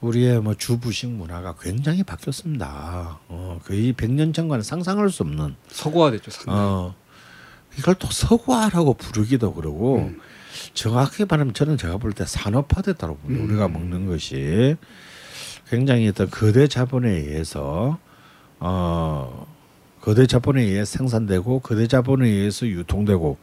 우리의 0.00 0.40
뭐 0.40 0.54
주부식 0.54 1.10
문화가 1.10 1.56
굉장히 1.60 2.04
바뀌었습니다. 2.04 3.18
어, 3.28 3.58
거의 3.64 3.92
100년 3.94 4.32
전과는 4.32 4.62
상상할 4.62 5.10
수 5.10 5.24
없는 5.24 5.56
서구화됐죠. 5.72 6.30
상당히. 6.30 6.58
어, 6.60 6.94
이걸 7.78 7.94
또 7.96 8.08
서구화라고 8.10 8.94
부르기도 8.94 9.52
그러고 9.54 9.98
음. 9.98 10.20
정확히 10.74 11.24
말하면 11.28 11.54
저는 11.54 11.76
제가 11.76 11.98
볼 11.98 12.12
때 12.12 12.24
산업화됐다고 12.26 13.16
봅니다. 13.16 13.44
음. 13.44 13.48
우리가 13.50 13.68
먹는 13.68 14.06
것이 14.06 14.76
굉장히 15.68 16.08
어떤 16.08 16.30
거대 16.30 16.66
자본에 16.66 17.10
의해서 17.10 17.98
어 18.58 19.46
거대 20.00 20.26
자본에 20.26 20.62
의해 20.62 20.84
생산되고 20.84 21.60
거대 21.60 21.86
자본에 21.86 22.28
의해서 22.28 22.66
유통되고 22.66 23.38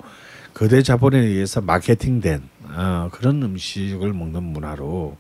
거대 0.54 0.82
자본에 0.82 1.20
의해서 1.20 1.62
마케팅된 1.62 2.50
어, 2.70 3.10
그런 3.12 3.44
음식을 3.44 4.14
먹는 4.14 4.42
문화로 4.44 5.18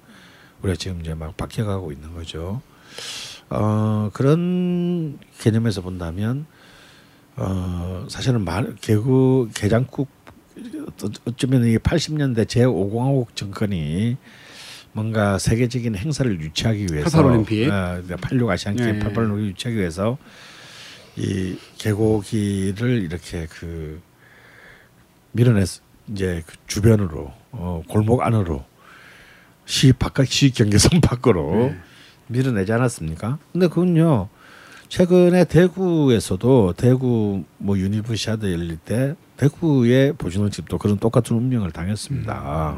우리가 0.62 0.78
지금 0.78 1.02
이제 1.02 1.14
막 1.14 1.36
바뀌어가고 1.38 1.92
있는 1.92 2.14
거죠. 2.14 2.62
어, 3.50 4.10
그런 4.14 5.20
개념에서 5.40 5.82
본다면 5.82 6.46
어, 7.38 8.06
사실은 8.10 8.44
말, 8.46 8.76
개구 8.82 9.50
개장국 9.54 10.08
어- 11.04 11.10
어쩌면 11.26 11.66
이 11.66 11.78
80년대 11.78 12.48
제 12.48 12.64
5공화국 12.66 13.36
정권이 13.36 14.16
뭔가 14.94 15.38
세계적인 15.38 15.96
행사를 15.96 16.40
유치하기 16.42 16.88
위해서 16.92 17.04
88 17.18 17.26
올림픽. 17.26 17.70
어, 17.70 18.02
86 18.22 18.50
아시안 18.50 18.76
게임 18.78 18.96
예. 18.96 19.00
88 19.00 19.26
올림픽 19.26 19.50
유치하기 19.50 19.78
위해서 19.78 20.18
이 21.18 21.58
개고기를 21.78 23.04
이렇게 23.04 23.48
그 23.50 24.02
밀어냈 25.34 25.82
이제 26.08 26.44
그 26.46 26.56
주변으로 26.68 27.34
어, 27.52 27.82
골목 27.90 28.22
안으로 28.22 28.64
시 29.66 29.92
바깥 29.92 30.28
시 30.28 30.52
경계선 30.52 31.00
밖으로 31.02 31.52
네. 31.72 31.78
밀어내지 32.28 32.72
않았습니까? 32.72 33.38
근데 33.52 33.68
그건요 33.68 34.30
최근에 34.96 35.44
대구에서도 35.44 36.76
대구 36.78 37.44
뭐 37.58 37.78
유니버시아드 37.78 38.50
열릴 38.50 38.78
때 38.78 39.14
대구의 39.36 40.14
보신탕집도 40.14 40.78
그런 40.78 41.00
똑같은 41.00 41.36
운명을 41.36 41.72
당했습니다. 41.72 42.78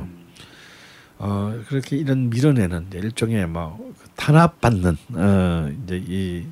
어 1.19 1.63
그렇게 1.67 1.95
이런 1.95 2.31
밀어내는 2.31 2.87
일종의 2.91 3.47
뭐 3.47 3.93
탄압받는 4.15 4.97
어 5.13 5.71
이제 5.83 6.03
이 6.07 6.45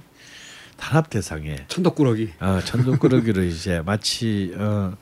탄압 0.78 1.10
대상에 1.10 1.66
천덕꾸러기. 1.68 2.34
어, 2.42 2.60
천둥꾸러기로 2.64 3.42
이제 3.42 3.82
마치 3.84 4.54
어, 4.56 4.96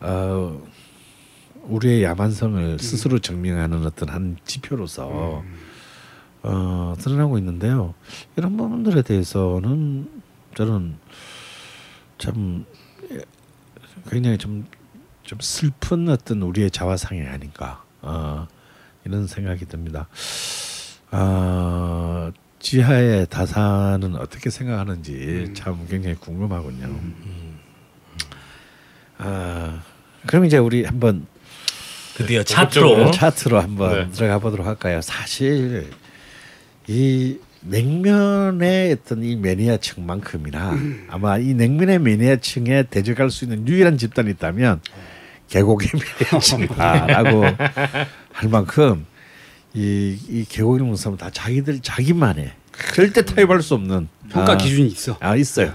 어, 0.00 0.62
우리의 1.62 2.02
야만성을 2.02 2.78
스스로 2.80 3.18
증명하는 3.18 3.86
어떤 3.86 4.10
한 4.10 4.36
지표로서 4.44 5.42
어, 6.42 6.94
드러나고 6.98 7.38
있는데요. 7.38 7.94
이런 8.36 8.56
부분들에 8.56 9.02
대해서는 9.02 10.08
저는 10.56 10.96
참 12.18 12.64
예, 13.10 13.18
굉장히 14.10 14.38
좀, 14.38 14.66
좀 15.22 15.38
슬픈 15.40 16.08
어떤 16.08 16.42
우리의 16.42 16.70
자화상이 16.70 17.22
아닌가 17.22 17.82
어, 18.02 18.46
이런 19.04 19.26
생각이 19.26 19.66
듭니다. 19.66 20.08
아, 21.10 22.30
지하의 22.60 23.26
다산은 23.28 24.16
어떻게 24.16 24.50
생각하는지 24.50 25.52
참 25.54 25.86
굉장히 25.88 26.16
궁금하군요. 26.16 27.00
아, 29.18 29.82
그럼 30.26 30.44
이제 30.44 30.58
우리 30.58 30.84
한번 30.84 31.26
드디어 32.14 32.42
본격적으로. 32.42 32.96
차트로 32.96 33.10
차트로 33.12 33.60
한번 33.60 33.92
네. 33.94 34.10
들어가 34.10 34.38
보도록 34.38 34.66
할까요? 34.66 35.00
사실 35.00 35.90
이 36.88 37.36
냉면의 37.60 38.92
어떤 38.92 39.22
이 39.22 39.36
매니아층만큼이나 39.36 40.78
아마 41.10 41.36
이 41.38 41.52
냉면의 41.54 41.98
매니아층에 41.98 42.84
대적할 42.84 43.30
수 43.30 43.44
있는 43.44 43.66
유일한 43.68 43.98
집단이 43.98 44.30
있다면 44.30 44.80
계곡의 45.48 45.88
매니아층이다라고 46.32 47.44
할 48.32 48.48
만큼 48.48 49.06
이, 49.74 50.16
이 50.28 50.44
계곡의 50.48 50.86
문사는 50.86 51.18
다 51.18 51.30
자기들 51.30 51.80
자기만의 51.80 52.52
절대 52.94 53.24
타협할 53.24 53.60
수 53.60 53.74
없는 53.74 54.08
평가 54.30 54.52
아, 54.52 54.56
기준이 54.56 54.86
있어. 54.88 55.16
아 55.20 55.36
있어요. 55.36 55.72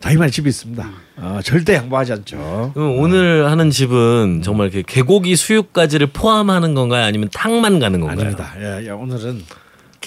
자기만의 0.00 0.30
집이 0.30 0.48
있습니다. 0.48 0.90
어, 1.16 1.40
절대 1.44 1.74
양보하지 1.74 2.12
않죠. 2.12 2.70
그럼 2.74 2.98
오늘 2.98 3.50
하는 3.50 3.70
집은 3.70 4.42
정말 4.42 4.68
이렇게 4.68 4.82
개고기 4.82 5.36
수육까지를 5.36 6.08
포함하는 6.08 6.74
건가요? 6.74 7.04
아니면 7.04 7.28
탕만 7.32 7.78
가는 7.78 8.00
건가요? 8.00 8.20
아닙니다. 8.20 8.54
예, 8.58 8.86
예, 8.86 8.90
오늘은 8.90 9.42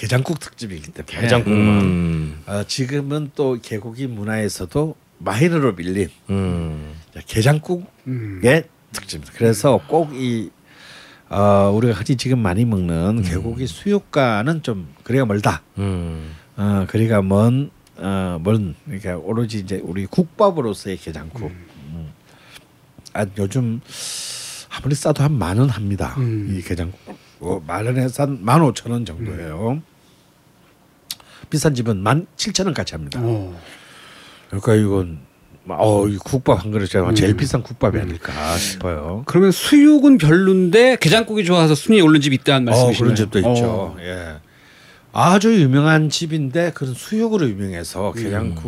게장국 0.02 0.40
특집이기 0.40 0.90
때문에 0.90 1.20
게장국만. 1.22 1.80
음, 1.80 2.42
어, 2.46 2.64
지금은 2.64 3.30
또 3.36 3.56
개고기 3.62 4.08
문화에서도 4.08 4.96
마이너로 5.18 5.74
밀린 5.74 6.08
음. 6.28 6.94
게장국의 7.28 7.84
음. 8.08 8.42
특집입니다. 8.92 9.32
그래서 9.36 9.80
꼭이 9.86 10.50
어, 11.28 11.70
우리가 11.72 11.94
흔히 11.94 12.16
지금 12.16 12.40
많이 12.40 12.64
먹는 12.64 13.22
개고기 13.22 13.68
수육과는 13.68 14.64
좀 14.64 14.92
거리가 15.04 15.24
멀다. 15.24 15.62
음. 15.78 16.34
어, 16.56 16.84
거리가 16.90 17.22
먼, 17.22 17.70
어, 17.96 18.40
먼, 18.42 18.74
그러니까 18.84 19.16
오로지 19.18 19.60
이제 19.60 19.80
우리 19.84 20.06
국밥으로서의 20.06 20.96
게장국. 20.96 21.42
음. 21.42 22.10
아, 23.14 23.24
요즘 23.38 23.80
아무리 24.68 24.96
싸도 24.96 25.22
한 25.22 25.34
만 25.38 25.60
원 25.60 25.68
합니다. 25.68 26.16
음. 26.18 26.56
이 26.58 26.60
게장국. 26.60 26.98
어, 27.38 27.62
만 27.64 27.86
원에서 27.86 28.24
한만 28.24 28.62
오천 28.62 28.90
원 28.90 29.04
정도예요. 29.04 29.80
비싼 31.52 31.74
집은 31.74 31.98
만 31.98 32.26
칠천 32.36 32.64
원까지 32.66 32.94
합니다. 32.94 33.20
어. 33.22 33.54
그러니까 34.48 34.74
이건 34.74 35.18
어, 35.68 36.08
이 36.08 36.16
국밥 36.16 36.64
한 36.64 36.70
그릇이 36.72 36.88
아마 36.94 37.12
제일 37.12 37.36
비싼 37.36 37.62
국밥이 37.62 38.00
아닐까 38.00 38.32
싶어요. 38.56 39.22
그러면 39.26 39.52
수육은 39.52 40.16
별론데 40.16 40.96
게장국이 40.98 41.44
좋아서 41.44 41.74
순위에 41.74 42.00
오른 42.00 42.22
집이 42.22 42.36
있다는 42.36 42.68
어, 42.68 42.70
말씀이신가요? 42.70 43.04
그런 43.04 43.14
집도 43.14 43.38
있죠. 43.38 43.66
어. 43.66 43.94
예. 44.00 44.36
아주 45.12 45.60
유명한 45.60 46.08
집인데 46.08 46.72
그런 46.72 46.94
수육으로 46.94 47.46
유명해서 47.50 48.12
게장국이 48.12 48.62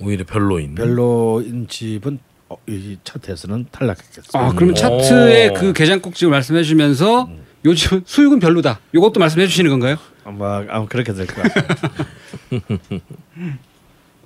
오히려 0.00 0.24
별로인. 0.24 0.74
별로인 0.74 1.68
집은 1.68 2.18
어, 2.48 2.56
이 2.66 2.98
차트에서는 3.04 3.66
탈락했겠습니다. 3.70 4.40
아, 4.40 4.52
그러면 4.54 4.72
오. 4.72 4.74
차트에 4.74 5.52
그 5.52 5.72
게장국 5.72 6.16
집을 6.16 6.32
말씀해 6.32 6.64
주면서 6.64 7.30
요즘 7.64 8.02
수육은 8.04 8.40
별로다. 8.40 8.80
요것도 8.94 9.20
말씀해 9.20 9.46
주시는 9.46 9.70
건가요? 9.70 9.96
아마 10.28 10.58
아마 10.68 10.86
그렇게 10.86 11.14
될것 11.14 11.36
같아요. 11.42 11.66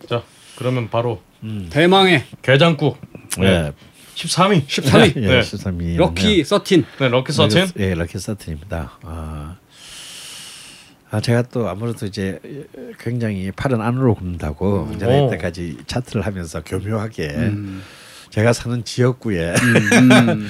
자 0.08 0.22
그러면 0.56 0.90
바로 0.90 1.22
대망의 1.70 2.24
게장국 2.42 2.98
네. 3.38 3.72
13위 4.16 4.66
13위 4.66 5.16
예, 5.16 5.20
네. 5.20 5.40
13위. 5.40 5.96
럭키 5.96 6.42
서틴. 6.44 6.84
네 6.98 7.08
럭키 7.08 7.32
서틴 7.32 7.66
예, 7.78 7.94
럭키 7.94 8.18
서틴입니다. 8.18 8.98
아, 9.02 9.56
아 11.10 11.20
제가 11.20 11.42
또 11.42 11.68
아무래도 11.68 12.04
이제 12.06 12.40
굉장히 12.98 13.52
팔은 13.52 13.80
안으로 13.80 14.16
굽는다고 14.16 14.88
오. 14.90 14.92
이제 14.94 15.06
이때까지 15.06 15.78
차트를 15.86 16.26
하면서 16.26 16.62
교묘하게 16.62 17.28
음. 17.28 17.82
제가 18.30 18.52
사는 18.52 18.84
지역구에 18.84 19.54
음. 19.54 20.48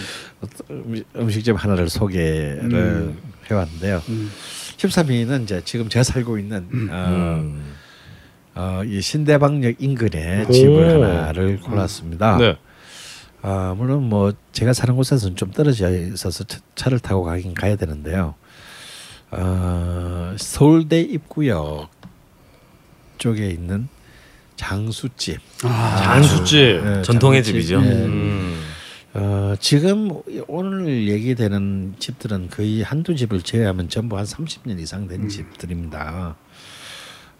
음, 0.71 1.05
음식점 1.17 1.57
하나를 1.57 1.91
소개를 1.91 2.73
음. 2.73 3.19
해왔는데요. 3.51 4.03
음. 4.09 4.31
13위는 4.89 5.45
이제 5.45 5.63
지금 5.65 5.89
제가 5.89 6.03
살고 6.03 6.39
있는 6.39 6.59
어, 6.91 7.39
음. 7.41 7.75
어, 8.55 8.83
이 8.85 9.01
신대방역 9.01 9.77
인근에 9.79 10.45
오. 10.49 10.53
집을 10.53 11.03
하나를 11.05 11.61
골랐습니다. 11.61 12.37
네 12.39 12.57
아, 13.43 13.75
물론 13.77 14.05
뭐 14.09 14.33
제가 14.53 14.73
사는 14.73 14.95
곳에서는 14.95 15.37
좀 15.37 15.51
떨어져 15.51 15.91
있어서 15.91 16.45
차- 16.45 16.61
차를 16.77 17.01
타고 17.01 17.25
가긴 17.25 17.55
가야 17.55 17.77
되는데요. 17.77 18.35
어, 19.31 20.35
서울대 20.39 21.01
입구역 21.01 21.91
쪽에 23.19 23.49
있는 23.49 23.89
장수집. 24.57 25.41
아, 25.65 25.97
장수집 26.05 26.57
예, 26.59 27.03
전통의 27.03 27.43
장수집. 27.43 27.69
집이죠. 27.69 27.83
예. 27.85 28.05
음. 28.05 28.61
어, 29.15 29.55
지금 29.61 30.11
오늘 30.49 31.09
얘기되는 31.09 31.95
집들은 31.99 32.49
거의 32.49 32.83
한두 32.83 33.15
집을 33.15 33.43
제외하면 33.43 33.89
전부 33.91 34.17
한 34.17 34.25
30년 34.25 34.81
이상 34.81 35.07
된 35.07 35.29
집들입니다. 35.29 36.35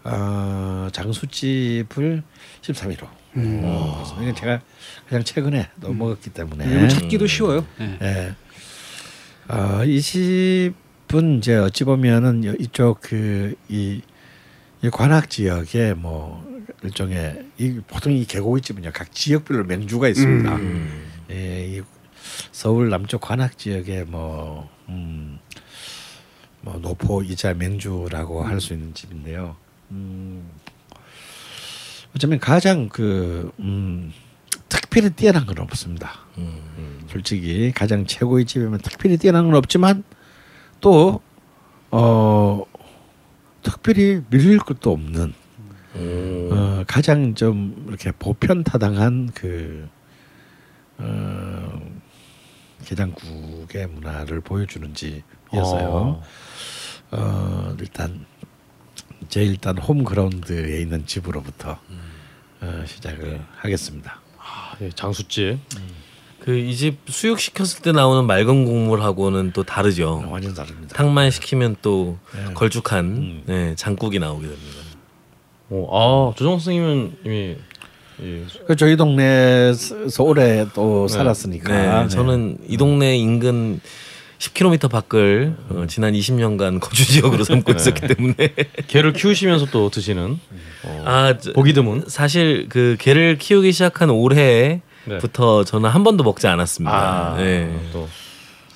어, 0.03 0.87
장수집을 0.91 2.21
13위로. 2.61 3.07
어, 3.35 4.17
이건 4.21 4.35
제가 4.35 4.61
그냥 5.07 5.23
최근에 5.23 5.69
또 5.81 5.91
먹었기 5.93 6.29
때문에. 6.29 6.65
이건 6.65 6.89
찾기도 6.89 7.25
쉬워요. 7.25 7.65
네. 7.79 7.97
예. 8.01 8.35
어, 9.51 9.83
이 9.83 9.99
집은 9.99 11.39
이제 11.39 11.55
어찌 11.55 11.83
보면은 11.85 12.45
여- 12.45 12.53
이쪽 12.59 13.01
그이 13.01 13.55
이 14.83 14.89
관악 14.91 15.29
지역에 15.29 15.93
뭐 15.95 16.45
일종의 16.83 17.45
이 17.57 17.79
보통 17.87 18.11
이 18.13 18.25
개고기 18.25 18.61
집은요 18.61 18.91
각 18.93 19.11
지역별로 19.11 19.63
맹주가 19.63 20.07
있습니다. 20.09 20.55
음. 20.55 21.12
예, 21.31 21.67
이 21.67 21.81
서울 22.51 22.89
남쪽 22.89 23.21
관악 23.21 23.57
지역에 23.57 24.03
뭐 24.03 24.69
음, 24.89 25.39
뭐 26.61 26.77
노포 26.77 27.23
이자 27.23 27.53
맹주라고 27.53 28.43
할 28.43 28.59
수 28.61 28.73
있는 28.73 28.93
집인데요. 28.93 29.55
음, 29.91 30.49
어쩌면 32.15 32.39
가장 32.39 32.89
그 32.89 33.51
음, 33.59 34.13
특별히 34.69 35.09
뛰어난 35.09 35.45
건 35.45 35.59
없습니다. 35.59 36.19
음. 36.37 37.05
솔직히 37.09 37.71
가장 37.75 38.05
최고의 38.05 38.45
집이면 38.45 38.79
특별히 38.79 39.17
뛰어난 39.17 39.45
건 39.45 39.55
없지만 39.55 40.03
또 40.81 41.21
어, 41.91 42.63
특별히 43.61 44.21
밀릴 44.29 44.59
것도 44.59 44.91
없는 44.91 45.33
음. 45.95 46.49
어, 46.51 46.83
가장 46.87 47.35
좀 47.35 47.85
이렇게 47.87 48.11
보편타당한 48.11 49.31
그 49.33 49.87
어, 50.97 51.81
게장국의 52.85 53.87
문화를 53.87 54.41
보여주는 54.41 54.93
집이었어요. 54.93 56.21
어, 57.11 57.75
일단 57.79 58.25
제 59.29 59.43
일단 59.43 59.77
홈그라운드에 59.77 60.81
있는 60.81 61.05
집으로부터 61.05 61.77
어, 62.61 62.83
시작을 62.85 63.41
하겠습니다. 63.57 64.19
아, 64.37 64.75
예, 64.81 64.89
장수집. 64.89 65.59
그이 66.39 66.75
집 66.75 66.97
수육 67.07 67.39
시켰을 67.39 67.81
때 67.83 67.93
나오는 67.93 68.25
맑은 68.27 68.65
국물하고는 68.65 69.53
또 69.53 69.63
다르죠. 69.63 70.25
완전 70.29 70.53
다릅니다. 70.53 70.93
탕만 70.93 71.31
시키면 71.31 71.77
또 71.81 72.17
네. 72.35 72.53
걸쭉한 72.53 73.05
음. 73.05 73.43
네, 73.45 73.75
장국이 73.75 74.19
나오게 74.19 74.47
됩니다. 74.47 74.77
어, 75.69 76.31
아 76.31 76.35
조정 76.35 76.59
선생님은 76.59 77.19
이미 77.23 77.57
예, 78.21 78.43
그 78.67 78.75
저희 78.75 78.95
동네에서 78.95 80.23
오래 80.23 80.65
또 80.73 81.07
네. 81.09 81.13
살았으니까 81.13 81.71
네, 81.73 82.03
네. 82.03 82.07
저는 82.09 82.57
이 82.67 82.77
동네 82.77 83.15
인근 83.17 83.79
10km 84.39 84.89
밖을 84.91 85.55
어, 85.69 85.85
지난 85.87 86.13
20년간 86.13 86.79
거주 86.81 87.05
지역으로 87.05 87.43
삼고 87.43 87.71
있었기 87.71 88.07
때문에 88.07 88.35
개를 88.87 89.13
키우시면서 89.13 89.67
또 89.67 89.89
드시는 89.89 90.37
어, 90.83 91.03
아 91.05 91.37
저- 91.39 91.53
보기 91.53 91.73
드문. 91.73 92.03
사실 92.07 92.67
그 92.69 92.97
개를 92.99 93.37
키우기 93.37 93.71
시작한 93.71 94.09
올해부터 94.09 95.63
저는 95.63 95.89
한 95.89 96.03
번도 96.03 96.23
먹지 96.23 96.47
않았습니다. 96.47 96.93
아, 97.33 97.37
네. 97.37 97.73
또 97.93 98.07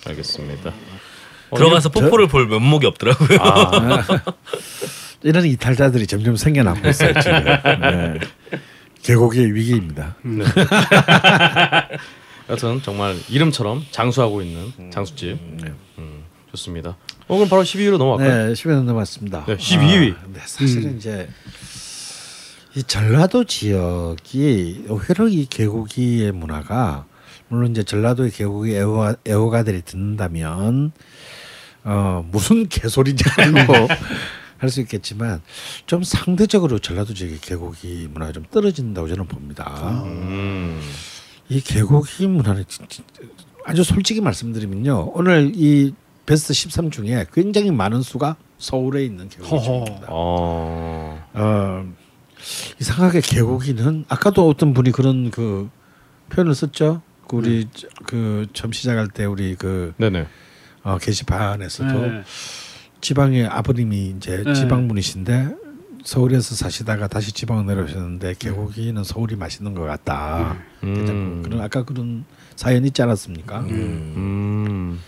알겠습니다. 0.06 0.72
어, 1.50 1.58
들어가서 1.58 1.90
저- 1.92 2.00
뽀뽀를 2.02 2.28
볼 2.28 2.48
면목이 2.48 2.86
없더라고요. 2.88 3.38
아, 3.42 3.72
이런 5.24 5.46
이탈자들이 5.46 6.08
점점 6.08 6.38
생겨나고 6.38 6.88
있어요 6.88 7.14
지금. 7.20 7.44
네. 7.44 8.20
계곡의 9.08 9.55
위기입니다. 9.55 10.18
여튼 12.49 12.82
정말 12.82 13.16
이름처럼 13.30 13.86
장수하고 13.89 14.41
있는 14.41 14.91
장수집. 14.91 15.39
네. 15.62 15.74
음, 15.97 16.24
좋습니다. 16.51 16.97
어, 17.28 17.36
그럼 17.36 17.47
바로 17.47 17.64
12위로 17.64 17.97
넘어갈까요? 17.97 18.47
네, 18.47 18.53
10년 18.53 18.84
넘었습니다. 18.84 19.45
네, 19.45 19.55
12위. 19.55 20.14
아, 20.14 20.20
네, 20.34 20.41
사실은 20.45 20.97
이제 20.97 21.30
이 22.76 22.84
전라도 22.84 23.45
지역이 23.45 24.86
의외로 24.89 25.30
이 25.30 25.45
개고기의 25.45 26.34
문화가 26.34 27.05
물론 27.47 27.72
이제 27.72 27.84
전라도의 27.84 28.32
개고기 28.32 28.76
애호가, 28.76 29.16
애호가들이 29.26 29.84
듣는다면 29.84 30.91
어 31.86 32.26
무슨 32.30 32.68
개소리냐 32.68 33.24
고 33.66 33.74
할 34.58 34.70
수 34.70 34.82
있겠지만 34.82 35.41
좀 35.86 36.03
상대적으로 36.03 36.80
전라도 36.80 37.14
지역의 37.14 37.39
개고기 37.39 38.08
문화가 38.12 38.32
좀 38.32 38.43
떨어진다고 38.51 39.08
저는 39.08 39.28
봅니다. 39.28 40.01
음. 40.05 40.82
이 41.49 41.62
개고기 41.62 42.28
문화는 42.28 42.66
아주 43.66 43.84
솔직히 43.84 44.20
말씀드리면요. 44.22 45.12
오늘 45.14 45.51
이 45.55 45.93
베스트 46.26 46.53
13 46.53 46.91
중에 46.91 47.26
굉장히 47.34 47.72
많은 47.72 48.01
수가 48.01 48.36
서울에 48.58 49.05
있는 49.05 49.30
개고기입니다. 49.30 50.08
어. 50.10 51.24
어, 51.34 51.93
이상하게 52.82 53.22
개고기는 53.22 54.05
아까도 54.10 54.47
어떤 54.49 54.74
분이 54.74 54.91
그런 54.91 55.32
그 55.32 55.70
표현을 56.30 56.55
썼죠. 56.55 57.01
그 57.28 57.36
우리 57.38 57.68
저- 57.74 57.88
그 58.05 58.47
처음 58.53 58.72
시작할 58.72 59.08
때 59.10 59.26
우리 59.26 59.55
그 59.55 59.93
네네. 59.97 60.28
어, 60.84 60.97
게시판에서도 60.97 62.01
네. 62.08 62.24
지방의 63.02 63.48
아버님이 63.48 64.16
이제 64.18 64.43
네. 64.43 64.54
지방 64.54 64.88
분이신데 64.88 65.56
서울에서 66.04 66.56
사시다가 66.56 67.08
다시 67.08 67.32
지방 67.32 67.66
내려오셨는데 67.66 68.36
개고기는 68.39 69.04
서울이 69.04 69.36
맛있는 69.36 69.74
것 69.74 69.84
같다. 69.84 70.58
음. 70.84 71.41
그런 71.43 71.62
아까 71.62 71.84
그런 71.84 72.24
사연 72.56 72.86
있지 72.86 73.02
않았습니까? 73.02 73.60
음. 73.60 75.02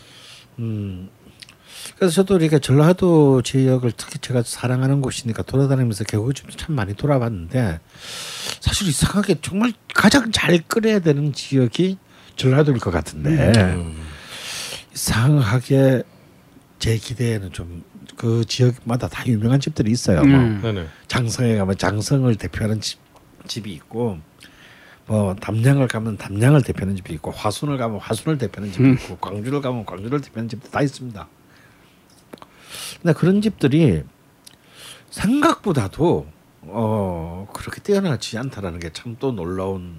음. 0.60 1.10
그래서 1.96 2.14
저도 2.14 2.38
이렇게 2.38 2.60
전라도 2.60 3.42
지역을 3.42 3.94
특히 3.96 4.20
제가 4.20 4.44
사랑하는 4.44 5.02
곳이니까 5.02 5.44
돌아다니면서 5.44 6.04
개고기집도 6.04 6.58
참 6.58 6.76
많이 6.76 6.94
돌아봤는데 6.94 7.80
사실 8.60 8.88
이상하게 8.88 9.36
정말 9.42 9.74
가장 9.94 10.32
잘 10.32 10.60
끓여야 10.60 11.00
되는 11.00 11.34
지역이 11.34 11.98
전라도일 12.36 12.80
것 12.80 12.92
같은데 12.92 13.52
음. 13.58 13.96
이상하게 14.94 16.04
제 16.80 16.98
기대에는 16.98 17.52
좀 17.52 17.84
그 18.20 18.44
지역마다 18.44 19.08
다 19.08 19.26
유명한 19.28 19.62
집들이 19.62 19.92
있어요. 19.92 20.22
뭐 20.24 20.38
음. 20.40 20.60
네네. 20.62 20.88
장성에 21.08 21.56
가면 21.56 21.78
장성을 21.78 22.36
대표하는 22.36 22.82
집, 22.82 23.00
집이 23.48 23.72
있고 23.72 24.18
뭐 25.06 25.34
담양을 25.36 25.88
가면 25.88 26.18
담양을 26.18 26.62
대표하는 26.64 26.98
집이 26.98 27.14
있고 27.14 27.32
화순을 27.32 27.78
가면 27.78 28.00
화순을 28.02 28.38
대표하는 28.38 28.74
집이 28.74 28.90
있고 28.92 29.18
광주를 29.20 29.62
가면 29.62 29.86
광주를 29.86 30.20
대표하는 30.20 30.50
집도 30.50 30.70
다 30.70 30.82
있습니다. 30.82 31.28
근데 33.02 33.14
그런 33.14 33.42
집들이 33.42 34.04
생각보다도 35.12 36.28
어 36.64 37.48
그렇게 37.54 37.80
뛰어나지 37.82 38.38
않다라는 38.38 38.80
게 38.80 38.90
참 38.92 39.16
또 39.18 39.32
놀라운 39.32 39.96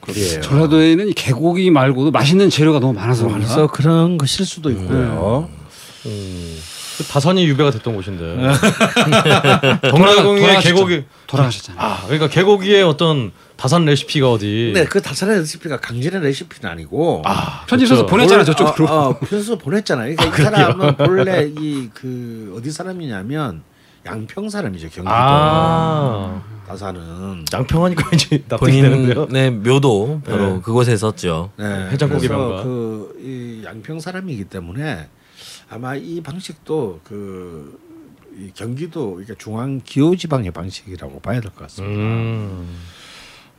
글이에요. 0.00 0.40
전라도에는 0.40 1.08
이 1.10 1.12
개고기 1.12 1.70
말고도 1.70 2.10
맛있는 2.10 2.50
재료가 2.50 2.80
너무 2.80 2.94
많아서? 2.94 3.28
그래서 3.28 3.66
그런 3.68 4.18
것일 4.18 4.44
수도 4.46 4.70
있고요. 4.72 5.48
그 6.02 7.04
다산이 7.04 7.44
유배가 7.46 7.70
됐던 7.70 7.94
곳인데. 7.94 8.24
동라공의 9.90 10.40
돌아가셨죠. 10.42 10.74
계곡이 10.74 11.04
돌아가셨잖아요. 11.26 11.82
아 11.84 12.02
그러니까 12.04 12.28
계곡이의 12.28 12.82
어떤 12.82 13.32
다산 13.56 13.84
레시피가 13.84 14.30
어디? 14.30 14.72
근데 14.74 14.88
그 14.88 15.00
다산의 15.02 15.40
레시피가 15.40 15.78
강진의 15.80 16.22
레시피는 16.22 16.70
아니고 16.70 17.22
아 17.26 17.64
편지 17.66 17.86
써서 17.86 18.06
그렇죠. 18.06 18.10
보냈잖아요 18.10 18.38
원- 18.38 18.46
저쪽으로. 18.46 18.86
어, 18.88 19.08
어, 19.10 19.18
편서 19.18 19.58
보냈잖아요. 19.58 20.16
그러니까 20.16 20.38
이 20.40 20.42
사람은 20.44 20.96
본래 20.96 21.50
이 21.58 21.90
그 21.94 22.54
어디 22.56 22.70
사람이냐면 22.70 23.62
양평 24.06 24.48
사람이죠 24.48 24.88
경기도 24.88 25.10
아 25.14 26.42
다산은. 26.66 27.44
양평하니까 27.52 28.10
이제 28.14 28.42
납득이 28.48 28.80
되는데요. 28.80 29.26
본인의 29.26 29.50
묘도 29.52 30.22
바로 30.24 30.54
네. 30.54 30.60
그곳에 30.62 30.96
썼죠. 30.96 31.50
네, 31.56 31.88
그래서 31.90 32.06
명가. 32.06 32.62
그이 32.62 33.62
양평 33.64 34.00
사람이기 34.00 34.44
때문에 34.44 35.08
아마 35.70 35.94
이 35.94 36.20
방식도 36.20 37.00
그 37.04 37.90
이 38.36 38.50
경기도 38.54 39.20
이게 39.20 39.34
중앙 39.36 39.80
기호 39.84 40.14
지방의 40.16 40.52
방식이라고 40.52 41.20
봐야 41.20 41.40
될 41.40 41.50
것 41.50 41.62
같습니다. 41.62 42.00
음. 42.00 42.76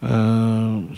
어, 0.02 0.90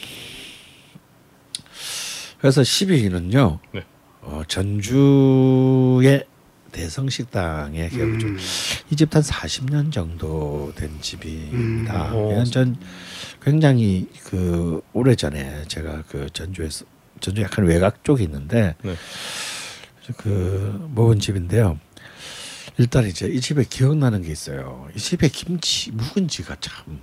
그래서 2.39 2.61
10위는요. 2.61 3.59
네. 3.73 3.83
어, 4.21 4.43
전주의 4.47 6.23
대성식당의 6.71 7.89
개구죠. 7.89 8.27
음. 8.27 8.37
이집 8.91 9.13
한 9.15 9.21
40년 9.21 9.91
정도 9.91 10.71
된 10.75 10.89
집입니다. 11.01 12.11
음. 12.11 12.15
오. 12.15 12.31
이건 12.31 12.45
전 12.45 12.77
굉장히 13.41 14.07
그 14.23 14.81
오래 14.93 15.15
전에 15.15 15.63
제가 15.67 16.03
그 16.07 16.27
전주에서 16.31 16.85
전주 17.19 17.41
약간 17.41 17.65
외곽 17.65 18.03
쪽에 18.03 18.23
있는데 18.23 18.75
네. 18.83 18.95
그 20.17 20.89
먹은 20.93 21.19
집인데요. 21.19 21.79
일단 22.77 23.05
이제 23.05 23.27
이 23.27 23.39
집에 23.39 23.63
기억나는 23.63 24.23
게 24.23 24.31
있어요. 24.31 24.87
이 24.95 24.99
집에 24.99 25.27
김치 25.29 25.91
묵은지가 25.91 26.57
참. 26.59 26.99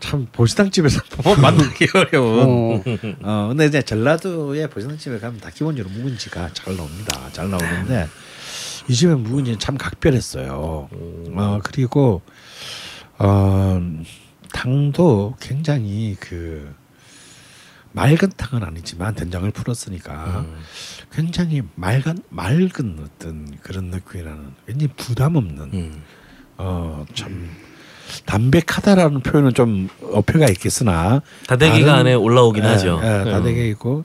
참 0.00 0.28
보시당 0.30 0.70
집에서 0.70 1.00
만나기 1.42 1.86
어려운. 1.92 2.38
어. 2.48 2.82
어 3.22 3.48
근데 3.48 3.66
이제 3.66 3.82
전라도의 3.82 4.70
보시당 4.70 4.96
집에 4.96 5.18
가면 5.18 5.40
다 5.40 5.50
기본적으로 5.50 5.92
묵은지가 5.92 6.50
잘 6.52 6.76
나옵니다. 6.76 7.28
잘 7.32 7.50
나오는데 7.50 8.06
이 8.88 8.94
집에 8.94 9.14
묵은지는 9.14 9.58
참 9.58 9.76
각별했어요. 9.76 10.88
어 11.34 11.60
그리고 11.64 12.22
어 13.18 13.80
탕도 14.52 15.36
굉장히 15.40 16.16
그 16.20 16.72
맑은 17.92 18.30
탕은 18.36 18.64
아니지만 18.64 19.14
된장을 19.14 19.50
풀었으니까 19.50 20.46
굉장히 21.12 21.62
맑은 21.74 22.18
맑은 22.28 22.98
어떤 23.04 23.56
그런 23.62 23.86
느낌이라는 23.86 24.54
왠지 24.66 24.88
부담 24.88 25.36
없는 25.36 25.70
음. 25.72 26.02
어참 26.56 27.50
담백하다라는 28.24 29.20
표현은 29.20 29.54
좀 29.54 29.88
어폐가 30.12 30.48
있겠으나 30.48 31.22
다대기가 31.46 31.94
안에 31.94 32.14
올라오긴 32.14 32.64
예, 32.64 32.68
하죠. 32.68 33.00
예, 33.02 33.30
다대기 33.30 33.68
있고 33.70 34.04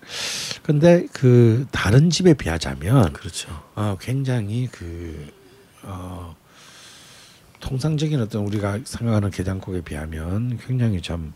근데 0.61 1.05
그 1.13 1.65
다른 1.71 2.09
집에 2.09 2.33
비하자면 2.33 3.13
그렇죠. 3.13 3.49
어, 3.75 3.97
굉장히 3.99 4.67
그 4.71 5.31
어, 5.83 6.35
통상적인 7.59 8.19
어떤 8.21 8.45
우리가 8.45 8.79
생각하는 8.83 9.31
게장국에 9.31 9.81
비하면 9.81 10.59
굉장히 10.65 11.01
참 11.01 11.33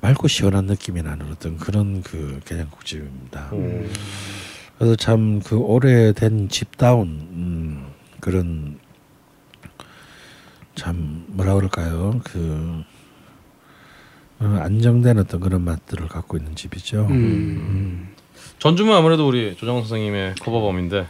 맑고 0.00 0.28
시원한 0.28 0.64
느낌이 0.66 1.02
나는 1.02 1.26
어떤 1.30 1.56
그런 1.58 2.02
그 2.02 2.40
게장국집입니다. 2.44 3.50
음. 3.52 3.90
그래서 4.78 4.96
참 4.96 5.40
그 5.44 5.56
오래된 5.58 6.48
집다운 6.48 7.08
음, 7.32 7.86
그런 8.20 8.78
참 10.74 11.24
뭐라 11.28 11.54
그럴까요? 11.54 12.20
그 12.24 12.82
어, 14.40 14.58
안정된 14.62 15.18
어떤 15.18 15.40
그런 15.40 15.62
맛들을 15.62 16.08
갖고 16.08 16.38
있는 16.38 16.54
집이죠. 16.56 17.06
음. 17.10 18.14
전주면 18.58 18.96
아무래도 18.96 19.28
우리 19.28 19.54
조정 19.56 19.80
선생님의 19.80 20.36
커버범인데. 20.40 21.06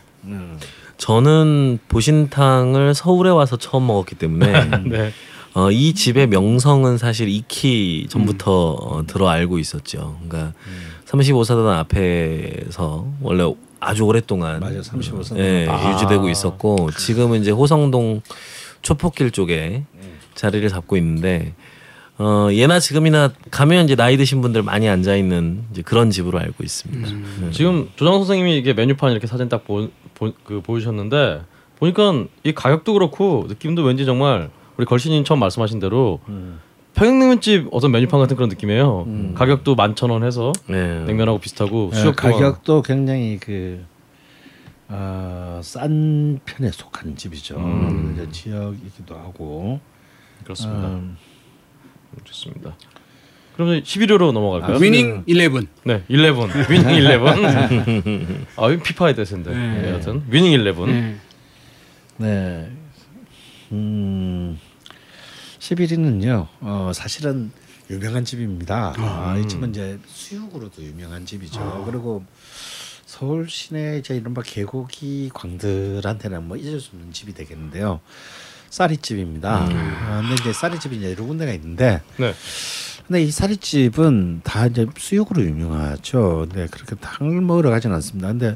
저는 0.96 1.78
보신탕을 1.88 2.94
서울에 2.94 3.30
와서 3.30 3.56
처음 3.56 3.86
먹었기 3.86 4.16
때문에 4.16 4.52
네. 4.84 5.12
어, 5.54 5.70
이 5.70 5.94
집의 5.94 6.28
명성은 6.28 6.98
사실 6.98 7.28
익히 7.28 8.06
전부터 8.08 8.72
어, 8.72 9.06
들어 9.06 9.28
알고 9.28 9.58
있었죠. 9.58 10.18
그러니까 10.28 10.54
35사단 11.06 11.66
앞에서 11.66 13.06
원래 13.20 13.52
아주 13.80 14.04
오랫동안 14.04 14.60
맞아요. 14.60 14.80
35사단 14.82 15.38
예, 15.38 15.66
아. 15.68 15.92
유지되고 15.92 16.28
있었고 16.28 16.90
지금은 16.92 17.40
이제 17.40 17.50
호성동 17.50 18.22
초폭길 18.82 19.30
쪽에 19.30 19.84
자리를 20.34 20.68
잡고 20.68 20.96
있는데 20.98 21.54
어, 22.18 22.48
예나 22.52 22.78
지금이나 22.78 23.32
가면 23.50 23.86
이제 23.86 23.96
나이 23.96 24.16
드신 24.18 24.42
분들 24.42 24.62
많이 24.62 24.88
앉아 24.88 25.16
있는 25.16 25.64
그런 25.84 26.10
집으로 26.10 26.38
알고 26.38 26.62
있습니다. 26.62 27.10
네. 27.40 27.50
지금 27.50 27.88
조정 27.96 28.14
선생님이 28.18 28.58
이게 28.58 28.74
메뉴판 28.74 29.10
이렇게 29.10 29.26
사진 29.26 29.48
딱 29.48 29.64
보, 29.64 29.88
보, 30.14 30.30
그 30.44 30.60
보여주셨는데 30.60 31.40
보니까 31.78 32.26
이 32.44 32.52
가격도 32.52 32.92
그렇고 32.92 33.46
느낌도 33.48 33.82
왠지 33.82 34.04
정말 34.04 34.50
우리 34.80 34.86
걸신님 34.86 35.24
처음 35.24 35.40
말씀하신 35.40 35.78
대로 35.78 36.20
평양냉면집 36.94 37.68
어떤 37.70 37.92
메뉴판 37.92 38.18
같은 38.18 38.34
그런 38.34 38.48
느낌이에요. 38.48 39.06
가격도 39.34 39.74
만 39.74 39.94
천 39.94 40.08
원 40.10 40.24
해서 40.24 40.52
네. 40.68 41.04
냉면하고 41.04 41.38
비슷하고 41.38 41.90
예, 41.92 41.96
수육 41.98 42.16
가격도 42.16 42.80
굉장히 42.80 43.36
그 43.38 43.84
어, 44.88 45.60
싼 45.62 46.40
편에 46.46 46.70
속한 46.70 47.14
집이죠. 47.16 47.58
음. 47.58 48.14
이제 48.14 48.26
지역이기도 48.30 49.14
하고. 49.16 49.80
그렇습니다. 50.44 50.88
음, 50.88 51.18
좋습니다. 52.24 52.74
그럼 53.56 53.82
11호로 53.82 54.32
넘어갈까요? 54.32 54.76
아, 54.76 54.78
위닝 54.80 55.24
11. 55.28 55.66
네, 55.84 56.02
11 56.08 56.32
위닝 56.70 56.88
11. 56.88 57.20
아, 58.56 58.70
이 58.70 58.78
피파의 58.78 59.14
대세인데. 59.14 59.50
네. 59.54 59.82
네. 59.82 59.90
여하튼 59.90 60.22
위닝 60.30 60.52
11. 60.52 60.74
네. 60.86 61.16
네. 62.16 62.70
음, 63.72 64.58
11위는요. 65.74 66.46
어, 66.60 66.90
사실은 66.94 67.50
유명한 67.88 68.24
집입니다. 68.24 68.94
아, 68.96 69.36
이 69.38 69.46
집은 69.48 69.70
이제 69.70 69.98
수육으로도 70.06 70.82
유명한 70.82 71.26
집이죠. 71.26 71.84
그리고 71.86 72.24
서울 73.06 73.48
시내 73.48 73.98
이제 73.98 74.16
이른바 74.16 74.42
개고기 74.42 75.30
광들한테는 75.34 76.46
뭐 76.46 76.56
잊을 76.56 76.80
수 76.80 76.90
없는 76.94 77.12
집이 77.12 77.34
되겠는데요. 77.34 78.00
쌀이집입니다. 78.70 79.66
아, 79.68 80.20
근데 80.20 80.34
이제 80.34 80.52
쌀이집이 80.52 80.96
이제 80.98 81.10
여러 81.12 81.24
군데가 81.24 81.52
있는데 81.52 82.00
네. 82.16 82.32
근데 83.08 83.24
이 83.24 83.30
쌀이집은 83.32 84.42
다 84.44 84.66
이제 84.66 84.86
수육으로 84.96 85.42
유명하죠. 85.42 86.46
근데 86.48 86.68
그렇게 86.70 86.94
탕을 86.94 87.40
먹으러 87.40 87.70
가진 87.70 87.92
않습니다. 87.92 88.28
근데 88.28 88.54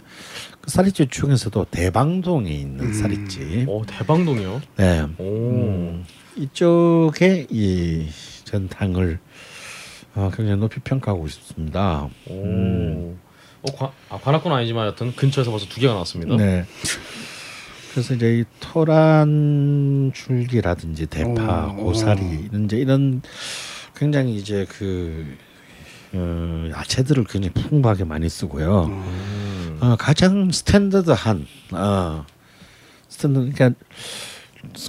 그 0.60 0.70
쌀이집 0.70 1.10
중에서도 1.10 1.66
대방동에 1.72 2.50
있는 2.52 2.92
쌀이집. 2.94 3.68
오, 3.68 3.84
대방동이요. 3.84 4.62
네. 4.76 5.02
오. 5.18 5.24
음, 5.24 6.04
이쪽에 6.36 7.46
이 7.50 8.08
전탕을 8.44 9.18
어, 10.16 10.30
굉장히 10.34 10.60
높이 10.60 10.80
평가하고 10.80 11.26
있습니다. 11.26 12.08
오. 12.28 13.16
어, 13.62 13.72
관, 13.76 13.90
아, 14.10 14.18
관악군 14.18 14.52
아니지만 14.52 14.86
여튼 14.86 15.14
근처에서 15.14 15.50
벌써 15.50 15.66
두 15.66 15.80
개가 15.80 15.92
나왔습니다. 15.94 16.36
네. 16.36 16.64
그래서 17.92 18.14
이제 18.14 18.40
이 18.40 18.44
토란 18.60 20.12
줄기라든지 20.14 21.06
대파, 21.06 21.74
오. 21.78 21.84
고사리 21.84 22.48
이런 22.48 22.64
이제 22.64 22.76
이런 22.76 23.22
굉장히 23.96 24.36
이제 24.36 24.66
그 24.68 25.36
어, 26.12 26.68
야채들을 26.70 27.24
굉장히 27.24 27.54
풍부하게 27.54 28.04
많이 28.04 28.28
쓰고요. 28.28 28.84
음. 28.84 29.78
어, 29.80 29.96
가장 29.96 30.50
스탠더드한 30.50 31.46
어, 31.72 32.24
스탠드 33.08 33.52
그러니까 33.52 33.70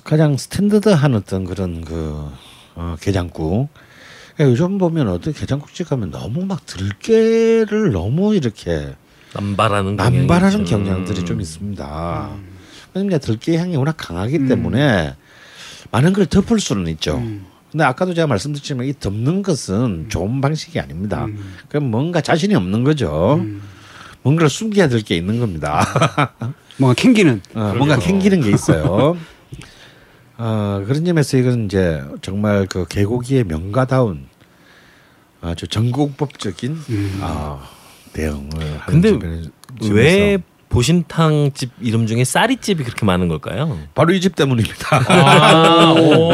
가장 0.03 0.37
스탠더드한 0.37 1.15
어떤 1.15 1.45
그런 1.45 1.83
그 1.83 2.29
어, 2.75 2.95
게장국. 2.99 3.69
그러니까 4.35 4.51
요즘 4.51 4.77
보면 4.77 5.07
어떤 5.09 5.33
게장국집 5.33 5.89
가면 5.89 6.11
너무 6.11 6.45
막 6.45 6.65
들깨를 6.65 7.91
너무 7.91 8.35
이렇게 8.35 8.93
남발하는 9.33 9.95
남발하는. 9.95 10.65
경향들이 10.65 11.21
음. 11.21 11.25
좀 11.25 11.41
있습니다. 11.41 12.29
왜냐면 12.93 13.19
들깨 13.19 13.57
향이 13.57 13.75
워낙 13.75 13.95
강하기 13.97 14.47
때문에 14.47 15.15
많은 15.91 16.13
걸 16.13 16.25
덮을 16.25 16.59
수는 16.59 16.87
있죠. 16.93 17.21
근데 17.71 17.83
아까도 17.83 18.13
제가 18.13 18.27
말씀드렸지만 18.27 18.85
이 18.87 18.93
덮는 18.97 19.41
것은 19.43 20.05
좋은 20.09 20.39
방식이 20.41 20.79
아닙니다. 20.79 21.27
그럼 21.67 21.91
뭔가 21.91 22.21
자신이 22.21 22.55
없는 22.55 22.83
거죠. 22.85 23.43
뭔가를 24.23 24.49
숨겨야 24.49 24.87
될 24.89 25.01
게 25.01 25.15
있는 25.17 25.39
겁니다. 25.39 25.85
뭔가 26.77 26.93
캥기는. 26.95 27.41
어, 27.53 27.73
뭔가 27.77 27.97
캥기는 27.99 28.41
게 28.41 28.49
있어요. 28.51 29.17
어, 30.37 30.83
그런 30.85 31.05
점에서 31.05 31.37
이건 31.37 31.65
이제 31.65 32.03
정말 32.21 32.65
그 32.67 32.85
개고기의 32.87 33.45
명가다운 33.45 34.27
아주 35.41 35.67
전국법적인 35.67 36.77
아, 37.21 37.61
대응을 38.13 38.77
하는 38.79 39.01
근데 39.01 39.49
왜 39.91 40.37
보신탕 40.69 41.51
집 41.53 41.71
이름 41.79 42.05
중에 42.07 42.23
쌀이 42.25 42.57
집이 42.57 42.83
그렇게 42.83 43.05
많은 43.05 43.27
걸까요? 43.29 43.79
바로 43.93 44.11
이 44.13 44.19
집 44.19 44.35
때문입니다. 44.35 44.99
아, 45.07 45.93
오. 45.97 46.31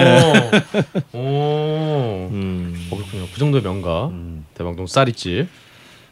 오. 1.18 2.30
음. 2.32 2.88
어, 2.90 2.96
그렇군요. 2.96 3.26
그 3.32 3.40
정도의 3.40 3.62
명가. 3.62 4.08
음. 4.08 4.46
대방동 4.56 4.88
쌀이 4.88 5.14
집. 5.14 5.48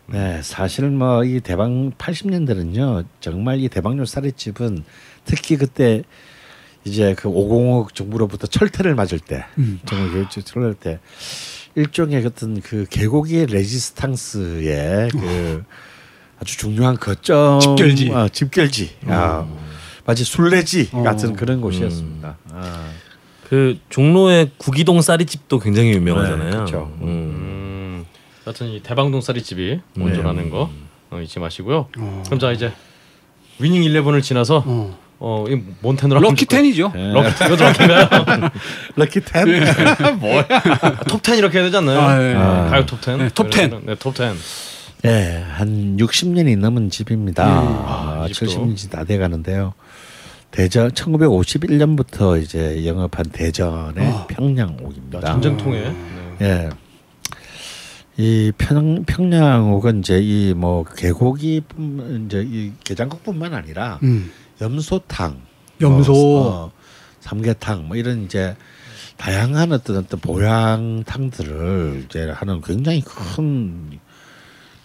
네, 0.08 0.42
사실 0.44 0.90
뭐 0.90 1.24
이 1.24 1.40
대방 1.40 1.92
80년대는요 1.92 3.06
정말 3.22 3.60
이 3.62 3.70
대방요 3.70 4.06
쌀이 4.06 4.32
집은 4.34 4.84
특히 5.24 5.56
그때 5.56 6.02
이제 6.86 7.14
그 7.18 7.28
505 7.30 7.90
정부로부터 7.94 8.48
철퇴를 8.48 8.96
맞을 8.96 9.20
때 9.20 9.46
정말 9.86 10.12
그 10.12 10.30
철퇴할 10.30 10.74
때 10.74 11.00
일종의 11.76 12.26
어떤 12.26 12.62
그 12.62 12.86
개고기의 12.90 13.48
레지스탕스의 13.48 15.10
그 15.12 15.64
아주 16.40 16.58
중요한 16.58 16.98
거점 16.98 17.60
집결지. 17.60 18.12
아, 18.14 18.28
집결지 18.30 18.98
아, 19.08 19.48
마치 20.06 20.24
순례지 20.24 20.90
어. 20.94 21.04
같은 21.04 21.36
그런 21.36 21.62
곳이었습니다. 21.62 22.38
아, 22.52 22.90
그 23.50 23.78
종로의 23.90 24.52
구기동 24.58 25.02
쌀이집도 25.02 25.60
굉장히 25.60 25.92
유명하잖아요. 25.92 26.44
네, 26.46 26.52
그렇죠. 26.52 26.92
음. 27.02 27.08
음. 27.08 28.06
여하튼 28.48 28.68
이 28.68 28.82
대방동 28.82 29.22
쌀이집이 29.22 29.82
먼저라는 29.96 30.50
거 30.50 30.72
어, 31.12 31.20
잊지 31.20 31.40
마시고요. 31.40 31.88
어. 31.98 32.24
그럼 32.26 32.40
자 32.40 32.52
이제 32.52 32.72
위닝 33.60 33.82
11을 33.82 34.24
지나서 34.24 34.64
어. 35.20 35.44
어, 35.46 35.46
이 35.50 35.62
몬테너랑 35.82 36.24
lucky 36.24 36.46
ten이죠. 36.46 36.92
네. 36.96 37.12
lucky 37.12 37.44
이것도 37.46 37.64
lucky인가요? 37.64 38.08
lucky 38.96 39.20
ten 39.22 39.46
뭐야? 40.20 40.48
탑10 40.48 41.38
이렇게 41.38 41.58
해야 41.58 41.66
되지 41.66 41.78
않나요? 41.78 42.00
아, 42.00 42.24
예. 42.24 42.34
아. 42.36 42.70
가요 42.70 42.86
톱10. 42.86 43.18
네, 43.18 43.30
톱 43.36 43.52
10. 43.54 43.86
네, 43.86 43.96
톱10. 43.96 44.36
네, 45.04 45.44
한 45.54 45.98
60년이 45.98 46.58
넘은 46.58 46.90
집입니다. 46.90 47.46
아, 47.46 48.22
아, 48.24 48.28
이 48.30 48.34
집도. 48.34 48.52
70년이 48.52 48.90
다 48.92 49.04
돼 49.04 49.18
가는데요. 49.18 49.74
대전 50.52 50.90
1951년부터 50.92 52.42
이제 52.42 52.86
영업한 52.86 53.26
대전의 53.32 54.08
어. 54.08 54.28
평양옥입니다. 54.30 55.20
전쟁통에. 55.22 55.80
네. 55.80 55.96
예. 56.42 56.70
이 58.18 58.52
평, 58.58 59.06
평양옥은 59.06 60.00
이제 60.00 60.20
이뭐 60.20 60.84
개고기 60.98 61.62
이제 62.26 62.46
이 62.50 62.72
게장국뿐만 62.84 63.54
아니라 63.54 64.00
음. 64.04 64.32
염소탕, 64.62 65.42
염소. 65.82 66.12
뭐, 66.14 66.48
어, 66.48 66.72
삼계탕 67.20 67.88
뭐 67.88 67.98
이런 67.98 68.24
이제 68.24 68.56
다양한 69.18 69.72
어떤 69.72 69.98
어떤 69.98 70.20
보양탕들을 70.20 72.06
이제 72.06 72.30
하는 72.30 72.62
굉장히 72.62 73.02
큰 73.02 74.00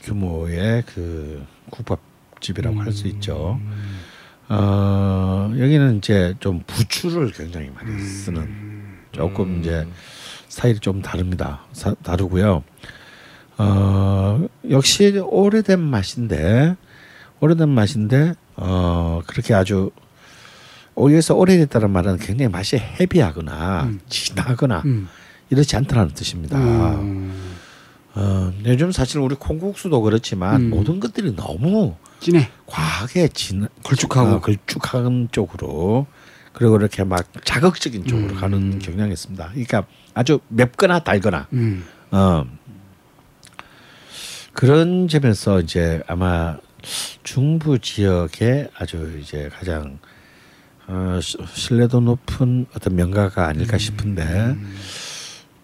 규모의 0.02 0.82
그 0.86 1.44
국밥집이라고 1.70 2.80
할수 2.80 3.06
있죠. 3.08 3.60
어 4.48 5.50
여기는 5.56 5.98
이제 5.98 6.34
좀 6.40 6.62
부추를 6.66 7.30
굉장히 7.32 7.70
많이 7.70 7.98
쓰는 8.02 8.48
조금 9.12 9.60
이제 9.60 9.86
스타일이 10.48 10.78
좀 10.80 11.00
다릅니다. 11.00 11.62
사, 11.72 11.94
다르고요. 11.94 12.62
어 13.56 14.46
역시 14.68 15.16
오래된 15.16 15.80
맛인데 15.80 16.76
오래된 17.40 17.68
맛인데 17.68 18.34
어 18.57 19.20
그렇게 19.26 19.55
아주 19.55 19.90
여기서 20.96 21.34
오래됐다는 21.34 21.90
말은 21.90 22.18
굉장히 22.18 22.50
맛이 22.50 22.76
헤비하거나 22.76 23.92
진하거나 24.09 24.82
음. 24.84 25.09
이렇지 25.50 25.76
않다는 25.76 26.14
뜻입니다. 26.14 26.57
음. 26.59 27.55
어, 28.14 28.52
요즘 28.64 28.92
사실 28.92 29.18
우리 29.18 29.34
콩국수도 29.34 30.00
그렇지만 30.00 30.62
음. 30.62 30.70
모든 30.70 31.00
것들이 31.00 31.34
너무 31.34 31.96
진해. 32.20 32.48
과하게 32.66 33.28
진 33.28 33.66
걸쭉하고. 33.82 34.36
어, 34.36 34.40
걸쭉한 34.40 35.28
쪽으로 35.32 36.07
그리고 36.52 36.76
이렇게 36.76 37.02
막 37.02 37.26
자극적인 37.44 38.07
쪽으로 38.07 38.36
가는 38.36 38.78
경향이 38.78 39.12
있습니다. 39.12 39.48
그러니까 39.48 39.84
아주 40.14 40.38
맵거나 40.48 41.00
달거나 41.00 41.48
음. 41.52 41.84
어 42.12 42.46
그런 44.52 45.09
점에서 45.09 45.61
이제 45.61 46.00
아마 46.07 46.57
중부 47.22 47.78
지역에 47.78 48.68
아주 48.76 49.18
이제 49.20 49.49
가장 49.53 49.99
어, 50.87 51.18
시- 51.22 51.39
신뢰도 51.55 52.01
높은 52.01 52.66
어떤 52.76 52.95
명가가 52.97 53.47
아닐까 53.47 53.78
싶은데 53.78 54.55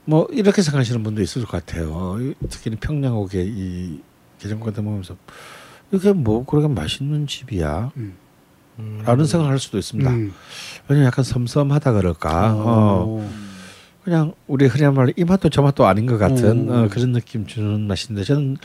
뭐 0.07 0.27
이렇게 0.33 0.62
생각하시는 0.62 1.03
분도 1.03 1.21
있을 1.23 1.43
것 1.45 1.51
같아요. 1.64 2.16
이- 2.21 2.35
특히 2.49 2.71
평양옥의 2.77 3.47
이 3.47 4.01
개정과대 4.39 4.83
보면서 4.83 5.16
이게 5.93 6.12
뭐 6.12 6.45
그렇게 6.45 6.68
맛있는 6.68 7.27
집이야. 7.27 7.93
라는 9.05 9.27
생각을 9.27 9.53
할 9.53 9.59
수도 9.59 9.77
있습니다. 9.77 10.11
음. 10.11 10.33
왜냐면 10.89 11.07
약간 11.09 11.23
섬섬하다 11.23 11.93
그럴까. 11.93 12.55
어, 12.55 13.05
오. 13.05 13.29
그냥 14.05 14.33
우리 14.47 14.66
흔히 14.66 14.91
말로 14.91 15.12
이 15.14 15.25
맛도 15.25 15.51
저 15.51 15.61
맛도 15.61 15.87
아닌 15.87 16.07
것 16.07 16.16
같은 16.16 16.71
음. 16.71 16.71
어, 16.71 16.89
그런 16.89 17.12
느낌 17.12 17.47
주는 17.47 17.87
맛인데 17.87 18.25
저는 18.25 18.57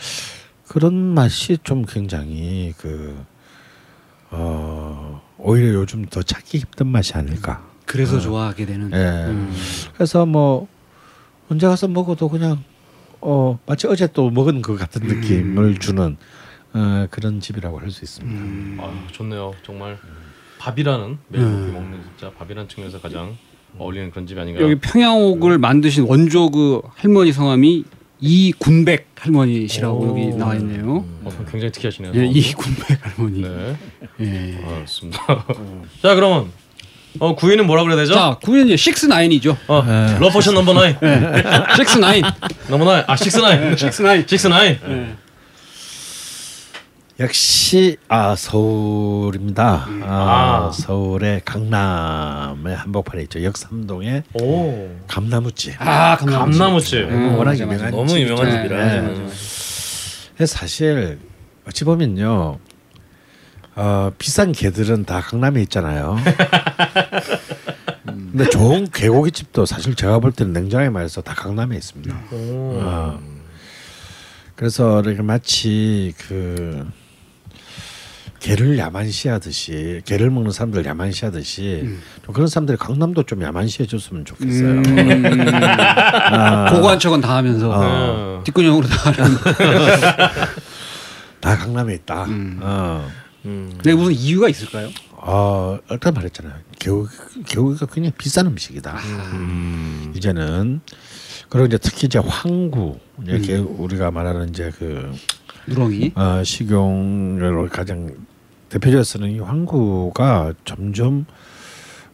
그런 0.67 0.93
맛이 0.95 1.57
좀 1.63 1.85
굉장히 1.85 2.73
그 2.77 3.15
어, 4.31 5.21
오히려 5.37 5.73
요즘 5.75 6.05
더 6.05 6.21
찾기 6.23 6.59
힘든 6.59 6.87
맛이 6.87 7.13
아닐까. 7.13 7.63
그래서 7.85 8.19
좋아하게 8.19 8.65
되는. 8.65 8.91
예. 8.93 9.29
음. 9.29 9.53
그래서 9.93 10.25
뭐 10.25 10.67
언제 11.49 11.67
가서 11.67 11.87
먹어도 11.87 12.29
그냥 12.29 12.63
어 13.21 13.59
마치 13.65 13.87
어제 13.87 14.07
또 14.07 14.29
먹은 14.31 14.61
것 14.61 14.77
같은 14.77 15.03
느낌을 15.07 15.77
주는 15.77 16.17
어, 16.73 17.07
그런 17.11 17.39
집이라고 17.39 17.79
할 17.79 17.91
수 17.91 18.03
있습니다. 18.03 18.41
음. 18.41 18.77
아 18.81 19.07
좋네요. 19.11 19.53
정말 19.63 19.97
밥이라는 20.59 21.17
매일 21.29 21.45
먹기 21.45 21.71
먹는 21.71 22.01
진짜 22.17 22.33
밥이라는 22.35 22.67
측면에서 22.67 22.99
가장 22.99 23.37
어울리는 23.77 24.09
그런 24.09 24.25
집이 24.25 24.39
아닌가. 24.39 24.61
여기 24.61 24.75
평양옥을 24.75 25.59
만드신 25.59 26.05
원조 26.05 26.49
그 26.49 26.81
할머니 26.95 27.31
성함이 27.31 27.85
이군백 28.19 29.07
할머니시라고 29.19 30.07
여기 30.09 30.37
나와 30.37 30.55
있네요. 30.55 31.05
어, 31.23 31.31
굉장히 31.51 31.71
특이하시네요. 31.71 32.13
예, 32.15 32.25
이군백 32.25 32.99
할머니. 33.01 33.41
네. 33.41 33.75
예. 34.21 34.57
알겠습니다. 34.75 35.19
자, 36.01 36.15
그러면 36.15 36.51
어, 37.19 37.35
9위는 37.35 37.63
뭐라 37.63 37.83
그래야 37.83 37.97
되죠? 37.97 38.13
자, 38.13 38.37
9위는 38.41 38.75
6-9이죠. 38.75 39.57
어, 39.67 39.83
네. 39.85 40.17
Love 40.19 40.33
Potion 40.33 40.53
Number 40.53 40.73
9. 40.73 40.79
6-9. 40.99 42.33
넘버 42.69 42.85
9. 42.85 42.91
아, 43.07 43.15
6-9. 43.15 43.75
6-9. 43.75 44.25
6-9. 44.25 45.15
역시 47.19 47.95
아 48.09 48.35
서울입니다. 48.35 49.87
아, 50.03 50.67
아. 50.67 50.71
서울의 50.73 51.43
강남의 51.45 52.75
한복판에 52.75 53.23
있죠. 53.23 53.41
역삼동의 53.41 54.23
오, 54.33 54.89
감나무집. 55.07 55.75
아, 55.79 56.17
감나무. 56.17 56.39
감나무집. 56.51 56.99
음, 57.09 57.35
워낙 57.37 57.51
맞아, 57.51 57.63
유명한 57.63 57.85
맞아. 57.85 57.89
너무. 57.91 58.19
유명한 58.19 58.45
네. 58.45 58.51
집이라. 58.51 58.85
네. 58.85 59.01
맞아. 59.01 59.21
그래서 60.35 60.57
사실 60.57 61.19
어찌 61.65 61.85
보면요. 61.85 62.59
어, 63.77 64.11
비싼 64.17 64.51
개들은 64.51 65.05
다 65.05 65.21
강남에 65.21 65.61
있잖아요. 65.63 66.17
근데 68.05 68.49
좋은 68.49 68.89
개고기 68.91 69.31
집도 69.31 69.65
사실 69.65 69.95
제가 69.95 70.19
볼 70.19 70.33
때는 70.33 70.51
냉정하게 70.51 70.89
말해서 70.89 71.21
다 71.21 71.33
강남에 71.33 71.77
있습니다. 71.77 72.13
오. 72.33 72.79
어. 72.83 73.19
그래서 74.55 75.01
이렇게 75.01 75.21
마치 75.21 76.13
그 76.17 76.85
개를 78.39 78.77
야만시하듯이 78.77 80.01
개를 80.05 80.29
먹는 80.29 80.51
사람들 80.51 80.85
야만시하듯이 80.85 81.97
좀 82.23 82.33
그런 82.33 82.47
사람들이 82.47 82.77
강남도 82.77 83.23
좀 83.23 83.41
야만시해줬으면 83.41 84.25
좋겠어요. 84.25 84.69
음. 84.69 85.45
아, 85.63 86.71
고고한 86.71 86.99
척은 86.99 87.21
다 87.21 87.37
하면서 87.37 87.71
어. 87.73 88.43
뒷근형으로 88.43 88.87
다 88.87 89.11
하는. 89.11 89.37
다 91.41 91.57
강남에 91.57 91.93
있다. 91.95 92.25
음. 92.25 92.59
어. 92.61 93.07
음. 93.45 93.69
근데 93.73 93.93
무슨 93.93 94.13
이유가 94.13 94.49
있을까요? 94.49 94.89
어, 95.13 95.79
일단 95.89 96.13
말했잖아요. 96.13 96.53
개고기, 96.77 97.09
개고기가 97.47 97.87
굉장히 97.87 98.13
비싼 98.17 98.45
음식이다. 98.47 98.95
음. 99.33 100.13
이제는 100.15 100.81
그리고 101.49 101.67
이제 101.67 101.77
특히 101.77 102.07
이제 102.07 102.19
황구 102.19 102.99
이렇게 103.25 103.57
우리가 103.57 104.11
말하는 104.11 104.49
이제 104.49 104.71
그 104.77 105.11
누렁이. 105.67 106.13
어, 106.15 106.43
식용으로 106.43 107.67
가장 107.69 108.13
대표적으로 108.69 109.03
쓰는 109.03 109.31
이 109.31 109.39
황구가 109.39 110.53
점점 110.65 111.25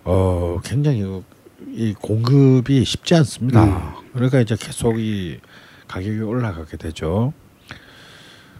어 0.03 0.59
굉장히 0.63 1.21
이 1.69 1.93
공급이 1.93 2.83
쉽지 2.83 3.15
않습니다. 3.15 3.95
그러니까 4.13 4.41
이제 4.41 4.55
계속 4.59 4.99
이 4.99 5.39
가격이 5.87 6.19
올라가게 6.19 6.77
되죠. 6.77 7.33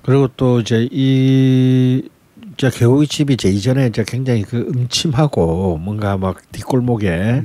그리고 0.04 0.28
또 0.36 0.60
이제 0.60 0.88
이 0.92 2.08
이제 2.54 2.70
개고기 2.70 3.08
집이 3.08 3.34
이제 3.34 3.50
이전에 3.50 3.88
이제 3.88 4.04
굉장히 4.08 4.44
그 4.44 4.58
음침하고 4.58 5.78
뭔가 5.78 6.18
막 6.18 6.42
뒷골목에 6.52 7.44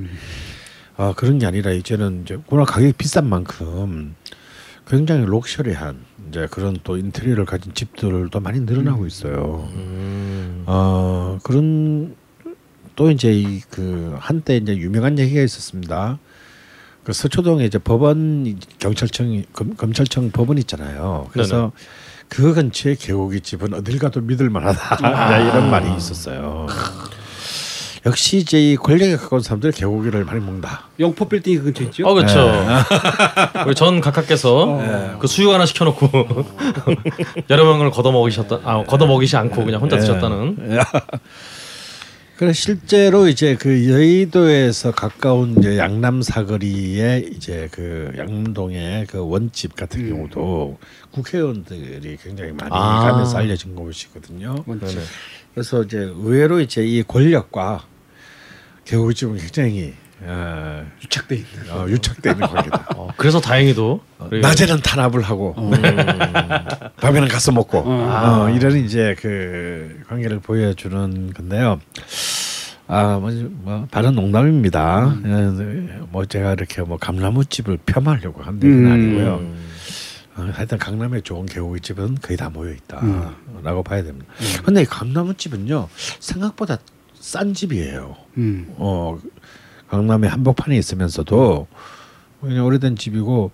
어, 0.96 1.12
그런 1.14 1.38
게 1.38 1.46
아니라 1.46 1.72
이제는 1.72 2.22
이제 2.22 2.38
워낙 2.48 2.64
가격이 2.64 2.94
비싼 2.94 3.28
만큼 3.28 4.14
굉장히 4.86 5.26
럭셔리한 5.26 6.05
이제 6.28 6.46
그런 6.50 6.78
또 6.84 6.96
인테리어를 6.96 7.44
가진 7.44 7.72
집들도 7.74 8.40
많이 8.40 8.60
늘어나고 8.60 9.06
있어요. 9.06 9.68
음. 9.74 10.62
어 10.66 11.38
그런 11.42 12.14
또 12.96 13.10
이제 13.10 13.32
이 13.32 13.60
그 13.70 14.16
한때 14.18 14.56
이제 14.56 14.76
유명한 14.76 15.18
얘기가 15.18 15.42
있었습니다. 15.42 16.18
그 17.04 17.12
서초동에 17.12 17.64
이제 17.64 17.78
법원 17.78 18.58
경찰청 18.78 19.44
검, 19.52 19.74
검찰청 19.76 20.30
법원 20.30 20.58
있잖아요. 20.58 21.28
그래서 21.32 21.72
그 22.28 22.54
근처에 22.54 22.94
개고기 22.96 23.40
집은 23.40 23.74
어딜 23.74 23.98
가도 23.98 24.20
믿을 24.22 24.50
만하다 24.50 24.96
이제 24.96 25.06
이런 25.48 25.70
말이 25.70 25.94
있었어요. 25.96 26.66
역시 28.06 28.36
이제 28.36 28.72
이 28.72 28.76
권력에 28.76 29.16
가까운 29.16 29.42
사람들 29.42 29.72
개고기를 29.72 30.24
많이 30.24 30.38
먹는다. 30.38 30.84
영포 31.00 31.28
빌딩 31.28 31.62
근처 31.64 31.82
있죠? 31.84 32.06
어 32.06 32.14
그렇죠. 32.14 32.52
우리 33.66 33.74
전 33.74 34.00
각하께서 34.00 35.18
그 35.18 35.26
수육 35.26 35.52
하나 35.52 35.66
시켜놓고 35.66 36.08
여러 37.50 37.64
명을 37.64 37.90
걷어 37.90 38.12
먹이셨다. 38.12 38.60
아 38.62 38.84
걷어 38.84 39.06
먹이지 39.06 39.36
않고 39.36 39.64
그냥 39.64 39.80
혼자 39.80 39.98
드셨다는. 39.98 40.78
그래 42.36 42.52
실제로 42.52 43.26
이제 43.28 43.56
그 43.56 43.90
여의도에서 43.90 44.92
가까운 44.92 45.56
이제 45.58 45.78
양남 45.78 46.22
사거리에 46.22 47.30
이제 47.34 47.68
그 47.72 48.12
양동의 48.16 49.06
그 49.06 49.26
원집 49.26 49.74
같은 49.74 50.08
경우도 50.08 50.78
국회의원들이 51.10 52.18
굉장히 52.22 52.52
많이 52.52 52.70
아. 52.72 53.00
가면서 53.00 53.38
알려진 53.38 53.74
곳이거든요. 53.74 54.64
그래서 55.54 55.82
이제 55.82 55.98
의외로 55.98 56.60
이제 56.60 56.84
이 56.86 57.02
권력과 57.02 57.84
개고기집은 58.86 59.36
굉장히 59.36 59.94
어, 60.22 60.82
유착돼 61.02 61.34
있는. 61.36 61.70
어, 61.70 61.86
유착되어 61.88 62.32
있는 62.32 62.46
관계다. 62.48 62.86
어, 62.96 63.08
그래서 63.18 63.38
다행히도 63.38 64.00
우리- 64.30 64.40
낮에는 64.40 64.80
탄압을 64.80 65.20
하고 65.22 65.54
밤에는 66.96 67.28
가서 67.28 67.52
먹고 67.52 67.78
어. 67.80 68.44
어, 68.46 68.48
이런 68.50 68.78
이제 68.78 69.14
그 69.20 70.00
관계를 70.08 70.40
보여주는 70.40 71.32
건데요. 71.34 71.80
아, 72.88 73.18
뭐, 73.18 73.30
뭐 73.32 73.86
다른 73.90 74.14
농담입니다. 74.14 75.16
예, 75.24 75.98
뭐 76.10 76.24
제가 76.24 76.52
이렇게 76.54 76.80
뭐 76.82 76.96
감나무집을 76.96 77.78
폄하하려고 77.84 78.42
한 78.42 78.54
얘기는 78.56 78.86
음. 78.86 78.92
아니고요. 78.92 79.56
어, 80.36 80.50
하여튼 80.54 80.78
강남에 80.78 81.20
좋은 81.20 81.46
개고기집은 81.46 82.18
거의 82.22 82.36
다 82.36 82.48
모여 82.48 82.72
있다라고 82.72 83.82
봐야 83.82 84.02
됩니다. 84.02 84.26
근데 84.64 84.82
이 84.82 84.84
감나무집은요 84.84 85.88
생각보다 86.20 86.78
싼 87.26 87.54
집이에요. 87.54 88.14
음. 88.36 88.72
어 88.76 89.18
강남에 89.88 90.28
한복판에 90.28 90.76
있으면서도 90.78 91.66
그냥 92.40 92.64
오래된 92.64 92.94
집이고 92.94 93.50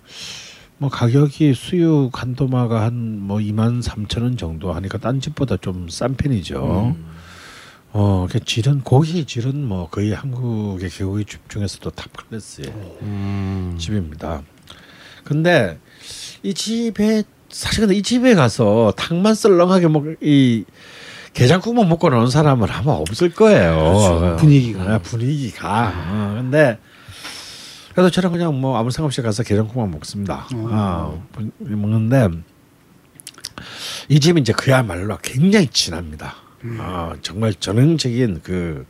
뭐 0.77 0.89
가격이 0.89 1.55
수육 1.55 2.21
한 2.21 2.35
도마가 2.35 2.83
한 2.83 2.93
뭐 3.23 3.37
2만 3.39 3.81
3천 3.81 4.21
원 4.21 4.37
정도 4.37 4.73
하니까 4.73 4.99
딴 4.99 5.19
집보다 5.19 5.57
좀 5.57 5.87
싼 5.89 6.13
편이죠. 6.15 6.95
어, 7.93 8.27
그 8.29 8.39
질은 8.43 8.81
고기 8.81 9.25
질은 9.25 9.63
뭐 9.65 9.89
거의 9.89 10.11
한국의 10.13 10.89
개고기 10.91 11.25
집 11.25 11.49
중에서도 11.49 11.89
탑 11.91 12.11
클래스의 12.15 12.67
음. 13.01 13.75
집입니다. 13.79 14.43
근데 15.23 15.79
이 16.43 16.53
집에 16.53 17.23
사실 17.49 17.81
근데 17.81 17.95
이 17.95 18.03
집에 18.03 18.35
가서 18.35 18.93
탕만 18.97 19.33
썰렁하게 19.35 19.87
먹이 19.87 20.65
게장국만 21.33 21.89
먹고 21.89 22.09
나온 22.09 22.29
사람은 22.29 22.69
아마 22.69 22.91
없을 22.93 23.31
거예요. 23.33 23.75
그렇죠. 23.75 24.37
분위기가. 24.37 24.81
아, 24.83 24.97
분위기가. 24.99 25.93
어, 25.95 26.33
근데 26.37 26.77
그래도 27.93 28.09
저는 28.09 28.31
그냥 28.31 28.59
뭐 28.59 28.77
아무 28.77 28.91
생각 28.91 29.07
없이 29.07 29.21
가서 29.21 29.43
게장국만 29.43 29.91
먹습니다. 29.91 30.47
어, 30.53 31.23
분- 31.31 31.51
먹는데 31.59 32.29
이 34.09 34.19
집은 34.19 34.41
이제 34.41 34.53
그야말로 34.53 35.17
굉장히 35.21 35.67
진합니다. 35.67 36.35
어, 36.79 37.13
정말 37.21 37.53
전형적인 37.53 38.41
그 38.43 38.85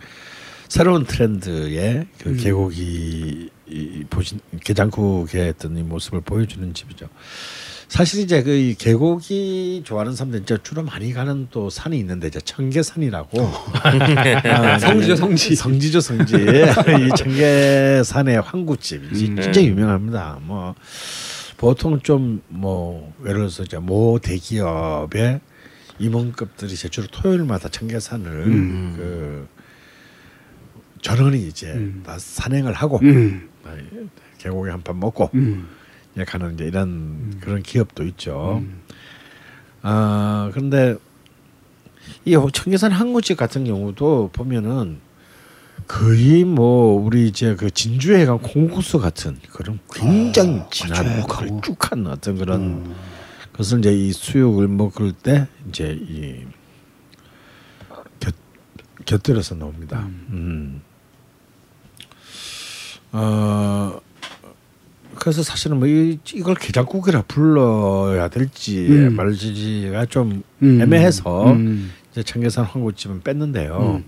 새로운 0.68 1.06
트렌드의 1.06 2.08
그 2.20 2.36
계곡이 2.36 3.50
이 3.68 4.04
보신 4.10 4.40
게장국의 4.64 5.50
어떤 5.50 5.78
이 5.78 5.84
모습을 5.84 6.22
보여주는 6.22 6.74
집이죠. 6.74 7.08
사실 7.94 8.22
이제 8.22 8.42
그이 8.42 8.74
계곡이 8.74 9.84
좋아하는 9.86 10.16
사람들 10.16 10.42
이제 10.42 10.58
주로 10.64 10.82
많이 10.82 11.14
가는 11.14 11.48
또 11.52 11.70
산이 11.70 11.96
있는데 12.00 12.28
이제 12.28 12.42
청계산이라고 12.42 13.38
아, 14.50 14.80
성지죠, 14.80 15.16
성지. 15.16 15.56
성지죠 15.56 16.02
성지 16.02 16.34
이 16.42 17.10
청계산의 17.16 18.42
황구집 18.42 19.14
이 19.14 19.28
음. 19.28 19.40
진짜 19.40 19.62
유명합니다. 19.64 20.40
뭐 20.42 20.74
보통 21.58 22.00
좀 22.00 22.42
뭐 22.48 23.14
예를 23.26 23.42
들어서 23.42 23.62
이제 23.62 23.78
모 23.78 24.18
대기업의 24.18 25.40
임원급들이 26.00 26.74
이제 26.74 26.90
주로 26.90 27.06
토요일마다 27.12 27.70
청계산을 27.70 28.32
음. 28.48 28.94
그 28.98 29.48
전원이 31.04 31.46
이제 31.48 31.92
다 32.04 32.18
산행을 32.18 32.74
하고 32.74 33.00
음. 33.04 33.50
아, 33.66 33.76
계곡에 34.40 34.72
한 34.72 34.82
판 34.82 35.00
먹고 35.00 35.30
음. 36.14 36.16
이제 36.16 36.26
가는 36.26 36.54
이제 36.54 36.66
이런 36.66 37.40
그런 37.40 37.64
기업도 37.64 38.04
있죠. 38.06 38.64
아 39.82 40.50
그런데 40.54 40.96
이 42.26 42.38
청계산 42.54 42.92
항구집 42.92 43.38
같은 43.38 43.66
경우도 43.66 44.30
보면은 44.34 45.00
거의 45.88 46.46
뭐 46.46 46.94
우리 47.02 47.28
이제 47.28 47.56
그 47.56 47.70
진주해강 47.70 48.40
콩국수 48.40 49.00
같은 49.00 49.38
그런 49.52 49.80
굉장히 49.94 50.62
진한 50.72 51.22
걸쭉하고. 51.28 51.62
걸쭉한 51.62 52.08
어떤 52.08 52.38
그런 52.38 52.96
것을 53.54 53.80
이제 53.80 53.94
이 53.94 54.12
수육을 54.12 54.68
먹을 54.68 55.12
때 55.12 55.48
이제 55.68 55.98
이 56.00 56.46
곁, 58.20 58.34
곁들여서 59.06 59.56
나옵니다. 59.56 60.08
음. 60.30 60.82
어 63.12 64.00
그래서 65.24 65.42
사실은 65.42 65.80
뭐 65.80 65.88
이, 65.88 66.20
이걸 66.34 66.54
게장국이라 66.54 67.22
불러야 67.30 68.28
될지 68.28 68.86
음. 68.90 69.16
말지가 69.16 70.08
좀 70.08 70.44
음. 70.62 70.82
애매해서 70.82 71.50
음. 71.54 71.94
이제 72.12 72.24
청계산 72.24 72.66
황구집은 72.66 73.22
뺐는데요. 73.22 74.04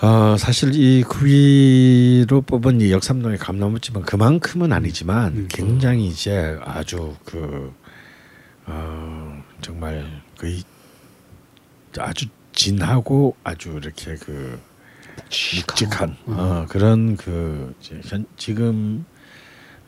어, 0.00 0.36
사실 0.38 0.70
이 0.76 1.02
구이로 1.02 2.42
뽑은 2.42 2.80
이 2.80 2.92
역삼동의 2.92 3.38
감나무집은 3.38 4.02
그만큼은 4.02 4.72
아니지만 4.72 5.48
굉장히 5.48 6.06
이제 6.06 6.56
아주 6.62 7.16
그 7.24 7.74
어, 8.66 9.42
정말 9.60 10.06
그 10.36 10.60
아주 11.98 12.26
진하고 12.52 13.34
아주 13.42 13.80
이렇게 13.82 14.14
그 14.14 14.60
묵직한 15.66 16.16
어, 16.26 16.66
그런 16.68 17.16
그 17.16 17.74
이제 17.80 18.00
현, 18.04 18.26
지금 18.36 19.04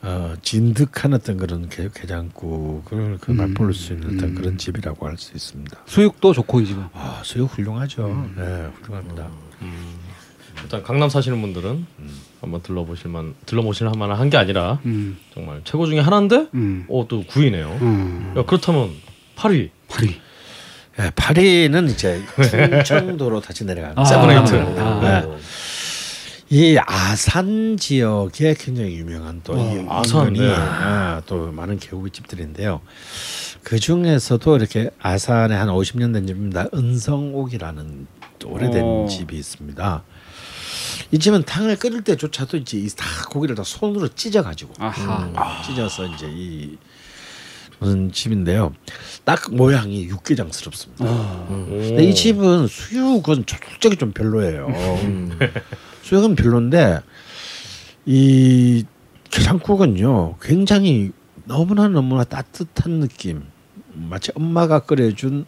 어, 0.03 0.35
진득한 0.43 1.13
어떤 1.13 1.37
그런 1.37 1.69
게, 1.69 1.89
게장국을 1.95 3.19
그 3.21 3.33
맛볼 3.33 3.75
수 3.75 3.93
있는 3.93 4.17
어떤 4.17 4.35
그런 4.35 4.57
집이라고 4.57 5.07
할 5.07 5.19
수 5.19 5.33
있습니다. 5.35 5.77
수육도 5.87 6.33
좋고 6.33 6.61
이 6.63 6.67
집은. 6.67 6.83
아 6.95 7.21
수육 7.25 7.57
훌륭하죠. 7.57 8.31
네, 8.37 8.71
훌륭합니다. 8.83 9.29
일단 10.63 10.83
강남 10.83 11.09
사시는 11.09 11.41
분들은 11.41 11.87
한번 12.41 12.63
들러보실만 12.63 13.35
들러보실 13.47 13.89
만한 13.97 14.19
한 14.19 14.31
게 14.31 14.37
아니라 14.37 14.79
음. 14.87 15.19
정말 15.35 15.61
최고 15.65 15.87
중에 15.87 16.01
하나인데 16.01 16.49
음. 16.55 16.87
어또 16.89 17.25
9위네요. 17.25 17.81
음. 17.83 18.35
야, 18.37 18.45
그렇다면 18.45 18.91
8위 19.37 19.71
8위. 19.89 20.17
네, 20.97 21.11
8위는 21.15 21.89
이제 21.89 22.23
충청도로 22.85 23.41
다시 23.41 23.65
내려갑니다. 23.65 24.01
아, 24.03 24.05
seven 24.05 24.28
eight. 24.28 24.55
아. 24.81 25.01
네. 25.01 25.39
이 26.53 26.77
아산 26.85 27.77
지역에 27.77 28.55
굉장히 28.59 28.97
유명한 28.97 29.41
또이 29.45 29.85
와, 29.87 30.01
아산, 30.01 30.33
네. 30.33 30.53
아, 30.53 31.23
또 31.27 31.53
많은 31.53 31.79
개고기 31.79 32.11
집들인데요. 32.11 32.81
그 33.63 33.79
중에서도 33.79 34.57
이렇게 34.57 34.91
아산에 35.01 35.55
한 35.55 35.69
50년 35.69 36.13
된 36.13 36.27
집입니다. 36.27 36.67
은성옥이라는 36.75 38.07
또 38.41 38.49
오래된 38.51 38.83
어. 38.85 39.07
집이 39.09 39.37
있습니다. 39.39 40.03
이 41.13 41.19
집은 41.19 41.45
탕을 41.45 41.77
끓일 41.77 42.03
때조차도 42.03 42.57
이제 42.59 42.79
이다 42.79 43.05
고기를 43.31 43.55
다 43.55 43.63
손으로 43.65 44.09
찢어 44.09 44.43
가지고 44.43 44.73
아하. 44.79 45.63
찢어서 45.65 46.07
이제 46.07 46.27
이 46.29 46.77
무슨 47.81 48.13
집인데요. 48.13 48.73
딱 49.25 49.53
모양이 49.55 50.05
육개장스럽습니다. 50.05 51.05
근데 51.49 52.05
이 52.05 52.15
집은 52.15 52.67
수육은 52.69 53.45
솔직히 53.49 53.97
좀 53.97 54.13
별로예요. 54.13 54.69
수육은 56.03 56.37
별론데 56.37 57.01
이 58.07 58.85
게장국은요 59.31 60.37
굉장히 60.43 61.13
너무나 61.47 61.89
너무나 61.89 62.23
따뜻한 62.25 63.01
느낌. 63.01 63.45
마치 63.95 64.31
엄마가 64.35 64.81
끓여준 64.81 65.47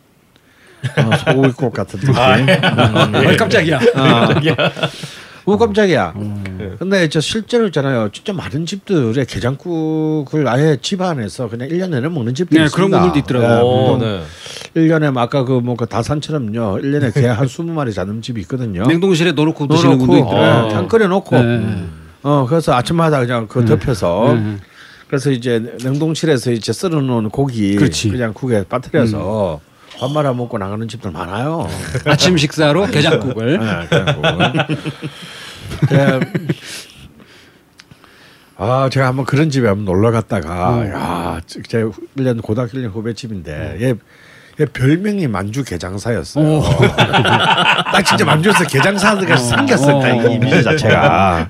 어, 0.97 1.16
소고기국 1.16 1.72
같은 1.74 2.01
느낌. 2.01 2.14
어, 2.16 3.37
깜짝이야. 3.37 3.78
오 5.45 5.59
깜짝이야. 5.59 6.14
근데 6.78 7.09
저 7.09 7.20
실제로 7.20 7.66
있잖아요. 7.66 8.11
진짜 8.12 8.32
많은 8.32 8.64
집들의 8.64 9.24
게장국을 9.26 10.47
아예 10.47 10.76
집 10.80 11.01
안에서 11.01 11.49
그냥 11.49 11.68
1년 11.68 11.90
내내 11.90 12.09
먹는 12.09 12.34
집도 12.34 12.57
네, 12.57 12.64
있습니다. 12.64 12.76
그런 12.76 12.90
분들도 12.90 13.18
있더라고요. 13.26 13.66
오, 13.66 13.99
네, 13.99 14.20
네. 14.74 14.80
1년에 14.80 15.16
아까 15.18 15.45
그뭐그 15.45 15.86
다산처럼요. 15.86 16.78
1년에 16.80 17.12
개 17.14 17.26
한 17.26 17.47
20마리 17.47 17.93
잡는 17.95 18.22
집이 18.22 18.40
있거든요. 18.43 18.84
냉동실에 18.86 19.32
넣어놓고 19.32 19.66
드시는 19.66 19.99
분도 19.99 20.12
넣어놓고 20.14 20.32
있더라고요. 20.36 20.66
네, 20.68 20.74
탕 20.74 20.88
끓여 20.88 21.09
놓고 21.09 21.36
네. 21.36 21.84
어 22.22 22.47
그래서 22.49 22.74
아침마다 22.74 23.18
그냥 23.20 23.49
그 23.49 23.64
덮여서 23.64 24.34
네. 24.34 24.57
그래서 25.09 25.30
이제 25.30 25.74
냉동실에서 25.82 26.53
이제 26.53 26.72
썰어 26.72 27.01
놓은 27.01 27.30
고기 27.30 27.74
그렇지. 27.74 28.11
그냥 28.11 28.32
국에 28.32 28.64
빠뜨려서 28.68 29.61
밥 29.99 30.11
말아 30.11 30.32
먹고 30.32 30.59
나가는 30.59 30.86
집들 30.88 31.11
많아요. 31.11 31.68
아침 32.07 32.36
식사로 32.36 32.86
게장국을. 32.86 33.59
네, 33.59 33.86
그래갖고. 33.88 34.22
그냥 35.86 36.20
아 38.57 38.88
제가 38.93 39.07
한번 39.07 39.24
그런 39.24 39.51
집에 39.51 39.66
한번 39.66 39.84
놀러 39.86 40.11
갔다가 40.11 40.86
야제 40.86 41.84
1년 42.16 42.43
고등학교 42.43 42.78
1년 42.78 42.93
후배 42.93 43.14
집인데 43.14 43.78
얘, 43.80 43.95
얘 44.61 44.66
별명이 44.66 45.26
만주 45.28 45.64
개장사였어요. 45.64 46.62
딱 47.93 48.03
진짜 48.03 48.24
만주에서 48.24 48.64
개장사가 48.64 49.36
생겼어 49.36 50.01
딱 50.01 50.16
어. 50.16 50.28
이 50.28 50.34
이미지 50.34 50.62
자체가. 50.62 51.49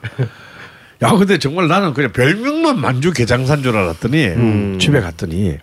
야 1.03 1.11
근데 1.11 1.37
정말 1.39 1.67
나는 1.69 1.93
그냥 1.95 2.13
별명만 2.13 2.79
만주 2.81 3.13
개장사인 3.13 3.63
줄 3.63 3.77
알았더니 3.77 4.79
집에 4.79 5.01
갔더니 5.01 5.59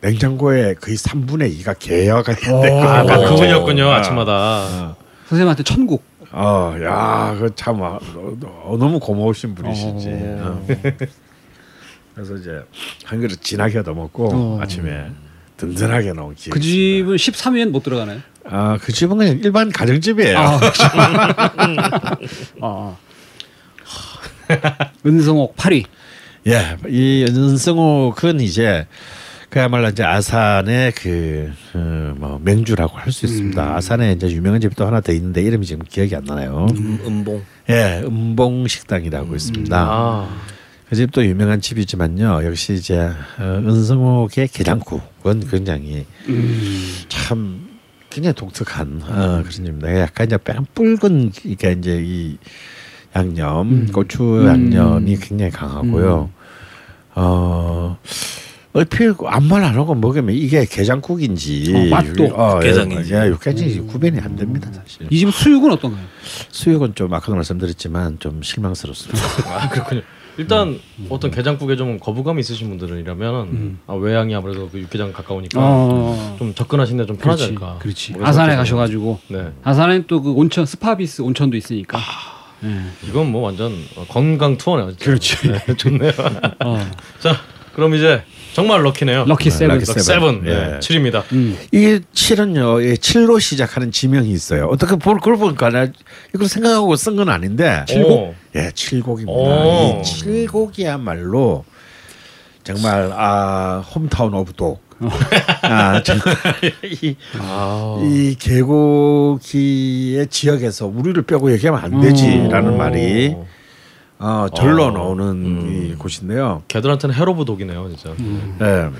냉장고에 0.00 0.74
거의 0.74 0.96
3분의 0.96 1.58
2가 1.60 1.76
개화가. 1.78 2.32
아, 2.32 3.02
어. 3.02 3.30
그분이었군요 3.30 3.90
아침마다. 3.90 4.96
선생님한테 5.28 5.62
천국. 5.64 6.04
어, 6.30 6.74
야, 6.82 7.36
그참 7.38 7.82
아, 7.82 7.98
어, 8.14 8.76
너무 8.78 9.00
고마우신 9.00 9.54
분이시지. 9.54 10.08
어. 10.40 10.66
그래서 12.14 12.34
이제 12.36 12.60
한 13.04 13.20
그릇 13.20 13.40
진하게 13.42 13.78
얻어 13.78 13.94
먹고 13.94 14.28
어. 14.32 14.58
아침에 14.60 15.10
든든하게 15.56 16.12
나온 16.12 16.34
기회. 16.34 16.52
그 16.52 16.60
집은 16.60 17.16
13위엔 17.16 17.70
못 17.70 17.82
들어가나요? 17.82 18.20
아, 18.44 18.78
그 18.80 18.92
집은 18.92 19.18
그냥 19.18 19.40
일반 19.42 19.70
가정집이에요. 19.70 20.38
아, 20.38 20.60
아. 22.62 22.96
은성옥 25.04 25.56
파리. 25.56 25.84
예, 26.46 26.76
이 26.88 27.26
은성옥은 27.28 28.40
이제 28.40 28.86
그야말로 29.50 29.88
이제 29.88 30.02
아산의 30.04 30.92
그뭐 30.92 32.38
맹주라고 32.44 32.96
할 32.98 33.10
수 33.12 33.24
있습니다. 33.26 33.76
아산에 33.76 34.12
이제 34.12 34.28
유명한 34.30 34.60
집이 34.60 34.74
또 34.74 34.86
하나 34.86 35.00
더 35.00 35.10
있는데 35.12 35.40
이름이 35.42 35.64
지금 35.64 35.84
기억이 35.88 36.14
안 36.14 36.24
나네요. 36.24 36.66
음, 36.76 36.98
음봉. 37.06 37.42
예, 37.70 38.02
음봉 38.04 38.68
식당이라고 38.68 39.34
있습니다. 39.34 39.76
아, 39.76 40.28
그 40.88 40.96
집도 40.96 41.24
유명한 41.24 41.60
집이지만요. 41.62 42.44
역시 42.44 42.74
이제 42.74 42.98
어, 43.38 43.42
은성옥의 43.66 44.48
게장국은 44.48 45.48
굉장히 45.50 46.04
참 47.08 47.68
굉장히 48.10 48.34
독특한 48.34 49.00
어, 49.02 49.38
그런 49.38 49.50
집입니다. 49.50 50.00
약간 50.00 50.26
이제 50.26 50.36
뺑 50.38 50.66
붉은 50.74 51.32
이게 51.44 51.72
이제 51.72 52.00
이 52.04 52.36
양념 53.16 53.86
고추 53.92 54.44
양념이 54.46 55.16
굉장히 55.16 55.50
강하고요. 55.50 56.28
어. 57.14 57.98
얼핏 58.72 59.14
아무 59.26 59.48
말 59.48 59.64
안 59.64 59.74
하고 59.74 59.94
먹으면 59.94 60.34
이게 60.34 60.64
게장국인지 60.64 61.72
어, 61.74 61.84
맛도 61.90 62.24
어, 62.34 62.56
육개장인지. 62.56 63.14
예, 63.14 63.26
육개장인지 63.28 63.80
구별이 63.80 64.18
안 64.20 64.36
됩니다 64.36 64.70
사실. 64.72 65.06
이 65.10 65.18
집은 65.18 65.32
수육은 65.32 65.72
어떤가요? 65.72 66.04
수육은 66.50 66.94
좀 66.94 67.12
아까도 67.14 67.34
말씀드렸지만 67.34 68.18
좀 68.20 68.42
실망스럽습니다. 68.42 69.20
아 69.52 69.68
그렇군요. 69.68 70.02
일단 70.36 70.78
어떤 71.08 71.32
개장국에 71.32 71.74
좀 71.74 71.98
거부감이 71.98 72.38
있으신 72.40 72.68
분들이라면 72.68 73.78
아, 73.88 73.94
외양이 73.94 74.34
아무래도 74.36 74.68
그 74.70 74.78
육개장 74.78 75.12
가까우니까 75.12 75.58
어. 75.60 76.36
좀 76.38 76.54
접근하시는데 76.54 77.06
좀 77.08 77.16
편하지 77.16 77.46
그렇지. 77.48 77.56
않을까. 77.64 77.78
그렇지. 77.80 78.12
뭐 78.12 78.24
아산에 78.26 78.54
가셔가지고 78.54 79.18
네. 79.28 79.48
아산에 79.64 80.06
또 80.06 80.22
그 80.22 80.30
온천 80.32 80.64
스파비스 80.66 81.22
온천도 81.22 81.56
있으니까. 81.56 81.98
예. 82.64 83.08
이건 83.08 83.32
뭐 83.32 83.42
완전 83.42 83.72
건강 84.08 84.56
투어네요. 84.56 84.92
그렇지. 85.00 85.48
네, 85.50 85.74
좋네요. 85.76 86.12
어. 86.64 86.86
자, 87.18 87.34
그럼 87.74 87.94
이제 87.96 88.22
정말 88.54 88.82
lucky네요. 88.84 89.24
Lucky 89.26 89.50
seven. 89.50 89.68
Lucky 89.78 89.84
seven. 89.86 90.02
Seven. 90.02 90.42
예. 90.46 90.50
네, 90.50 90.78
7입니다. 90.80 91.22
음. 91.32 91.56
이게 91.70 92.00
7은요, 92.14 92.82
예, 92.84 92.94
7로 92.94 93.40
시작하는 93.40 93.92
지명이 93.92 94.30
있어요. 94.30 94.66
어떻게 94.66 94.96
볼, 94.96 95.16
그걸 95.18 95.36
보니까 95.36 95.68
나 95.70 95.86
이걸 96.34 96.48
생각하고 96.48 96.96
쓴 96.96 97.16
건 97.16 97.28
아닌데. 97.28 97.84
칠곡? 97.86 98.34
예, 98.56 98.70
칠곡입니다. 98.74 99.30
오. 99.32 100.00
이 100.00 100.04
칠곡이야말로 100.04 101.64
정말 102.64 103.10
아 103.14 103.82
hometown 103.94 104.34
of 104.34 104.52
dog. 104.54 104.86
아 105.62 106.02
정말 106.02 106.34
이, 107.02 107.14
아. 107.38 108.00
이 108.02 108.34
개고기의 108.38 110.26
지역에서 110.26 110.86
우리를 110.86 111.22
빼고 111.22 111.52
얘기하면 111.52 111.80
안 111.84 112.00
되지라는 112.00 112.74
오. 112.74 112.76
말이 112.76 113.36
어, 114.18 114.48
절로 114.54 114.86
어. 114.86 114.90
나오는 114.90 115.24
음. 115.24 115.90
이 115.92 115.94
곳인데요. 115.94 116.62
걔들한테는 116.68 117.14
hell 117.14 117.34
of 117.34 117.44
dog이네요, 117.44 117.88
진짜. 117.96 118.14
예. 118.60 118.90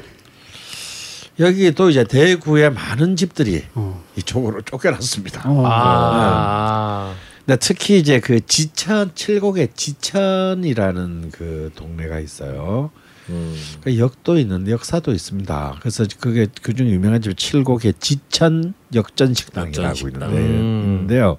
여기 1.41 1.73
또 1.73 1.89
이제 1.91 2.05
대구의 2.05 2.71
많은 2.73 3.17
집들이 3.17 3.65
어. 3.75 4.03
이쪽으로 4.17 4.63
쫓겨났습니다. 4.63 5.43
어. 5.47 5.65
아. 5.67 7.15
근데 7.47 7.57
특히 7.61 7.99
이제 7.99 8.21
그 8.21 8.45
지천 8.45 9.13
칠곡의 9.15 9.69
지천이라는 9.75 11.31
그 11.33 11.71
동네가 11.75 12.19
있어요. 12.19 12.91
음. 13.31 13.57
그 13.83 13.99
역도 13.99 14.39
있는데 14.39 14.73
역사도 14.73 15.13
있습니다. 15.13 15.77
그래서 15.81 16.05
그게 16.21 16.47
그중 16.63 16.89
유명한 16.89 17.21
집 17.21 17.37
칠곡의 17.37 17.95
지천 18.01 18.75
역전 18.95 19.35
식당이라고 19.35 19.89
역전식당. 19.89 20.31
있는데 20.31 20.49
음. 20.59 20.83
있는데 20.85 21.19
요. 21.21 21.37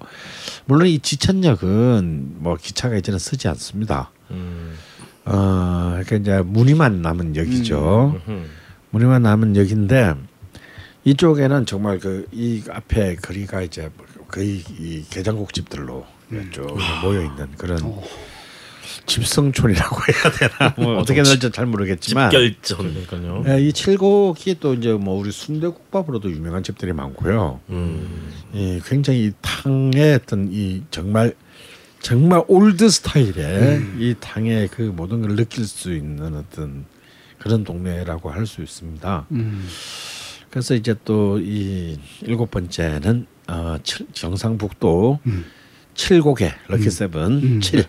물론 0.66 0.86
이 0.88 0.98
지천역은 0.98 2.36
뭐 2.38 2.56
기차가 2.60 2.96
이제는 2.96 3.18
쓰지 3.18 3.48
않습니다. 3.48 4.10
음. 4.30 4.74
어, 5.24 5.98
그러니까 6.04 6.16
이제 6.16 6.42
무늬만 6.44 7.02
남은 7.02 7.36
역이죠. 7.36 8.20
음흠. 8.26 8.42
무늬만 8.90 9.22
남은 9.22 9.56
역인데 9.56 10.14
이쪽에는 11.04 11.66
정말 11.66 11.98
그 11.98 12.26
이 12.32 12.62
앞에 12.70 13.16
거리가 13.16 13.62
이제 13.62 13.90
거의 14.28 14.62
이 14.78 15.04
게장국 15.10 15.52
집들로 15.52 16.06
쭉 16.52 16.76
모여 17.02 17.22
있는 17.22 17.48
그런 17.56 17.78
집성촌이라고 19.06 19.96
해야 20.12 20.32
되나 20.32 20.74
뭐 20.76 20.98
어떻게 20.98 21.22
될지 21.22 21.50
잘 21.50 21.66
모르겠지만 21.66 22.30
집결전. 22.30 22.78
그러니까요. 23.08 23.44
예, 23.48 23.60
이 23.60 23.72
칠곡이 23.72 24.56
또 24.60 24.74
이제 24.74 24.92
뭐 24.92 25.18
우리 25.18 25.30
순대국밥으로도 25.32 26.30
유명한 26.30 26.62
집들이 26.62 26.92
많고요. 26.92 27.60
음. 27.70 28.32
이 28.52 28.80
굉장히 28.84 29.26
이 29.26 29.32
탕의 29.42 30.14
어떤 30.14 30.48
이 30.52 30.82
정말 30.90 31.34
정말 32.00 32.42
old 32.48 32.88
style의 32.88 33.82
이 33.98 34.14
탕의 34.20 34.68
그 34.68 34.82
모든 34.82 35.20
걸 35.22 35.36
느낄 35.36 35.64
수 35.66 35.92
있는 35.94 36.34
어떤 36.36 36.84
그런 37.38 37.64
동네라고 37.64 38.30
할 38.30 38.46
수 38.46 38.62
있습니다. 38.62 39.26
음. 39.32 39.66
그래서 40.50 40.74
이제 40.74 40.94
또 41.04 41.38
이 41.38 41.96
일곱 42.22 42.50
번째는 42.50 43.26
어, 43.48 43.76
칠, 43.82 44.06
경상북도 44.14 45.20
음. 45.26 45.44
칠곡의 45.94 46.52
lucky 46.68 46.90
seven 46.90 47.22
음. 47.42 47.60
칠 47.60 47.84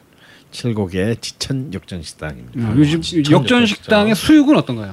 칠곡의 0.52 1.18
지천 1.22 1.74
역전 1.74 2.02
식당입니다. 2.04 2.68
아, 2.68 2.74
요즘 2.76 3.02
진짜 3.02 3.32
역전 3.32 3.66
진짜. 3.66 3.82
식당의 3.82 4.16
수육은 4.16 4.58
어떤가요? 4.58 4.92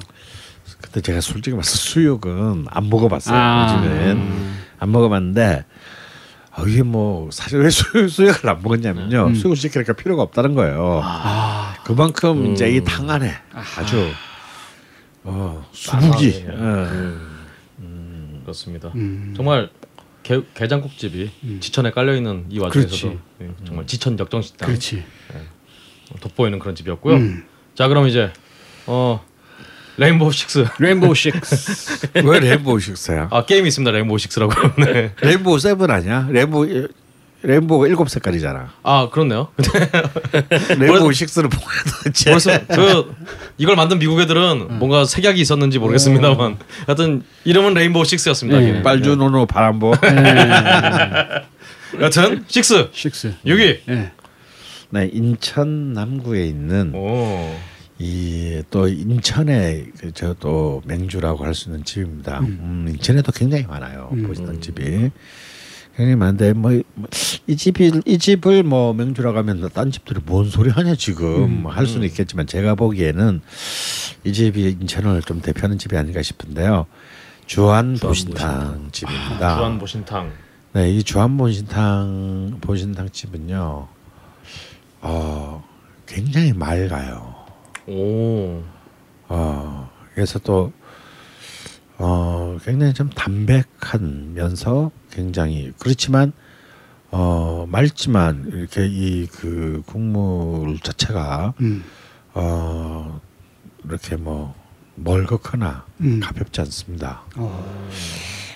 그때 0.81 1.01
제가 1.01 1.21
솔직히 1.21 1.51
말해서 1.55 1.75
수육은 1.75 2.65
안 2.69 2.89
먹어봤어요. 2.89 3.37
아. 3.37 3.83
요즘엔 3.83 4.31
안 4.79 4.91
먹어봤는데 4.91 5.65
아, 6.51 6.63
이게 6.67 6.83
뭐 6.83 7.29
사실 7.31 7.59
왜 7.59 7.69
수, 7.69 8.07
수육을 8.07 8.49
안 8.49 8.61
먹었냐면요. 8.61 9.27
음. 9.27 9.35
수육을 9.35 9.55
시키니까 9.57 9.93
필요가 9.93 10.23
없다는 10.23 10.55
거예요. 10.55 11.01
아, 11.03 11.75
그만큼 11.83 12.53
이제 12.53 12.65
음. 12.65 12.75
이탕 12.75 13.09
안에. 13.09 13.33
아주 13.77 14.09
어, 15.23 15.67
수북이 15.73 16.31
싸하게. 16.31 16.47
어, 16.49 17.17
그렇습니다. 18.43 18.91
음. 18.95 19.33
정말 19.35 19.69
게, 20.29 20.41
게장국집이 20.53 21.31
지천에 21.59 21.89
깔려 21.89 22.15
있는 22.15 22.45
이 22.51 22.59
와중에서도 22.59 23.17
예, 23.41 23.49
정말 23.65 23.87
지천 23.87 24.17
역정 24.19 24.43
식당 24.43 24.67
그렇지. 24.67 25.03
돋보이는 26.21 26.59
그런 26.59 26.75
집이었고요. 26.75 27.15
음. 27.15 27.45
자, 27.73 27.87
그럼 27.87 28.07
이제 28.07 28.31
어 28.85 29.25
Rainbow 29.97 30.31
Six 30.31 30.65
Rainbow 30.77 31.15
Six. 31.15 32.09
왜 32.23 32.39
Rainbow 32.41 32.79
Six야? 32.79 33.29
아 33.31 33.45
게임이 33.45 33.67
있습니다. 33.69 33.89
Rainbow 33.91 34.19
Six라고. 34.19 34.53
네. 34.85 35.13
Rainbow 35.21 35.57
Seven 35.57 35.89
아니야? 35.89 36.27
Rainbow 36.29 36.87
rainbow가 37.41 37.87
일곱 37.87 38.09
색깔이잖아. 38.09 38.73
아 38.83 39.09
그렇네요. 39.11 39.47
Rainbow 40.77 41.13
Six를 41.13 41.49
보여도 41.49 42.11
제 42.13 42.31
벌써 42.31 42.59
그 42.67 43.15
이걸 43.57 43.75
만든 43.77 43.97
미국 43.99 44.19
애들은 44.19 44.79
뭔가 44.79 45.05
색약이 45.05 45.39
있었는지 45.39 45.79
모르겠습니다만 45.79 46.57
하여튼 46.85 47.23
이름은 47.45 47.75
Rainbow 47.75 48.03
Six였습니다. 48.05 48.59
네. 48.59 48.69
이게. 48.69 48.81
빨주노초 48.81 49.45
파남보. 49.45 49.93
여튼 52.01 52.43
식스 52.47 52.89
식스. 52.91 53.35
6위. 53.45 53.79
예. 53.89 54.11
네, 54.91 55.09
인천 55.13 55.93
남구에 55.93 56.45
있는 56.45 56.93
오. 56.95 57.55
이또 57.99 58.87
인천의 58.87 59.87
그 59.99 60.11
저또 60.13 60.81
맹주라고 60.85 61.43
할 61.45 61.53
수 61.53 61.69
있는 61.69 61.83
집입니다. 61.83 62.39
음, 62.39 62.85
인천에도 62.89 63.31
굉장히 63.31 63.65
많아요. 63.65 64.09
음. 64.13 64.25
보시던 64.27 64.61
집이 64.61 65.11
굉장히 65.99 66.15
많은데 66.15 66.53
뭐이 66.53 66.83
집이 67.57 67.91
이 68.05 68.17
집을 68.17 68.63
뭐 68.63 68.93
맹주라고 68.93 69.37
하면 69.39 69.69
딴 69.73 69.91
집들이 69.91 70.21
뭔 70.25 70.49
소리 70.49 70.69
하냐 70.69 70.95
지금 70.95 71.67
할 71.67 71.85
수는 71.87 72.07
있겠지만 72.07 72.47
제가 72.47 72.75
보기에는 72.75 73.41
이 74.23 74.31
집이 74.31 74.77
인천을 74.79 75.21
좀 75.23 75.41
대표하는 75.41 75.77
집이 75.77 75.97
아닌가 75.97 76.21
싶은데요. 76.21 76.85
주한 77.47 77.97
보신탕 77.97 78.89
집입니다. 78.93 79.57
주한 79.57 79.77
보신탕. 79.77 80.31
네, 80.71 80.89
이 80.89 81.03
주한 81.03 81.35
보신탕 81.35 82.59
보신탕 82.61 83.09
집은요. 83.09 83.89
어, 85.01 85.63
굉장히 86.07 86.53
맑아요. 86.53 87.35
오. 87.87 88.63
어, 89.27 89.89
그래서 90.13 90.39
또 90.39 90.71
어, 91.97 92.57
굉장히 92.63 92.93
좀 92.93 93.09
담백하면서 93.09 94.91
굉장히 95.11 95.71
그렇지만 95.79 96.31
어, 97.11 97.65
맑지만 97.67 98.51
이렇게 98.53 98.85
이 98.87 99.27
그 99.31 99.81
국물 99.85 100.79
자체가 100.79 101.53
음. 101.61 101.83
어, 102.33 103.19
이렇게 103.85 104.15
뭐 104.15 104.53
멀겋거나 104.95 105.85
음. 106.01 106.19
가볍지 106.19 106.61
않습니다. 106.61 107.21
어. 107.35 107.89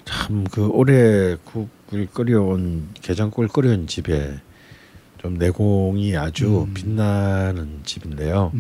참그 0.06 0.68
오래 0.68 1.36
국을 1.46 2.06
끓여온 2.08 2.90
게장국을 3.02 3.48
끓여온 3.48 3.88
집에 3.88 4.38
좀 5.20 5.36
내공이 5.36 6.18
아주 6.18 6.68
빛나는 6.74 7.80
집인데요. 7.86 8.52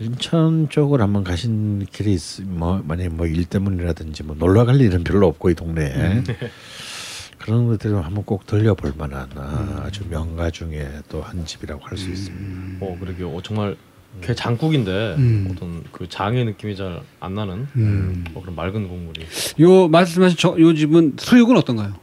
음. 0.00 0.04
인천 0.06 0.68
쪽을 0.68 1.00
한번 1.00 1.24
가신 1.24 1.86
길이 1.92 2.14
있, 2.14 2.42
뭐 2.42 2.82
만약 2.86 3.12
뭐일 3.14 3.44
때문이라든지 3.44 4.22
뭐 4.24 4.34
놀러 4.38 4.64
갈 4.64 4.80
일은 4.80 5.04
별로 5.04 5.26
없고 5.28 5.50
이 5.50 5.54
동네에 5.54 6.22
그런 7.38 7.66
것들을 7.66 8.04
한번 8.04 8.24
꼭 8.24 8.46
들려볼 8.46 8.94
만한 8.96 9.28
아, 9.36 9.82
아주 9.84 10.04
명가 10.08 10.50
중에 10.50 10.88
또 11.08 11.20
한 11.22 11.44
집이라고 11.44 11.82
할 11.84 11.96
수 11.98 12.10
있습니다. 12.10 12.84
어 12.84 12.96
그러게 12.98 13.24
어, 13.24 13.38
정말 13.42 13.76
게 14.20 14.34
장국인데 14.34 15.14
음. 15.18 15.48
어떤 15.52 15.84
그 15.92 16.08
장의 16.08 16.44
느낌이 16.46 16.74
잘 16.76 17.00
안 17.20 17.34
나는 17.34 17.66
음. 17.76 18.24
어, 18.34 18.40
그런 18.40 18.56
맑은 18.56 18.88
국물이. 18.88 19.24
요 19.60 19.88
말씀하신 19.88 20.36
저, 20.38 20.56
요 20.58 20.74
집은 20.74 21.14
수육은 21.18 21.56
어떤가요? 21.56 21.94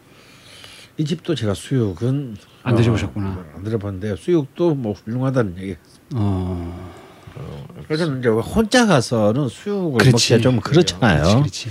이 0.97 1.03
집도 1.05 1.35
제가 1.35 1.53
수육은 1.53 2.37
안 2.63 2.75
드셔보셨구나. 2.75 3.45
안 3.55 3.63
들어봤는데 3.63 4.15
수육도 4.15 4.75
뭐 4.75 4.93
훌륭하다는 4.93 5.57
얘기. 5.59 5.75
어. 6.15 6.96
그래서 7.87 8.05
이제 8.17 8.29
혼자 8.29 8.85
가서는 8.85 9.47
수육을 9.49 10.11
먹기가 10.11 10.39
좀 10.41 10.59
그렇잖아요. 10.59 11.21
그렇지, 11.23 11.65
그렇지. 11.65 11.69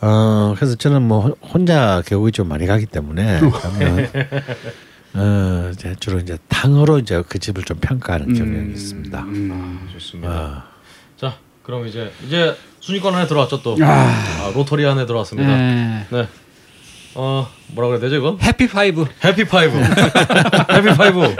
어, 0.00 0.54
그래서 0.56 0.74
저는 0.76 1.02
뭐 1.02 1.20
혼- 1.22 1.34
혼자 1.42 2.02
개국이 2.04 2.32
좀 2.32 2.48
많이 2.48 2.66
가기 2.66 2.86
때문에 2.86 3.40
가면 3.50 4.10
어, 5.14 5.70
이제 5.72 5.94
주로 5.98 6.18
이제 6.18 6.36
탕으로 6.48 6.98
이제 6.98 7.22
그 7.28 7.38
집을 7.38 7.64
좀 7.64 7.78
평가하는 7.80 8.34
경향이 8.34 8.72
있습니다. 8.72 9.20
음. 9.22 9.88
좋습니다. 9.92 10.30
아, 10.30 10.64
자 11.16 11.36
그럼 11.62 11.86
이제 11.86 12.12
이제 12.26 12.54
순위권 12.80 13.14
안에 13.14 13.26
들어왔죠 13.26 13.62
또 13.62 13.76
아. 13.80 13.86
아, 13.86 14.52
로터리 14.54 14.86
안에 14.86 15.06
들어왔습니다. 15.06 15.48
네. 15.56 16.06
네. 16.10 16.28
어 17.18 17.48
뭐라 17.68 17.88
그래야 17.88 18.00
되죠 18.02 18.16
이거? 18.16 18.36
Happy 18.42 18.68
five. 18.68 19.06
Happy 19.24 19.44
five. 19.46 19.74
Happy 19.78 20.96
five. 20.96 21.34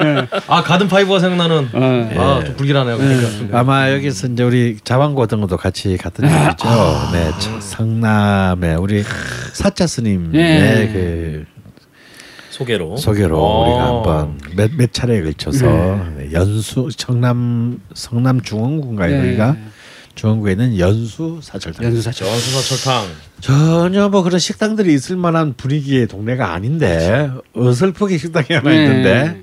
아 0.49 0.63
가든 0.63 0.89
파이브가 0.89 1.19
생각나는. 1.21 1.69
어. 1.75 2.41
아좀 2.41 2.57
불길하네요. 2.57 2.97
그러니까. 2.97 3.59
아마 3.61 3.93
여기서 3.93 4.29
이제 4.29 4.43
우리 4.43 4.79
자반고등어도 4.83 5.59
같이 5.59 5.97
갔던 5.99 6.29
적이죠. 6.31 6.69
네, 7.13 7.31
저 7.39 7.61
성남에 7.61 8.75
우리 8.77 9.05
사자 9.53 9.87
스님의 9.87 10.31
예. 10.41 10.91
그 10.93 11.45
소개로. 12.51 12.97
소개로 12.97 13.39
어. 13.39 13.63
우리가 13.69 13.87
한번 13.87 14.39
몇, 14.57 14.71
몇 14.79 14.93
차례에 14.95 15.23
걸쳐서 15.25 15.67
네, 16.17 16.31
연수 16.33 16.89
성남 16.97 17.81
성남 17.93 18.41
중원구인가요? 18.41 19.11
네. 19.11 19.29
우리가 19.29 19.57
중원구에 20.17 20.53
있는 20.53 20.79
연수 20.79 21.39
사철탕. 21.43 21.85
연수사죠. 21.85 22.27
연수 22.27 22.51
사철탕. 22.77 23.07
전혀 23.41 24.09
뭐 24.09 24.23
그런 24.23 24.39
식당들이 24.41 24.93
있을 24.95 25.17
만한 25.17 25.55
분위기의 25.55 26.09
동네가 26.09 26.53
아닌데 26.53 27.31
어설프게 27.55 28.19
식당이 28.19 28.47
하나 28.51 28.71
네. 28.71 28.77
있는데 28.85 29.43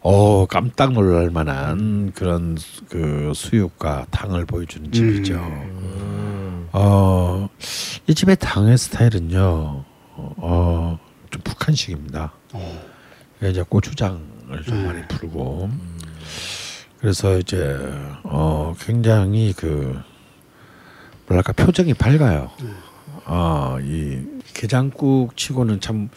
어 0.00 0.44
깜짝 0.46 0.92
놀랄 0.92 1.30
만한 1.30 2.12
그런 2.14 2.56
수- 2.58 2.84
그 2.88 3.32
수육과 3.34 4.06
탕을 4.10 4.44
보여주는 4.46 4.90
집이죠. 4.92 5.34
음. 5.34 6.68
어이 6.72 8.14
집의 8.14 8.36
탕의 8.40 8.76
스타일은요 8.76 9.84
어좀 10.16 11.40
북한식입니다. 11.44 12.32
이제 13.42 13.62
고추장을 13.68 14.20
좀 14.66 14.84
많이 14.86 15.00
풀고 15.06 15.70
그래서 17.00 17.38
이제 17.38 17.78
어 18.24 18.74
굉장히 18.80 19.52
그 19.56 19.96
뭐랄까 21.28 21.52
표정이 21.52 21.94
밝아요. 21.94 22.50
어이 23.26 24.18
게장국 24.54 25.36
치고는 25.36 25.80
참 25.80 26.08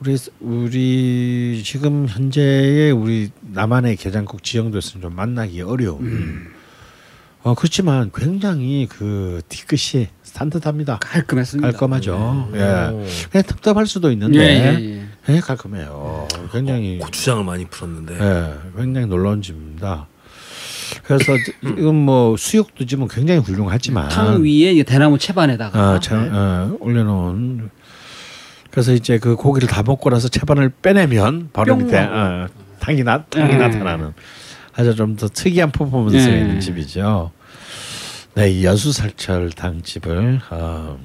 우리 0.00 0.16
우리 0.40 1.62
지금 1.64 2.06
현재의 2.08 2.90
우리 2.90 3.30
남한의 3.40 3.96
게장국 3.96 4.42
지형도에서는 4.42 5.02
좀 5.02 5.14
만나기 5.14 5.60
어려운. 5.60 6.48
어 7.42 7.54
그렇지만 7.54 8.10
굉장히 8.14 8.86
그 8.86 9.40
뒤끝이 9.48 10.08
산뜻합니다. 10.22 10.98
깔끔했습니다. 10.98 11.70
깔끔하죠. 11.70 12.50
예. 12.54 12.58
오. 12.92 13.04
그냥 13.30 13.44
답답할 13.46 13.86
수도 13.86 14.08
예, 14.08 14.12
있는데 14.12 14.38
예, 14.38 15.08
예. 15.28 15.36
예, 15.36 15.40
깔끔해요. 15.40 16.28
굉장히 16.52 16.98
고추장을 16.98 17.44
많이 17.44 17.66
풀었는데. 17.66 18.14
예, 18.14 18.54
굉장히 18.76 19.06
놀라운 19.06 19.40
집입니다. 19.42 20.06
그래서 21.10 21.32
이건 21.62 21.96
뭐 21.96 22.36
수육도 22.36 22.86
지금 22.86 23.08
굉장히 23.08 23.40
훌륭하지만 23.40 24.08
탕 24.10 24.44
위에 24.44 24.80
대나무 24.84 25.18
채반에다가 25.18 25.94
어, 25.94 25.98
채, 25.98 26.14
어, 26.14 26.76
올려놓은 26.78 27.68
그래서 28.70 28.92
이제 28.92 29.18
그 29.18 29.34
고기를 29.34 29.66
다 29.66 29.82
먹고 29.82 30.08
나서 30.10 30.28
채반을 30.28 30.70
빼내면 30.82 31.50
바로 31.52 31.74
뿅 31.76 31.86
밑에 31.86 31.98
어, 31.98 32.46
탕이 32.78 33.02
나 33.02 33.24
탕이 33.24 33.54
예. 33.54 33.56
나타나는 33.56 34.12
아주 34.72 34.94
좀 34.94 35.16
더 35.16 35.26
특이한 35.28 35.72
퍼포먼스가 35.72 36.32
예. 36.32 36.38
있는 36.42 36.60
집이죠. 36.60 37.32
네, 38.34 38.48
이 38.52 38.64
여수살철 38.64 39.50
당집을 39.50 40.40
어, 40.50 40.96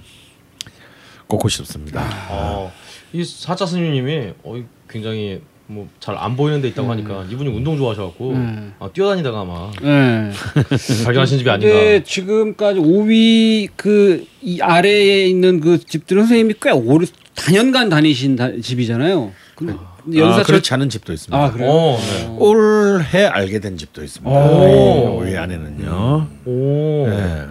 꼽고 1.26 1.50
싶습니다. 1.50 2.06
어, 2.30 2.72
이 3.12 3.24
사자 3.24 3.66
스님님이 3.66 4.34
어, 4.44 4.64
굉장히 4.88 5.42
뭐 5.68 5.88
잘 6.00 6.16
안 6.18 6.36
보이는 6.36 6.62
데 6.62 6.68
있다고 6.68 6.92
하니까 6.92 7.26
이분이 7.30 7.50
운동 7.50 7.76
좋아하셔갖고 7.78 8.32
음. 8.32 8.74
아, 8.80 8.90
뛰어다니다가 8.94 9.42
아마 9.42 9.72
예. 9.84 10.32
발견하신 11.06 11.40
집이 11.40 11.50
아닌가. 11.50 11.74
근데 11.74 12.04
지금까지 12.04 12.80
5위 12.80 13.70
그 13.76 14.24
이 14.42 14.62
아래에 14.62 15.26
있는 15.26 15.60
그 15.60 15.80
집들은 15.80 16.22
선생님이 16.24 16.54
꽤 16.62 16.70
오래 16.70 17.08
다년간 17.34 17.90
다니신 17.90 18.36
다- 18.36 18.52
집이잖아요. 18.62 19.32
근데 19.56 19.74
아, 19.74 19.96
연사철 20.14 20.46
그렇지 20.46 20.72
않은 20.76 20.90
집도 20.90 21.12
있습니다. 21.14 21.36
아 21.44 21.52
그래요? 21.52 21.68
어, 21.72 21.98
네. 22.00 22.28
올해 22.38 23.26
알게 23.26 23.60
된 23.60 23.76
집도 23.76 24.04
있습니다. 24.04 24.32
오. 24.32 25.26
이 25.28 25.36
안에는요. 25.36 26.28
오. 26.46 27.08
네. 27.10 27.46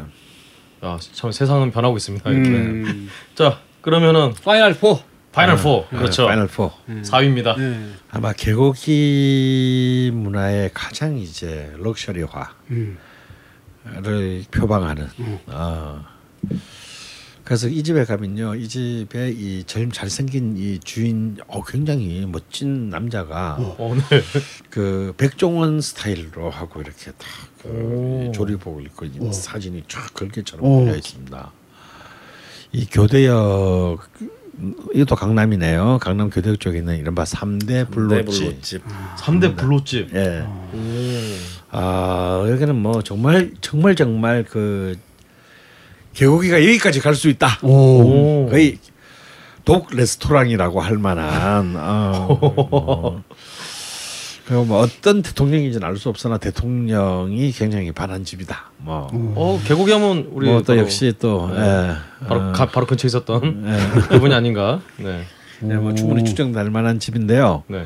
야, 0.84 0.98
참 1.14 1.32
세상은 1.32 1.72
변하고 1.72 1.96
있습니다. 1.96 2.30
이렇게. 2.30 2.48
음. 2.48 3.08
자, 3.34 3.58
그러면은 3.80 4.32
final 4.44 4.74
4. 4.74 4.98
Final 5.34 5.58
4. 5.58 5.64
그렇죠. 5.90 6.26
Final 6.26 6.48
4. 6.48 6.70
4위입니다. 7.02 7.58
네. 7.58 7.90
아마 8.10 8.32
개고기 8.32 10.10
문화의 10.14 10.70
가장 10.72 11.18
이제 11.18 11.72
luxury화를 11.78 12.46
음. 12.70 12.98
표방하는. 14.50 15.08
어. 15.46 16.04
그래서 17.44 17.68
이 17.68 17.82
집에 17.82 18.04
가면요, 18.06 18.54
이 18.54 18.66
집에 18.68 19.30
이 19.30 19.64
젊 19.68 19.90
잘생긴 19.92 20.56
이 20.56 20.78
주인, 20.80 21.36
어 21.46 21.62
굉장히 21.62 22.24
멋진 22.26 22.88
남자가 22.88 23.56
어, 23.58 23.94
네. 24.08 24.22
그 24.70 25.12
백종원 25.18 25.82
스타일로 25.82 26.48
하고 26.48 26.80
이렇게 26.80 27.10
딱그 27.12 27.68
오. 28.28 28.32
조리복을 28.32 28.84
입고 28.84 29.04
있는 29.04 29.30
사진이 29.30 29.82
쫙 29.88 30.14
걸개처럼 30.14 30.64
오. 30.64 30.84
걸려 30.86 30.96
있습니다. 30.96 31.52
이 32.72 32.86
교대역 32.86 33.98
이것도 34.94 35.16
강남이네요. 35.16 35.98
강남 36.00 36.30
교대역 36.30 36.60
쪽에 36.60 36.78
있는 36.78 36.96
이른바 36.98 37.24
삼대. 37.24 37.86
블로집. 37.90 38.82
3대 39.18 39.56
블로집. 39.56 40.14
예. 40.14 40.44
오. 40.72 40.78
아 41.70 42.46
여기는 42.48 42.74
뭐 42.76 43.02
정말 43.02 43.52
정말 43.60 43.94
정말 43.96 44.44
그 44.44 44.96
개고기가 46.14 46.62
여기까지 46.62 47.00
갈 47.00 47.14
수 47.14 47.28
있다. 47.28 47.58
오. 47.62 48.48
거의 48.48 48.78
독 49.64 49.88
레스토랑이라고 49.94 50.80
할 50.80 50.98
만한. 50.98 51.74
어, 51.76 52.38
어. 52.70 53.22
그리고 54.46 54.64
뭐 54.64 54.80
어떤 54.80 55.22
대통령인지는 55.22 55.86
알 55.86 55.96
수 55.96 56.08
없으나 56.10 56.36
대통령이 56.38 57.50
굉장히 57.52 57.92
반한 57.92 58.24
집이다. 58.24 58.70
뭐. 58.78 59.08
어, 59.12 59.60
개고기 59.64 59.92
하면 59.92 60.28
우리 60.32 60.48
뭐또 60.48 60.64
바로- 60.66 60.78
역시 60.80 61.14
또 61.18 61.48
예, 61.54 61.92
바로 62.26 62.40
어, 62.48 62.52
가, 62.52 62.66
바로 62.66 62.84
근처에 62.86 63.06
있었던 63.08 63.64
예. 63.66 64.00
그분이 64.08 64.34
아닌가. 64.34 64.80
네. 64.98 65.22
네, 65.60 65.76
뭐 65.76 65.94
충분히 65.94 66.24
추정될 66.24 66.68
만한 66.70 66.98
집인데요. 66.98 67.62
네. 67.68 67.84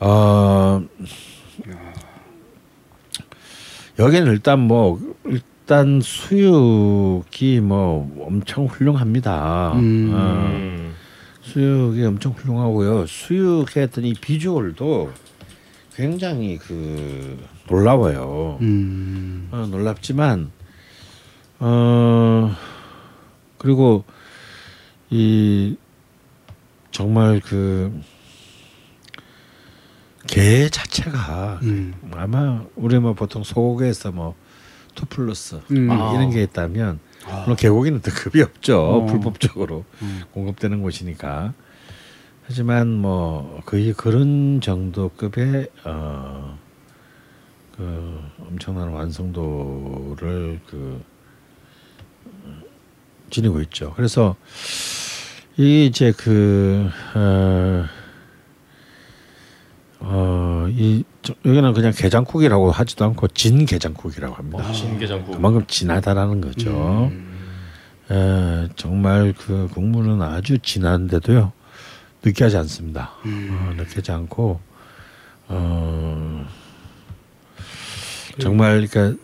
어 0.00 0.82
여기는 3.98 4.30
일단 4.30 4.60
뭐 4.60 5.00
일단 5.24 6.00
수육이 6.02 7.60
뭐 7.60 8.10
엄청 8.26 8.66
훌륭합니다. 8.66 9.72
음. 9.76 10.10
어, 10.12 10.18
음. 10.52 10.94
수육이 11.42 12.04
엄청 12.04 12.32
훌륭하고요. 12.32 13.06
이 14.04 14.12
비주얼도 14.14 15.10
굉장히 15.98 16.58
그 16.58 17.44
놀라워요. 17.68 18.58
음. 18.60 19.48
어, 19.50 19.66
놀랍지만 19.68 20.52
어 21.58 22.54
그리고 23.58 24.04
이 25.10 25.76
정말 26.92 27.40
그게 30.20 30.68
자체가 30.70 31.58
음. 31.62 31.94
아마 32.12 32.62
우리 32.76 32.98
뭐 33.00 33.14
보통 33.14 33.42
소고기에서 33.42 34.12
뭐 34.12 34.34
two 34.98 35.06
plus 35.06 35.60
음. 35.70 35.88
아, 35.92 36.12
이런 36.12 36.30
게 36.30 36.42
있다면 36.42 36.98
물론 37.42 37.56
개고기는 37.56 38.00
더 38.02 38.10
급이 38.10 38.42
없죠 38.42 38.80
어. 38.80 39.06
불법적으로 39.06 39.84
음. 40.02 40.22
공급되는 40.32 40.82
곳이니까 40.82 41.54
하지만 42.52 42.94
뭐 42.94 43.60
거의 43.66 43.92
그런 43.92 44.62
정도급의 44.62 45.68
어, 45.84 46.58
그 47.76 48.20
엄청난 48.40 48.88
완성도를 48.88 50.58
그 50.66 51.02
지니고 53.28 53.60
있죠. 53.62 53.92
그래서 53.96 54.34
이 55.58 55.84
이제 55.84 56.10
그 56.16 56.88
어, 57.14 57.84
어, 60.00 60.66
이 60.70 61.04
저- 61.20 61.34
여기는 61.44 61.74
그냥 61.74 61.92
게장국이라고 61.94 62.70
하지도 62.70 63.04
않고 63.04 63.28
진 63.28 63.66
게장국이라고 63.66 64.34
합니다. 64.34 64.66
어, 64.66 64.72
신게장국. 64.72 65.34
그만큼 65.36 65.64
진하다라는 65.66 66.40
거죠. 66.40 67.12
에, 68.10 68.68
정말 68.76 69.34
그 69.36 69.68
국물은 69.74 70.22
아주 70.22 70.58
진한데도요 70.60 71.52
느끼하지 72.24 72.56
않습니다. 72.58 73.12
어, 73.24 73.72
느끼지 73.76 74.10
않고 74.12 74.60
어, 75.48 76.46
정말 78.38 78.86
그러니까 78.86 79.22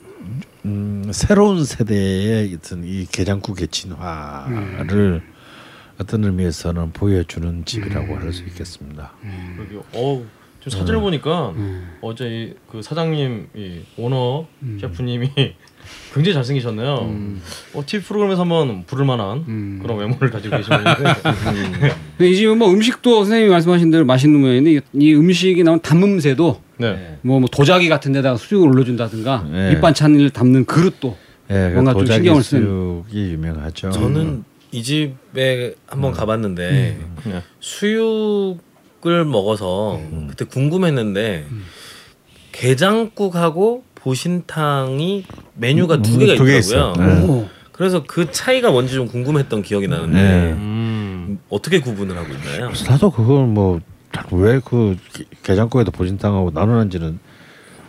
음, 0.65 1.11
새로운 1.13 1.65
세대의 1.65 2.55
어떤 2.55 2.85
이 2.85 3.07
게장국의 3.07 3.69
진화를 3.69 5.23
어떤 5.99 6.25
의미에서는 6.25 6.93
보여주는 6.93 7.65
집이라고 7.65 8.17
할 8.17 8.33
수 8.33 8.43
있겠습니다. 8.45 9.13
여기 9.59 9.77
어, 9.93 10.25
좀 10.61 10.71
사진을 10.71 11.01
보니까 11.01 11.53
어제 12.01 12.55
이그 12.69 12.83
사장님 12.83 13.49
이 13.55 13.83
오너 13.99 14.47
셰프님이 14.81 15.31
굉장히 16.15 16.35
잘생기셨네요. 16.35 17.11
어, 17.75 17.83
TV 17.85 18.05
프로그램에서 18.05 18.43
한번 18.43 18.85
부를 18.87 19.05
만한 19.05 19.45
음. 19.49 19.79
그런 19.83 19.99
외모를 19.99 20.31
가지고 20.31 20.57
계신 20.59 20.71
분인데 20.71 21.15
근데 22.17 22.31
이 22.31 22.37
집은 22.37 22.57
뭐 22.59 22.71
음식도 22.71 23.25
선생님이 23.25 23.51
말씀하신 23.51 23.91
대로 23.91 24.05
맛있는 24.05 24.41
모양인데 24.41 24.71
이- 24.75 24.81
이 24.93 25.15
음식이 25.15 25.65
나온 25.65 25.81
담음새도 25.81 26.61
네. 26.79 27.19
뭐, 27.23 27.41
뭐 27.41 27.49
도자기 27.51 27.89
같은 27.89 28.13
데다가 28.13 28.37
수육을 28.37 28.69
올려준다든가 28.69 29.49
네. 29.51 29.71
밑반찬을 29.75 30.31
담는 30.31 30.67
그릇도 30.67 31.17
예, 31.51 31.55
그 31.55 31.75
뭔가 31.75 31.93
좀 31.93 32.03
도자기 32.03 32.19
신경을 32.19 32.43
쓴. 32.45 32.61
수육이 32.61 33.33
유명하죠. 33.33 33.91
저는 33.91 34.45
이 34.71 34.83
집에 34.83 35.75
한번 35.87 36.13
가봤는데 36.13 36.99
네. 37.25 37.43
수육을 37.61 39.25
먹어서 39.25 40.01
그때 40.29 40.45
궁금했는데 40.45 41.45
게장국하고 42.53 43.85
보신탕이 44.05 45.25
메뉴가 45.55 46.03
두 46.03 46.15
음, 46.15 46.19
개가 46.21 46.35
두개 46.37 46.59
있더라고요. 46.59 46.59
있어요. 46.59 46.93
네. 46.99 47.27
오. 47.27 47.49
그래서 47.73 48.05
그 48.07 48.31
차이가 48.31 48.71
뭔지 48.71 48.95
좀 48.95 49.09
궁금했던 49.09 49.63
기억이 49.63 49.89
나는데 49.89 50.23
네. 50.23 50.53
음. 50.53 51.39
어떻게 51.49 51.81
구분을 51.81 52.17
하고 52.17 52.33
있나요? 52.35 52.71
나도 52.89 53.11
그걸 53.11 53.47
뭐 53.47 53.81
왜 54.31 54.61
그 54.65 54.97
게장국에도 55.43 55.91
보신탕하고 55.91 56.53
나누는지는 56.53 57.19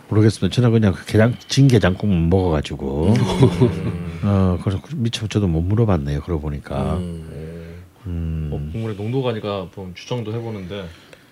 모르겠습니다. 0.08 0.52
저는 0.52 0.72
그냥 0.72 0.92
그 0.92 1.06
게장 1.06 1.34
진 1.46 1.68
게장국만 1.68 2.28
먹어가지고 2.30 3.14
어 4.24 4.58
그래서 4.60 4.80
미처 4.96 5.28
저도 5.28 5.46
못 5.46 5.60
물어봤네요. 5.60 6.22
그러고 6.22 6.40
보니까 6.42 6.94
음. 6.96 7.76
음, 8.06 8.46
뭐 8.50 8.58
국물의 8.72 8.96
농도가니까 8.96 9.68
좀 9.72 9.92
추정도 9.94 10.32
해보는데 10.32 10.88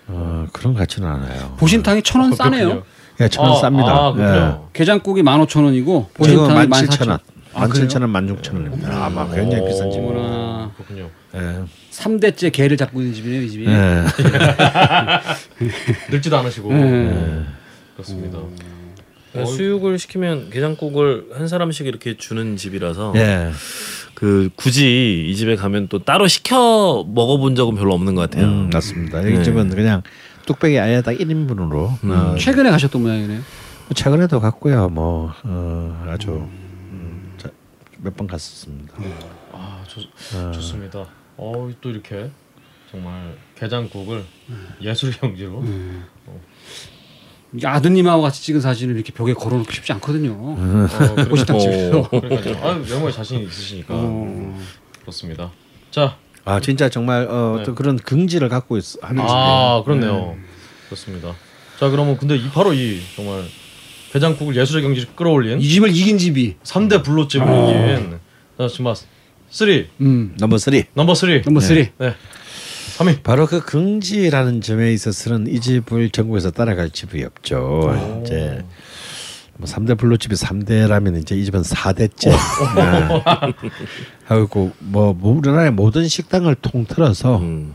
어, 0.06 0.46
그런 0.52 0.74
것 0.74 0.80
같지는 0.80 1.08
않아요. 1.08 1.56
보신탕이 1.58 2.02
천원 2.02 2.32
어, 2.32 2.36
싸네요. 2.36 2.84
예, 3.20 3.28
천원 3.28 3.64
아, 3.64 3.68
쌉니다. 3.68 3.88
아, 3.88 4.14
예. 4.18 4.54
게장국이 4.72 5.22
만 5.22 5.40
오천 5.40 5.64
원이고 5.64 6.10
지금 6.10 6.14
보신탕이 6.14 6.54
만만 6.54 6.80
칠천 6.80 6.90
사천 6.90 7.08
원, 7.10 7.18
아, 7.54 7.60
만 7.60 7.68
그래요? 7.68 7.82
칠천 7.86 8.02
원, 8.02 8.10
만 8.10 8.28
육천 8.28 8.56
원입니다. 8.56 9.04
아마 9.04 9.28
굉장히 9.30 9.62
오. 9.62 9.66
비싼 9.66 9.90
집이구나. 9.90 10.72
그렇군요. 10.76 11.10
예. 11.36 11.60
삼대째 11.90 12.50
개를 12.50 12.76
잡고 12.76 13.00
있는 13.00 13.14
집이네요, 13.14 13.42
이 13.42 13.50
집이. 13.50 13.66
예. 13.66 14.04
늙지도 16.10 16.36
않으시고 16.38 16.72
네. 16.72 17.44
그렇습니다. 17.94 18.38
그러니까 19.32 19.52
수육을 19.52 19.98
시키면 19.98 20.50
게장국을 20.50 21.26
한 21.34 21.48
사람씩 21.48 21.86
이렇게 21.86 22.16
주는 22.16 22.56
집이라서 22.56 23.12
예. 23.16 23.50
그 24.14 24.48
굳이 24.54 25.26
이 25.28 25.34
집에 25.36 25.56
가면 25.56 25.88
또 25.88 25.98
따로 25.98 26.28
시켜 26.28 27.04
먹어본 27.08 27.56
적은 27.56 27.74
별로 27.74 27.94
없는 27.94 28.14
것 28.14 28.30
같아요. 28.30 28.46
음, 28.46 28.70
맞습니다. 28.72 29.22
이 29.22 29.34
네. 29.34 29.42
집은 29.42 29.70
그냥 29.70 30.02
뚝배기 30.46 30.78
아예 30.78 31.02
딱 31.02 31.12
1인분으로 31.12 31.98
어, 32.10 32.36
최근에 32.38 32.70
가셨던 32.70 33.02
모양이네요. 33.02 33.40
최근에도 33.94 34.40
갔고요. 34.40 34.88
뭐 34.88 35.32
어, 35.44 36.06
아주 36.08 36.30
음, 36.30 37.36
몇번 37.98 38.26
갔었습니다. 38.26 38.94
아 39.52 39.82
좋, 39.86 40.00
좋습니다. 40.52 41.06
어또 41.36 41.90
이렇게 41.90 42.30
정말 42.90 43.36
게장국을 43.56 44.24
예술 44.82 45.10
경지로 45.12 45.64
이게 47.52 47.66
아드님하고 47.68 48.22
같이 48.22 48.42
찍은 48.42 48.60
사진을 48.60 48.96
이렇게 48.96 49.12
벽에 49.12 49.32
걸어놓기 49.32 49.72
쉽지 49.74 49.92
않거든요. 49.94 50.32
어, 50.32 50.86
그리고- 51.16 51.30
보신탕 51.30 51.58
집에서. 51.58 52.08
그러니까요. 52.10 52.56
아 52.66 52.70
외모에 52.72 53.12
자신 53.12 53.40
있으시니까 53.40 53.94
어. 53.96 54.60
그렇습니다. 55.00 55.50
자, 55.90 56.16
아 56.44 56.60
진짜 56.60 56.88
정말 56.88 57.26
어, 57.28 57.54
네. 57.56 57.62
어떤 57.62 57.74
그런 57.74 57.96
긍지를 57.96 58.48
갖고 58.48 58.76
있, 58.76 58.84
하는 59.02 59.22
아 59.26 59.82
그렇네요. 59.84 60.36
그렇습니다. 60.86 61.34
자 61.78 61.88
그러면 61.88 62.16
근데 62.16 62.36
이 62.36 62.48
바로 62.50 62.72
이 62.72 63.00
정말 63.16 63.44
게장국을 64.12 64.54
예술의 64.56 64.82
경지를 64.82 65.08
끌어올린 65.16 65.60
이 65.60 65.68
집을 65.68 65.90
이긴 65.90 66.18
집이. 66.18 66.56
3대 66.62 67.02
블루집을 67.02 67.46
이긴 67.46 68.18
자 68.58 68.68
지금 68.68 68.94
3 69.50 69.68
음. 70.00 70.34
Number 70.38 70.58
3. 70.58 70.82
Number 70.94 71.14
3 71.14 71.42
number 71.44 71.60
three. 71.60 71.88
네 71.98 72.14
3위 72.98 73.22
바로 73.24 73.46
그 73.46 73.60
긍지라는 73.60 74.60
점에 74.60 74.92
있어서는 74.92 75.48
이 75.48 75.60
집을 75.60 76.10
전국에서 76.10 76.50
따라갈 76.52 76.90
집이 76.90 77.24
없죠. 77.24 78.22
이제 78.24 78.64
뭐 79.56 79.68
3대 79.68 79.96
블루집이 79.98 80.34
3대라면 80.34 81.20
이제 81.20 81.36
이 81.36 81.44
집은 81.44 81.62
4대째. 81.62 82.32
하고 84.24 84.72
뭐 84.78 85.16
우리나라의 85.20 85.70
모든 85.72 86.08
식당을 86.08 86.56
통틀어서 86.56 87.38
음. 87.38 87.74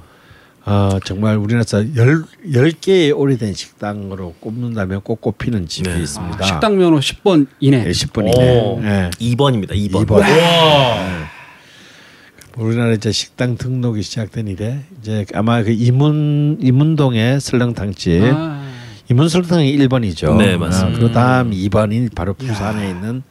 어, 0.65 0.99
정말 1.03 1.37
우리나라에서 1.37 1.95
열, 1.95 2.23
열 2.53 2.71
개의 2.71 3.11
오래된 3.11 3.53
식당으로 3.53 4.35
꼽는다면 4.39 5.01
꼭 5.01 5.21
꼽히는 5.21 5.67
집이 5.67 5.89
네. 5.89 6.01
있습니다. 6.01 6.37
아, 6.39 6.45
식당 6.45 6.77
면허 6.77 6.99
10번 6.99 7.47
이내. 7.59 7.85
예, 7.87 7.91
10번이네. 7.91 8.37
오. 8.37 8.81
예. 8.83 9.09
2번입니다. 9.19 9.71
2번. 9.71 10.05
2번. 10.05 10.19
와 10.19 11.29
우리나라 12.57 12.91
이제 12.91 13.11
식당 13.11 13.55
등록이 13.57 14.01
시작된 14.03 14.47
이래 14.49 14.81
이제 14.99 15.25
아마 15.33 15.63
그 15.63 15.71
이문 15.71 16.57
이문동의 16.61 17.39
설렁탕집 17.39 18.21
아. 18.35 18.58
이문 19.09 19.27
설렁탕이 19.27 19.75
1번이죠. 19.77 20.37
네, 20.37 20.55
맞습니다. 20.57 20.99
그 20.99 21.11
다음 21.11 21.51
2번이 21.51 22.13
바로 22.13 22.33
부산에 22.33 22.89
있는 22.89 23.23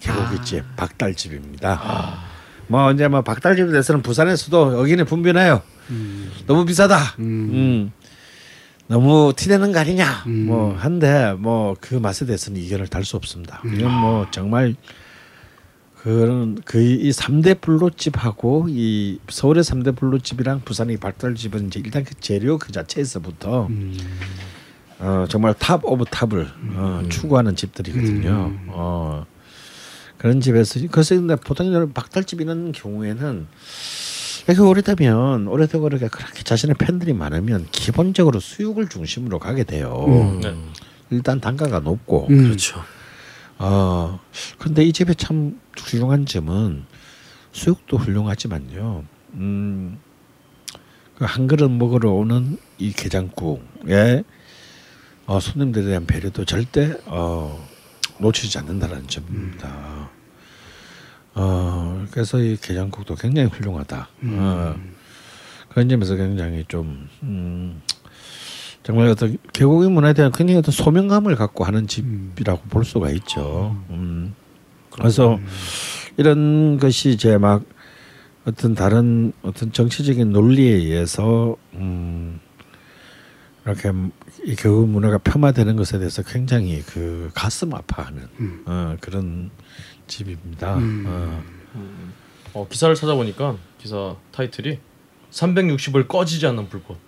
개고기집 0.00 0.76
박달집입니다. 0.76 2.18
뭐 2.66 2.90
이제 2.92 3.06
뭐 3.08 3.22
박달집에 3.22 3.70
대해서는 3.70 4.02
부산에서도 4.02 4.78
여기는 4.80 5.04
분변해요. 5.04 5.62
너무 6.46 6.64
비싸다. 6.64 7.14
음. 7.20 7.92
너무 8.86 9.32
티내는 9.36 9.72
거 9.72 9.78
아니냐. 9.78 10.24
뭐 10.46 10.74
한데 10.76 11.32
뭐 11.38 11.74
그 11.80 11.94
맛에 11.94 12.26
대해서는 12.26 12.60
이견을 12.60 12.88
달 12.88 13.04
수 13.04 13.16
없습니다. 13.16 13.62
이건 13.64 13.92
뭐 13.92 14.26
정말 14.32 14.74
그런 16.02 16.56
그이 16.64 17.08
3대 17.10 17.60
블루집하고 17.60 18.66
이 18.68 19.20
서울의 19.28 19.62
3대 19.62 19.96
블루집이랑 19.96 20.62
부산의 20.64 20.96
박달집은 20.98 21.68
이제 21.68 21.80
일단 21.84 22.04
그 22.04 22.14
재료 22.20 22.58
그 22.58 22.72
자체에서부터 22.72 23.68
어, 25.00 25.26
정말 25.28 25.54
top 25.54 25.84
of 25.84 26.04
top을 26.06 26.48
어, 26.74 27.02
추구하는 27.08 27.56
집들이거든요. 27.56 28.52
어, 28.68 29.26
그런 30.18 30.40
집에서 30.40 30.80
그래서 30.90 31.14
근데 31.14 31.36
보통 31.36 31.66
이런 31.66 31.92
박달집 31.92 32.40
이런 32.40 32.72
경우에는 32.72 33.46
이렇게 34.46 34.60
오래되면 34.60 35.48
오래되고 35.48 35.82
그렇게 35.84 36.08
그렇게 36.08 36.42
자신의 36.42 36.76
팬들이 36.78 37.12
많으면 37.12 37.66
기본적으로 37.72 38.40
수육을 38.40 38.88
중심으로 38.88 39.38
가게 39.38 39.64
돼요. 39.64 40.38
네. 40.42 40.54
일단 41.10 41.40
단가가 41.40 41.80
높고 41.80 42.28
음. 42.30 42.44
그렇죠. 42.44 42.82
어 43.58 44.20
근데 44.58 44.84
이 44.84 44.92
집의 44.92 45.16
참 45.16 45.58
훌륭한 45.78 46.26
점은 46.26 46.84
수육도 47.52 47.98
훌륭하지만요. 47.98 49.04
음, 49.34 49.98
그 51.16 51.24
한 51.24 51.46
그릇 51.46 51.68
먹으러 51.70 52.10
오는 52.12 52.58
이 52.78 52.92
게장국에 52.92 54.24
어, 55.26 55.40
손님들에 55.40 55.86
대한 55.86 56.06
배려도 56.06 56.44
절대 56.44 56.94
어, 57.06 57.66
놓치지 58.18 58.58
않는다는 58.58 59.06
점입니다. 59.08 60.10
어, 61.34 62.06
그래서 62.10 62.38
이 62.38 62.56
게장국도 62.56 63.14
굉장히 63.14 63.48
훌륭하다. 63.48 64.08
어, 64.22 64.76
그런 65.70 65.88
점에서 65.88 66.14
굉장히 66.14 66.64
좀 66.68 67.08
음, 67.22 67.80
정말 68.82 69.08
어떤 69.08 69.38
개고기 69.52 69.88
문화에 69.88 70.12
대한 70.12 70.30
굉장히 70.30 70.58
어떤 70.58 70.72
소명감을 70.72 71.36
갖고 71.36 71.64
하는 71.64 71.86
집이라고 71.86 72.68
볼 72.68 72.84
수가 72.84 73.10
있죠. 73.10 73.76
음. 73.90 74.34
그래서 74.90 75.40
이런 76.16 76.78
것이 76.78 77.10
이제 77.10 77.38
막 77.38 77.64
어떤 78.44 78.74
다른 78.74 79.32
어떤 79.42 79.72
정치적인 79.72 80.30
논리에 80.30 80.70
의해서 80.70 81.56
음 81.72 82.38
이렇게 83.66 83.92
이 84.44 84.54
개고기 84.56 84.90
문화가 84.90 85.18
폄하되는 85.18 85.76
것에 85.76 85.98
대해서 85.98 86.22
굉장히 86.22 86.82
그 86.82 87.30
가슴 87.34 87.74
아파하는 87.74 88.28
어, 88.66 88.96
그런 89.00 89.50
집입니다. 90.06 90.76
어. 90.78 91.42
어, 92.52 92.68
기사를 92.68 92.94
찾아보니까 92.94 93.56
기사 93.78 94.14
타이틀이 94.32 94.78
360을 95.30 96.06
꺼지지 96.08 96.46
않는 96.46 96.68
불꽃. 96.68 96.98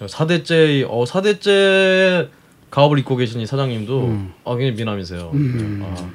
아, 0.00 0.06
4대째 0.06 0.84
어 0.88 1.04
4대째 1.04 2.28
가업을 2.70 2.98
입고 2.98 3.16
계신 3.16 3.40
이 3.40 3.46
사장님도 3.46 4.08
아 4.44 4.56
굉장히 4.56 4.72
미남이세요. 4.72 5.30
아, 5.82 6.10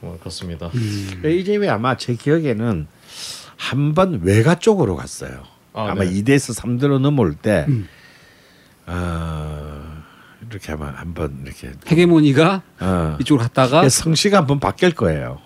뭐 0.00 0.18
그렇습니다. 0.20 0.70
이 1.24 1.42
집이 1.44 1.68
아마 1.68 1.96
제 1.96 2.14
기억에는 2.14 2.86
한 3.56 3.94
번 3.94 4.20
외가 4.22 4.54
쪽으로 4.56 4.94
갔어요. 4.94 5.42
아, 5.78 5.90
아, 5.92 5.94
마 5.94 6.04
네. 6.04 6.10
2대에서 6.10 6.60
3대로 6.60 6.98
넘어올 6.98 7.34
때 7.34 7.66
어, 8.86 10.02
이렇게 10.50 10.72
아마 10.72 10.88
한번 10.88 11.42
이렇게 11.44 11.70
헤게모니가 11.86 12.62
어, 12.80 13.16
이쪽으로 13.20 13.44
갔다가 13.44 13.88
성씨가 13.88 14.38
한번 14.38 14.58
바뀔 14.58 14.92
거예요. 14.92 15.38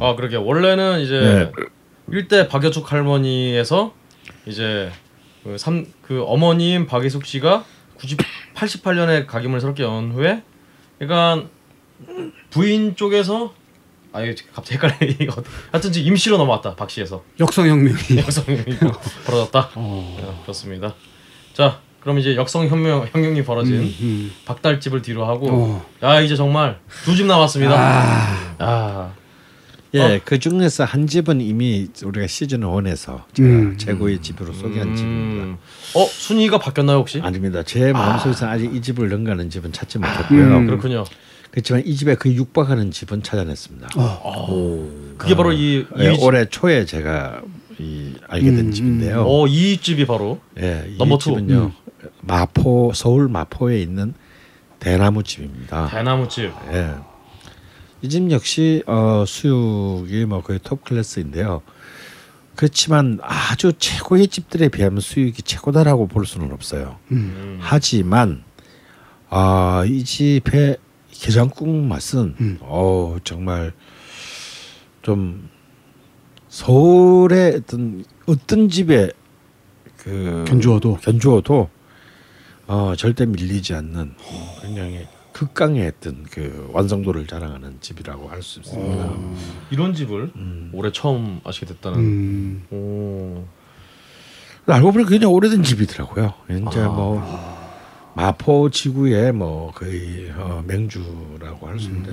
아 0.00 0.14
그러게 0.16 0.36
원래는 0.36 1.00
이제 1.00 1.50
일대 2.08 2.46
박여숙 2.48 2.92
할머니에서 2.92 3.94
이제 4.46 4.90
그, 5.44 5.56
삼, 5.56 5.86
그 6.02 6.22
어머님 6.24 6.86
박예숙 6.86 7.24
씨가 7.24 7.64
90, 7.98 8.18
88년에 8.54 9.26
각임을 9.26 9.60
새롭게 9.60 9.82
연 9.82 10.12
후에 10.12 10.42
그러니까 10.98 11.46
부인 12.50 12.96
쪽에서 12.96 13.54
아 14.12 14.20
이게 14.22 14.34
갑자기 14.52 14.74
헷갈려 14.74 14.94
이거 15.20 15.42
하여튼 15.70 15.92
지금 15.92 16.08
임시로 16.08 16.36
넘어왔다 16.38 16.74
박씨에서 16.76 17.22
역성혁명이. 17.38 17.96
역성혁명이 18.18 18.78
벌어졌다 19.26 19.70
어. 19.76 20.16
네, 20.20 20.42
그렇습니다 20.42 20.94
자 21.52 21.80
그럼 22.00 22.18
이제 22.18 22.34
역성혁명 22.34 23.08
혁명이 23.12 23.44
벌어진 23.44 23.74
음. 24.00 24.32
박달집을 24.46 25.02
뒤로 25.02 25.26
하고 25.26 25.48
어. 25.50 25.86
야 26.02 26.20
이제 26.20 26.34
정말 26.34 26.78
두 27.04 27.14
집 27.14 27.26
남았습니다 27.26 27.74
아. 27.78 28.54
아 28.58 29.12
예, 29.92 30.20
그 30.24 30.38
중에서 30.38 30.84
한 30.84 31.08
집은 31.08 31.40
이미 31.40 31.88
우리가 32.04 32.28
시즌 32.28 32.60
1에서 32.60 33.22
제가 33.34 33.48
음. 33.48 33.76
최고의 33.76 34.22
집으로 34.22 34.52
소개한 34.52 34.94
집입니다. 34.94 35.58
어 35.96 36.04
순위가 36.06 36.58
바뀌었나요 36.58 36.98
혹시 36.98 37.20
아닙니다. 37.20 37.64
제 37.64 37.92
마음속에서 37.92 38.46
아. 38.48 38.56
직이 38.56 38.80
집을 38.80 39.08
능가하는 39.08 39.50
집은 39.50 39.72
찾지 39.72 39.98
못했고요. 39.98 40.58
음. 40.58 40.66
그렇군요 40.66 41.04
그렇지만 41.50 41.82
이 41.84 41.96
집에 41.96 42.14
그 42.14 42.32
육박하는 42.32 42.90
집은 42.92 43.22
찾아냈습니다. 43.22 43.88
그게 45.18 45.34
바로 45.34 45.52
이, 45.52 45.84
예, 45.98 46.12
이 46.12 46.16
집- 46.16 46.22
올해 46.24 46.44
초에 46.48 46.84
제가 46.84 47.42
이 47.78 48.14
알게 48.28 48.46
된 48.52 48.58
음, 48.66 48.72
집인데요. 48.72 49.24
어, 49.26 49.46
이 49.46 49.76
집이 49.78 50.06
바로 50.06 50.40
예, 50.60 50.86
이 50.88 50.96
number 50.98 51.18
two. 51.18 51.30
집은요 51.30 51.72
마포 52.22 52.92
서울 52.94 53.28
마포에 53.28 53.80
있는 53.80 54.14
대나무 54.78 55.22
집입니다. 55.22 55.88
대나무 55.88 56.28
집 56.28 56.52
예. 56.72 56.94
이 58.02 58.08
집 58.08 58.30
역시 58.30 58.82
어, 58.86 59.24
수육이 59.26 60.24
뭐 60.26 60.42
거의 60.42 60.58
top 60.62 60.84
class인데요. 60.84 61.62
그렇지만 62.56 63.18
아주 63.22 63.72
최고의 63.78 64.28
집들에 64.28 64.68
비하면 64.68 65.00
수육이 65.00 65.42
최고다라고 65.42 66.06
볼 66.08 66.26
수는 66.26 66.52
없어요. 66.52 66.96
음. 67.10 67.58
하지만 67.60 68.42
아, 69.30 69.84
이 69.86 70.02
집의 70.04 70.76
게장국 71.20 71.68
맛은 71.68 72.34
음. 72.40 72.58
어 72.62 73.16
정말 73.24 73.72
좀 75.02 75.48
서울의 76.48 77.56
어떤 77.56 78.04
어떤 78.26 78.68
집에 78.68 79.10
그 79.98 80.44
견주어도. 80.48 80.96
견주어도 80.96 81.68
어 82.66 82.94
절대 82.96 83.26
밀리지 83.26 83.74
않는 83.74 84.14
굉장히 84.62 85.06
극강의 85.32 85.88
어떤 85.88 86.24
그 86.24 86.70
완성도를 86.72 87.26
자랑하는 87.26 87.78
집이라고 87.80 88.28
할 88.28 88.42
수 88.42 88.60
있습니다. 88.60 89.10
이런 89.70 89.94
집을 89.94 90.32
음. 90.36 90.70
올해 90.72 90.90
처음 90.90 91.40
아시게 91.44 91.66
됐다는 91.66 91.98
음. 91.98 92.66
오. 92.70 93.44
알고 94.72 94.92
보니 94.92 95.06
굉장히 95.06 95.34
오래된 95.34 95.62
집이더라고요. 95.62 96.32
이제 96.48 96.80
아. 96.80 96.88
뭐 96.88 97.59
마포 98.24 98.68
지구의 98.70 99.32
뭐 99.32 99.72
거의 99.72 100.30
어, 100.36 100.62
맹주라고 100.66 101.66
할 101.66 101.78
수 101.78 101.88
있는데 101.88 102.12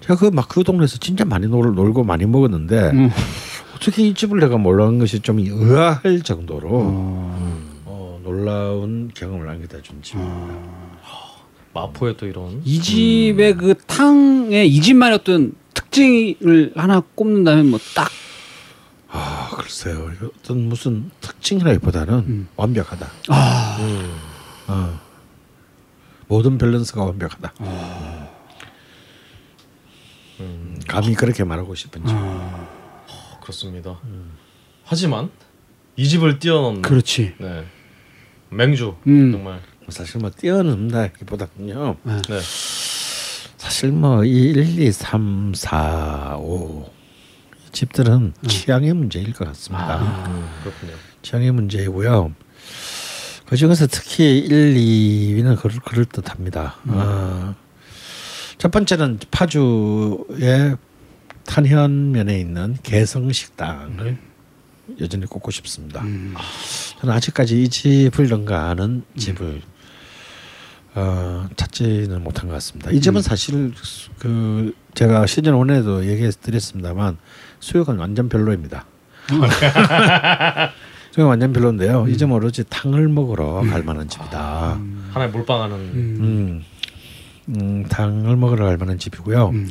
제가 0.00 0.14
그 0.16 0.26
막 0.30 0.48
그 0.48 0.62
동네에서 0.62 0.98
진짜 0.98 1.24
많이 1.24 1.46
놀, 1.48 1.74
놀고 1.74 2.04
많이 2.04 2.24
먹었는데 2.26 2.90
음. 2.90 3.10
어떻게 3.74 4.06
이 4.06 4.14
집을 4.14 4.38
내가 4.38 4.56
몰랐는 4.56 5.00
것이 5.00 5.18
좀 5.20 5.38
의아할 5.40 6.22
정도로 6.22 6.68
어. 6.70 7.58
어, 7.86 8.20
놀라운 8.22 9.10
경험을 9.14 9.48
안겨다 9.48 9.82
준 9.82 10.00
집입니다. 10.02 10.54
마포에 11.74 12.16
또 12.16 12.26
이런 12.26 12.60
이 12.64 12.78
집의 12.78 13.56
그 13.56 13.74
탕의 13.86 14.68
이 14.68 14.80
집만의 14.80 15.14
어떤 15.16 15.54
특징을 15.74 16.72
하나 16.76 17.00
꼽는다면 17.14 17.70
뭐딱 17.70 18.08
아 19.10 19.50
글쎄요 19.56 20.10
어떤 20.40 20.68
무슨 20.68 21.10
특징이라기보다는 21.20 22.14
음. 22.14 22.48
완벽하다. 22.56 23.06
아. 23.28 23.76
음. 23.80 24.10
어. 24.68 25.01
모든 26.32 26.56
밸런스가 26.56 27.04
완벽하다. 27.04 27.52
음. 30.40 30.80
감히 30.88 31.14
그렇게 31.14 31.44
말하고 31.44 31.74
싶은지. 31.74 32.10
아. 32.10 32.68
어, 33.06 33.38
그렇습니다. 33.42 34.00
하지만 34.82 35.30
이 35.94 36.08
집을 36.08 36.38
뛰어넘는 36.38 36.80
그렇지. 36.80 37.34
네. 37.38 37.66
맹주 38.48 38.96
음. 39.06 39.32
정말 39.32 39.60
사실 39.90 40.20
뭐 40.20 40.30
뛰어넘다기보다는요. 40.30 41.96
네. 42.02 42.22
네. 42.22 42.40
사실 43.58 43.92
뭐 43.92 44.24
1, 44.24 44.80
2, 44.80 44.90
3, 44.90 45.52
4, 45.54 46.36
5 46.38 46.90
집들은 47.72 48.32
취향의 48.48 48.94
문제일 48.94 49.34
것 49.34 49.46
같습니다. 49.48 49.98
음, 50.28 50.48
그렇군요. 50.62 50.94
취향의 51.20 51.52
문제이고요. 51.52 52.32
그 53.52 53.58
중에서 53.58 53.86
특히 53.86 54.38
1, 54.38 54.74
2위는 54.76 55.60
그럴, 55.60 55.76
그럴 55.84 56.06
듯합니다. 56.06 56.76
어, 56.86 57.54
첫 58.56 58.70
번째는 58.70 59.18
파주의 59.30 60.78
탄현면에 61.44 62.40
있는 62.40 62.78
개성식당을 62.82 64.16
여전히 65.02 65.26
꼽고 65.26 65.50
싶습니다. 65.50 66.00
음. 66.00 66.32
저는 67.00 67.14
아직까지 67.14 67.62
이 67.62 67.68
집을 67.68 68.28
능가하는 68.28 69.04
집을 69.18 69.60
어, 70.94 71.46
찾지는 71.54 72.24
못한 72.24 72.48
것 72.48 72.54
같습니다. 72.54 72.90
이 72.90 73.02
집은 73.02 73.20
사실 73.20 73.74
그 74.18 74.74
제가 74.94 75.26
시즌 75.26 75.52
1에도 75.52 76.06
얘기해 76.06 76.30
드렸습니다만 76.30 77.18
수요가 77.60 77.92
완전 77.92 78.30
별로입니다. 78.30 78.86
수요가 81.12 81.30
완전 81.30 81.52
별로인데요. 81.52 82.06
이 82.08 82.16
집은 82.16 82.32
오로지 82.34 82.64
탕을 82.68 83.08
먹으러 83.08 83.62
갈 83.62 83.82
만한 83.82 84.08
집이다. 84.08 84.80
하나의 85.10 85.30
몰빵하는 85.30 85.76
음, 85.76 86.62
음, 87.48 87.84
탕을 87.88 88.36
먹으러 88.36 88.64
갈 88.64 88.76
만한 88.76 88.98
집이고요. 88.98 89.50
음. 89.50 89.68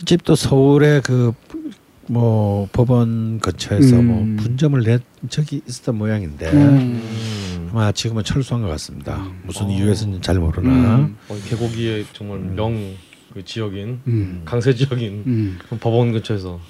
이 0.00 0.04
집도 0.04 0.34
서울의 0.34 1.02
그 1.02 1.32
뭐 2.06 2.68
법원 2.72 3.38
근처에서 3.38 3.96
음. 4.00 4.06
뭐 4.06 4.44
분점을 4.44 4.82
낸 4.82 4.98
적이 5.30 5.62
있었던 5.66 5.96
모양인데 5.96 6.50
음. 6.50 6.58
음. 6.58 7.68
아마 7.70 7.92
지금은 7.92 8.24
철수한 8.24 8.62
것 8.62 8.68
같습니다. 8.70 9.24
무슨 9.44 9.66
어. 9.66 9.70
이유에서는 9.70 10.20
잘 10.20 10.38
모르나. 10.38 10.96
음. 10.96 11.16
어, 11.28 11.38
계곡이의 11.48 12.06
정말 12.12 12.38
명 12.40 12.96
그 13.32 13.42
지역인 13.42 13.98
음. 14.06 14.42
강세 14.44 14.74
지역인 14.74 15.22
음. 15.26 15.58
법원 15.80 16.12
근처에서 16.12 16.60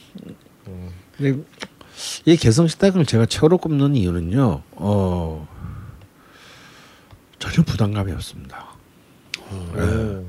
어, 0.67 0.89
근데 1.17 1.43
이 2.25 2.37
개성 2.37 2.67
식당을 2.69 3.05
제가 3.07 3.27
최고로 3.27 3.59
꼽는 3.59 3.95
이유는요. 3.97 4.63
어, 4.73 5.49
전혀 7.39 7.63
부담감이 7.65 8.13
없습니다. 8.13 8.67
오. 9.51 10.25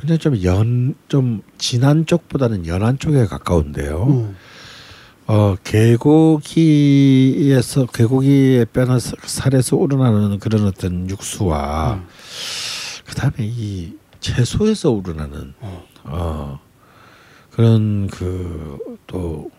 굉장히 0.00 0.18
좀 0.18 0.42
연, 0.44 0.94
좀 1.08 1.42
진한 1.58 2.04
쪽보다는 2.06 2.66
연한 2.66 2.98
쪽에 2.98 3.26
가까운데요. 3.26 4.06
어. 4.08 4.34
어, 5.26 5.56
개고기에서 6.84 7.86
개고기에 7.86 8.66
뼈나 8.66 8.98
사- 8.98 9.14
살에서 9.24 9.76
우러나는 9.76 10.38
그런 10.38 10.66
어떤 10.66 11.08
육수와 11.08 11.94
음. 11.94 12.06
그 13.06 13.14
다음에 13.14 13.34
이 13.40 13.94
채소에서 14.20 14.90
우러나는 14.90 15.54
어. 15.60 15.84
어, 16.04 16.60
그런 17.50 18.08
그 18.08 18.78
또 19.06 19.50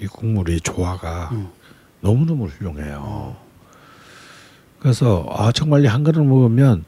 이 0.00 0.06
국물의 0.06 0.60
조화가 0.60 1.30
어. 1.32 1.52
너무 2.00 2.24
너무 2.24 2.46
훌륭해요. 2.46 3.36
그래서 4.78 5.26
아 5.30 5.50
정말 5.52 5.84
이한 5.84 6.04
그릇 6.04 6.22
먹으면 6.22 6.84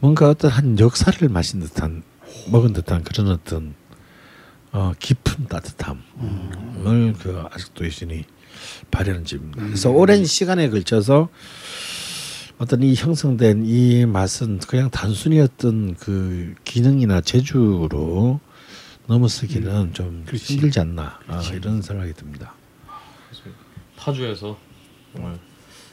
뭔가 0.00 0.28
어떤 0.28 0.50
한 0.50 0.78
역사를 0.78 1.28
마신 1.28 1.60
듯한 1.60 2.02
먹은 2.50 2.72
듯한 2.72 3.04
그런 3.04 3.28
어떤 3.28 3.74
어, 4.72 4.92
깊은 4.98 5.46
따뜻함을 5.46 7.14
그 7.20 7.44
아직도 7.52 7.84
여전히 7.84 8.24
발현한 8.90 9.24
집입니다. 9.24 9.62
그래서 9.64 9.90
오랜 9.90 10.24
시간에 10.24 10.68
걸쳐서 10.70 11.28
어떤 12.58 12.82
이 12.82 12.94
형성된 12.94 13.64
이 13.66 14.06
맛은 14.06 14.58
그냥 14.60 14.90
단순히 14.90 15.40
어떤 15.40 15.94
그 15.94 16.54
기능이나 16.64 17.20
재주로 17.20 18.40
넘어서기는 19.16 19.92
좀 19.92 20.22
그렇지. 20.26 20.54
힘들지 20.54 20.80
않나 20.80 21.18
아, 21.28 21.42
이런 21.52 21.82
생각이 21.82 22.14
듭니다. 22.14 22.54
파주에서 23.96 24.56
정말 25.14 25.38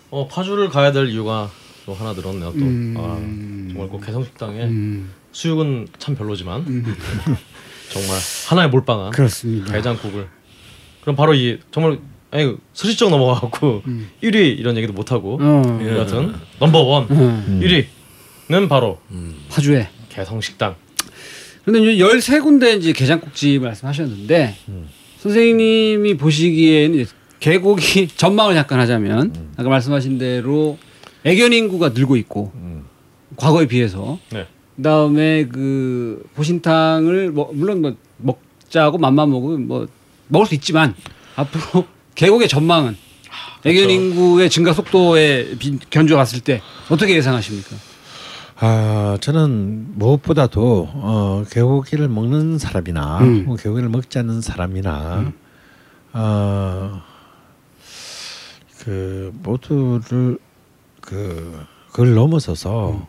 어 0.10 0.28
파주를 0.28 0.70
가야 0.70 0.91
될 0.94 1.10
이유가 1.10 1.52
또 1.86 1.94
하나 1.94 2.14
늘었네요. 2.14 2.52
또 2.54 2.58
음. 2.60 2.96
아, 2.98 3.72
정말 3.74 3.90
그 3.90 4.06
개성식당에 4.06 4.64
음. 4.64 5.12
수육은 5.34 5.90
참 6.00 6.16
별로지만 6.16 6.64
정말 7.91 8.18
하나의 8.48 8.70
몰빵한 8.70 9.12
그렇습니다. 9.12 9.72
대장국을 9.74 10.28
그럼 11.02 11.16
바로 11.18 11.34
이 11.34 11.60
정말 11.72 12.00
아니 12.32 12.56
스리쩍 12.74 13.10
넘어가고 13.10 13.84
음. 13.86 14.10
1위 14.24 14.58
이런 14.58 14.78
얘기도 14.78 14.94
못 14.94 15.12
하고 15.12 15.38
어. 15.41 15.80
이 15.84 15.96
같은 15.98 16.34
넘버 16.60 16.80
원 16.84 17.04
어. 17.04 17.60
1위는 18.50 18.70
바로 18.70 19.00
파주에. 19.50 19.90
개성식당. 20.10 20.76
그런데 21.70 21.94
이제 21.94 22.04
13군데 22.04 22.80
이제 22.80 22.94
게장국집 22.94 23.62
말씀하셨는데 23.62 24.56
선생님이 25.20 26.18
보시기에는 26.18 27.06
계곡이 27.40 28.08
전망을 28.18 28.56
잠깐 28.56 28.80
하자면 28.80 29.34
아까 29.56 29.70
말씀하신 29.70 30.18
대로 30.18 30.80
애견 31.24 31.54
인구가 31.54 31.90
늘고 31.90 32.16
있고 32.18 32.52
과거에 33.36 33.68
비해서 33.68 34.18
네. 34.32 34.48
그다음에 34.78 35.46
그 35.46 36.24
보신탕을 36.36 37.32
뭐 37.32 37.52
물론 37.54 37.82
뭐 37.82 37.96
먹자고 38.18 38.98
맘만 38.98 39.30
먹으면 39.30 39.68
뭐 39.68 39.88
먹을 40.28 40.48
수 40.48 40.56
있지만 40.56 40.96
앞으로 41.36 41.86
계곡의 42.16 42.48
전망은 42.48 42.98
애견 43.66 43.90
인구의 43.91 44.50
증가 44.50 44.74
속도에 44.74 45.56
비- 45.60 45.78
견주어 45.90 46.18
봤을 46.18 46.40
때 46.40 46.62
어떻게 46.90 47.16
예상하십니까? 47.16 47.76
아 48.61 49.18
저는 49.22 49.98
무엇보다도 49.98 50.90
어, 50.94 51.45
개고기를 51.49 52.10
먹는 52.10 52.57
사람이나 52.57 53.19
음. 53.19 53.44
혹은 53.45 53.56
개고기를 53.57 53.90
먹지 53.90 54.19
않는 54.19 54.41
사람이나 54.41 55.31
어, 56.14 57.02
그 58.80 59.31
모두를 59.44 60.38
그 61.02 61.65
그걸 61.91 62.14
넘어서서 62.15 63.07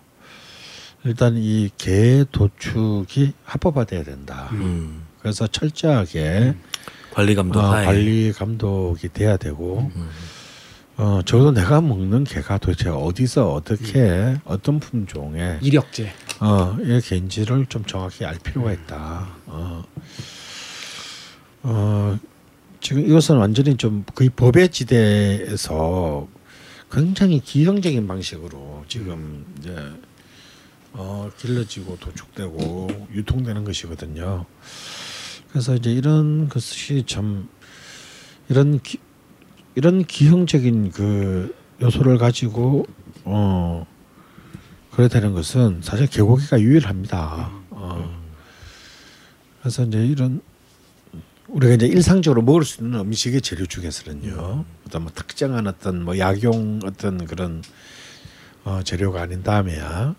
일단 1.05 1.35
이 1.36 1.70
개 1.78 2.24
도축이 2.31 3.32
합법화돼야 3.44 4.05
된다. 4.05 4.48
음. 4.52 5.02
그래서 5.20 5.47
철저하게 5.47 6.55
관리 7.12 7.35
감독 7.35 7.59
어. 7.60 7.70
관리 7.70 8.32
감독이 8.32 9.09
돼야 9.09 9.36
되고 9.36 9.90
어 11.01 11.22
적어도 11.24 11.51
내가 11.52 11.81
먹는 11.81 12.24
개가 12.24 12.59
도대체 12.59 12.90
어디서 12.90 13.55
어떻게 13.55 14.36
어떤 14.44 14.78
품종의 14.78 15.60
이력제. 15.62 16.12
어 16.40 16.77
이게 16.78 17.01
개인지를 17.01 17.64
좀 17.70 17.86
정확히 17.86 18.27
알 18.27 18.39
필요가 18.39 18.70
있다. 18.70 19.27
어, 19.47 19.82
어 21.62 22.18
지금 22.82 23.06
이것은 23.06 23.39
완전히 23.39 23.78
좀 23.78 24.05
거의 24.14 24.28
법의 24.28 24.68
지대에서 24.68 26.28
굉장히 26.93 27.40
기형적인 27.40 28.06
방식으로 28.06 28.85
지금 28.86 29.47
이제 29.59 29.74
어 30.93 31.31
길러지고 31.39 31.97
도축되고 31.98 33.06
유통되는 33.14 33.64
것이거든요. 33.64 34.44
그래서 35.48 35.74
이제 35.77 35.90
이런 35.90 36.51
것이 36.51 37.05
참 37.06 37.48
이런 38.51 38.81
기, 38.82 38.98
이런 39.75 40.05
기형적인 40.05 40.91
그 40.93 41.55
요소를 41.81 42.19
가지고 42.19 42.87
어 43.25 43.87
그래 44.91 45.09
되는 45.09 45.33
것은 45.33 45.81
사실 45.83 46.07
개고기가 46.07 46.61
유일합니다. 46.61 47.51
어. 47.71 48.21
그래서 49.61 49.85
이제 49.85 50.05
이런 50.05 50.41
우리가 51.49 51.75
이제 51.75 51.87
일상적으로 51.87 52.43
먹을 52.43 52.65
수 52.65 52.83
있는 52.83 53.01
음식의 53.01 53.41
재료 53.41 53.67
중에서는요. 53.67 54.65
어떤 54.87 55.03
뭐 55.03 55.13
특정한 55.15 55.67
어떤 55.67 56.05
뭐 56.05 56.19
약용 56.19 56.81
어떤 56.85 57.25
그런 57.27 57.63
어, 58.65 58.83
재료가 58.85 59.23
아닌 59.23 59.43
다음에야. 59.43 60.15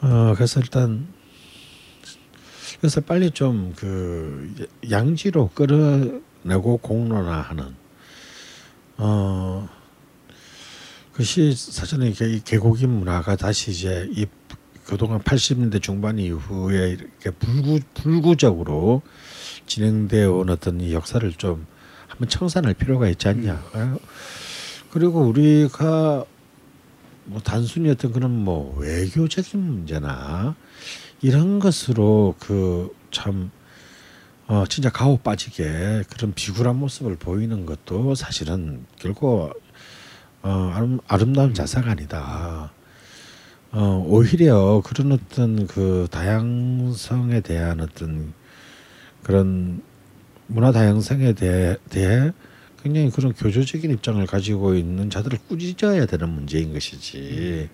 어 0.00 0.32
그래서 0.34 0.60
일단 0.60 1.08
그래서 2.80 3.00
빨리 3.00 3.30
좀 3.32 3.72
그 3.76 4.68
양지로 4.88 5.50
끌어내고 5.54 6.78
공론화하는 6.78 7.74
어 8.98 9.68
그것이 11.12 11.54
사실은 11.54 12.12
개고기 12.44 12.86
문화가 12.86 13.36
다시 13.36 13.70
이제 13.70 14.08
이 14.12 14.26
그동안 14.84 15.20
80년대 15.20 15.82
중반 15.82 16.18
이후에 16.18 16.90
이렇게 16.90 17.30
불구 17.30 17.80
불구적으로 17.94 19.02
진행되어 19.66 20.32
온 20.32 20.50
어떤 20.50 20.80
이 20.80 20.92
역사를 20.92 21.30
좀 21.32 21.66
한번 22.06 22.28
청산할 22.28 22.74
필요가 22.74 23.08
있지 23.08 23.28
않냐. 23.28 23.52
어? 23.74 23.96
그리고 24.90 25.20
우리가 25.20 26.24
뭐 27.24 27.40
단순히 27.42 27.90
어떤 27.90 28.12
그런 28.12 28.30
뭐 28.32 28.76
외교적인 28.78 29.60
문제나 29.60 30.54
이런 31.20 31.58
것으로 31.58 32.34
그 32.38 32.98
참 33.10 33.50
어 34.48 34.64
진짜 34.66 34.88
가오 34.88 35.18
빠지게 35.18 36.04
그런 36.08 36.32
비굴한 36.32 36.76
모습을 36.76 37.16
보이는 37.16 37.66
것도 37.66 38.14
사실은 38.14 38.86
결코 38.98 39.52
어 40.42 40.72
아름, 40.74 41.00
아름다운 41.06 41.52
자세가 41.52 41.90
아니다. 41.90 42.72
어 43.72 44.02
오히려 44.06 44.80
그런 44.82 45.12
어떤 45.12 45.66
그 45.66 46.08
다양성에 46.10 47.42
대한 47.42 47.80
어떤 47.82 48.32
그런 49.22 49.82
문화 50.46 50.72
다양성에 50.72 51.34
대해, 51.34 51.76
대해 51.90 52.32
굉장히 52.82 53.10
그런 53.10 53.34
교조적인 53.34 53.90
입장을 53.90 54.24
가지고 54.24 54.76
있는 54.76 55.10
자들을 55.10 55.40
꾸짖어야 55.46 56.06
되는 56.06 56.26
문제인 56.30 56.72
것이지. 56.72 57.68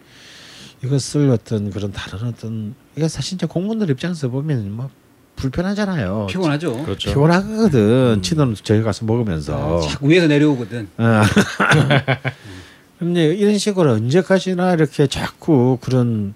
이것을 0.82 1.30
어떤 1.30 1.70
그런 1.70 1.92
다른 1.92 2.26
어떤 2.26 2.74
이게 2.96 3.06
사실 3.06 3.36
이제 3.36 3.46
공무원들 3.46 3.90
입장에서 3.90 4.28
보면 4.28 4.72
뭐 4.72 4.90
불편하잖아요. 5.44 6.26
피곤하죠. 6.30 6.84
그렇죠. 6.84 7.10
피곤하거든. 7.10 8.22
치는 8.22 8.54
저희 8.62 8.82
가서 8.82 9.04
먹으면서. 9.04 9.80
자꾸 9.80 10.08
위에서 10.08 10.26
내려오거든. 10.26 10.88
아. 10.96 11.22
근데 12.98 13.34
이런 13.34 13.58
식으로 13.58 13.92
언제까지나 13.92 14.72
이렇게 14.74 15.06
자꾸 15.06 15.76
그런 15.82 16.34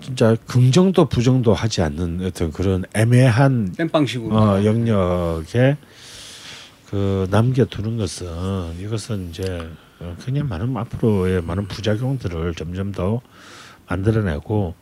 진짜 0.00 0.36
긍정도 0.46 1.08
부정도 1.08 1.54
하지 1.54 1.82
않는 1.82 2.20
어떤 2.24 2.50
그런 2.50 2.84
애매한 2.94 3.72
땜빵식으로. 3.76 4.36
어, 4.36 4.64
영역에 4.64 5.76
그 6.86 7.26
남겨두는 7.30 7.96
것은 7.96 8.26
이것은 8.80 9.30
이제 9.30 9.68
어, 10.00 10.16
굉장히 10.24 10.48
많은 10.48 10.76
앞으로의 10.76 11.42
많은 11.42 11.68
부작용들을 11.68 12.54
점점 12.54 12.92
더 12.92 13.20
만들어내고 13.88 14.74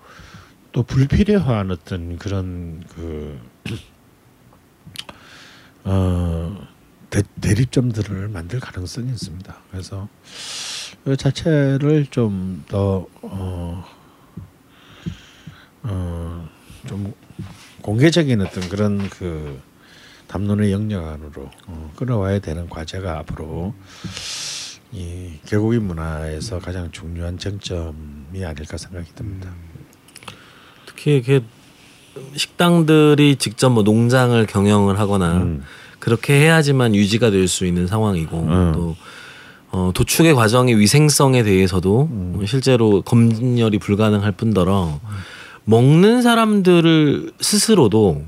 또 0.74 0.82
불필요한 0.82 1.70
어떤 1.70 2.18
그런 2.18 2.82
그 2.88 3.38
어, 5.84 6.66
대, 7.10 7.22
대립점들을 7.40 8.26
만들 8.26 8.58
가능성이 8.58 9.10
있습니다. 9.10 9.56
그래서 9.70 10.08
이 11.06 11.16
자체를 11.16 12.06
좀더 12.06 13.06
어, 13.22 13.84
어, 15.84 16.48
좀 16.88 17.14
공개적인 17.80 18.40
어떤 18.40 18.68
그런 18.68 19.08
그 19.10 19.62
담론의 20.26 20.72
영역 20.72 21.06
안으로 21.06 21.50
어, 21.68 21.92
끌어와야 21.94 22.40
되는 22.40 22.68
과제가 22.68 23.20
앞으로 23.20 23.74
이 24.90 25.38
개고기 25.44 25.78
문화에서 25.78 26.58
가장 26.58 26.90
중요한 26.90 27.38
쟁점이 27.38 28.44
아닐까 28.44 28.76
생각이 28.76 29.14
듭니다. 29.14 29.54
특히 31.04 31.18
이게 31.18 31.40
식당들이 32.34 33.36
직접 33.36 33.68
뭐 33.68 33.82
농장을 33.82 34.46
경영을 34.46 34.98
하거나 34.98 35.36
음. 35.36 35.62
그렇게 35.98 36.32
해야지만 36.32 36.94
유지가 36.94 37.30
될 37.30 37.46
수 37.46 37.66
있는 37.66 37.86
상황이고 37.86 38.38
음. 38.38 38.72
또 38.74 38.96
어, 39.70 39.90
도축의 39.92 40.34
과정의 40.34 40.78
위생성에 40.78 41.42
대해서도 41.42 42.08
음. 42.10 42.42
실제로 42.46 43.02
검열이 43.02 43.78
불가능할 43.80 44.32
뿐더러 44.32 44.98
먹는 45.64 46.22
사람들을 46.22 47.32
스스로도 47.38 48.22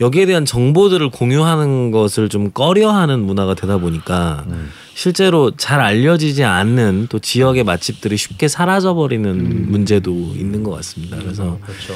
여기에 0.00 0.26
대한 0.26 0.44
정보들을 0.44 1.10
공유하는 1.10 1.90
것을 1.90 2.28
좀 2.28 2.50
꺼려하는 2.50 3.20
문화가 3.20 3.54
되다 3.54 3.78
보니까 3.78 4.44
음. 4.48 4.70
실제로 4.94 5.50
잘 5.56 5.80
알려지지 5.80 6.44
않는 6.44 7.06
또 7.10 7.18
지역의 7.18 7.64
맛집들이 7.64 8.16
쉽게 8.16 8.48
사라져 8.48 8.94
버리는 8.94 9.70
문제도 9.70 10.10
있는 10.10 10.62
것 10.62 10.70
같습니다. 10.72 11.18
그래서 11.18 11.58
그렇죠. 11.64 11.94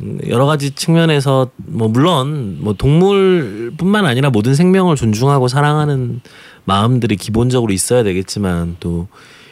음, 0.00 0.18
여러 0.28 0.46
가지 0.46 0.70
측면에서 0.72 1.50
뭐 1.56 1.88
물론 1.88 2.58
뭐 2.60 2.74
동물뿐만 2.74 4.04
아니라 4.06 4.30
모든 4.30 4.54
생명을 4.54 4.96
존중하고 4.96 5.48
사랑하는 5.48 6.20
마음들이 6.64 7.16
기본적으로 7.16 7.72
있어야 7.72 8.02
되겠지만 8.02 8.76
또 8.80 9.08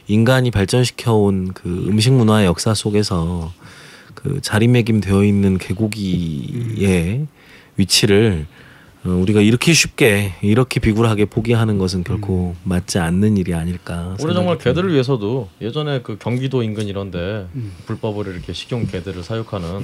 인간이 0.06 0.50
발전시켜 0.50 1.14
온 1.14 1.52
그 1.54 1.86
음식 1.88 2.12
문화의 2.12 2.46
역사 2.46 2.74
속에서 2.74 3.52
그 4.14 4.40
자리매김 4.42 5.00
되어 5.00 5.24
있는 5.24 5.56
개고기의 5.58 7.26
위치를 7.76 8.46
어, 9.04 9.10
우리가 9.10 9.42
이렇게 9.42 9.74
쉽게 9.74 10.32
이렇게 10.40 10.80
비굴하게 10.80 11.26
포기하는 11.26 11.76
것은 11.76 12.04
결코 12.04 12.56
맞지 12.64 12.98
않는 12.98 13.36
일이 13.36 13.52
아닐까. 13.52 14.16
올해 14.22 14.32
정말 14.32 14.56
개들을 14.56 14.90
위해서도 14.92 15.50
예전에 15.60 16.00
그 16.00 16.16
경기도 16.18 16.62
인근 16.62 16.86
이런데 16.86 17.46
음. 17.54 17.72
불법으로 17.86 18.32
이렇게 18.32 18.54
식용 18.54 18.86
개들을 18.86 19.22
사육하는 19.22 19.80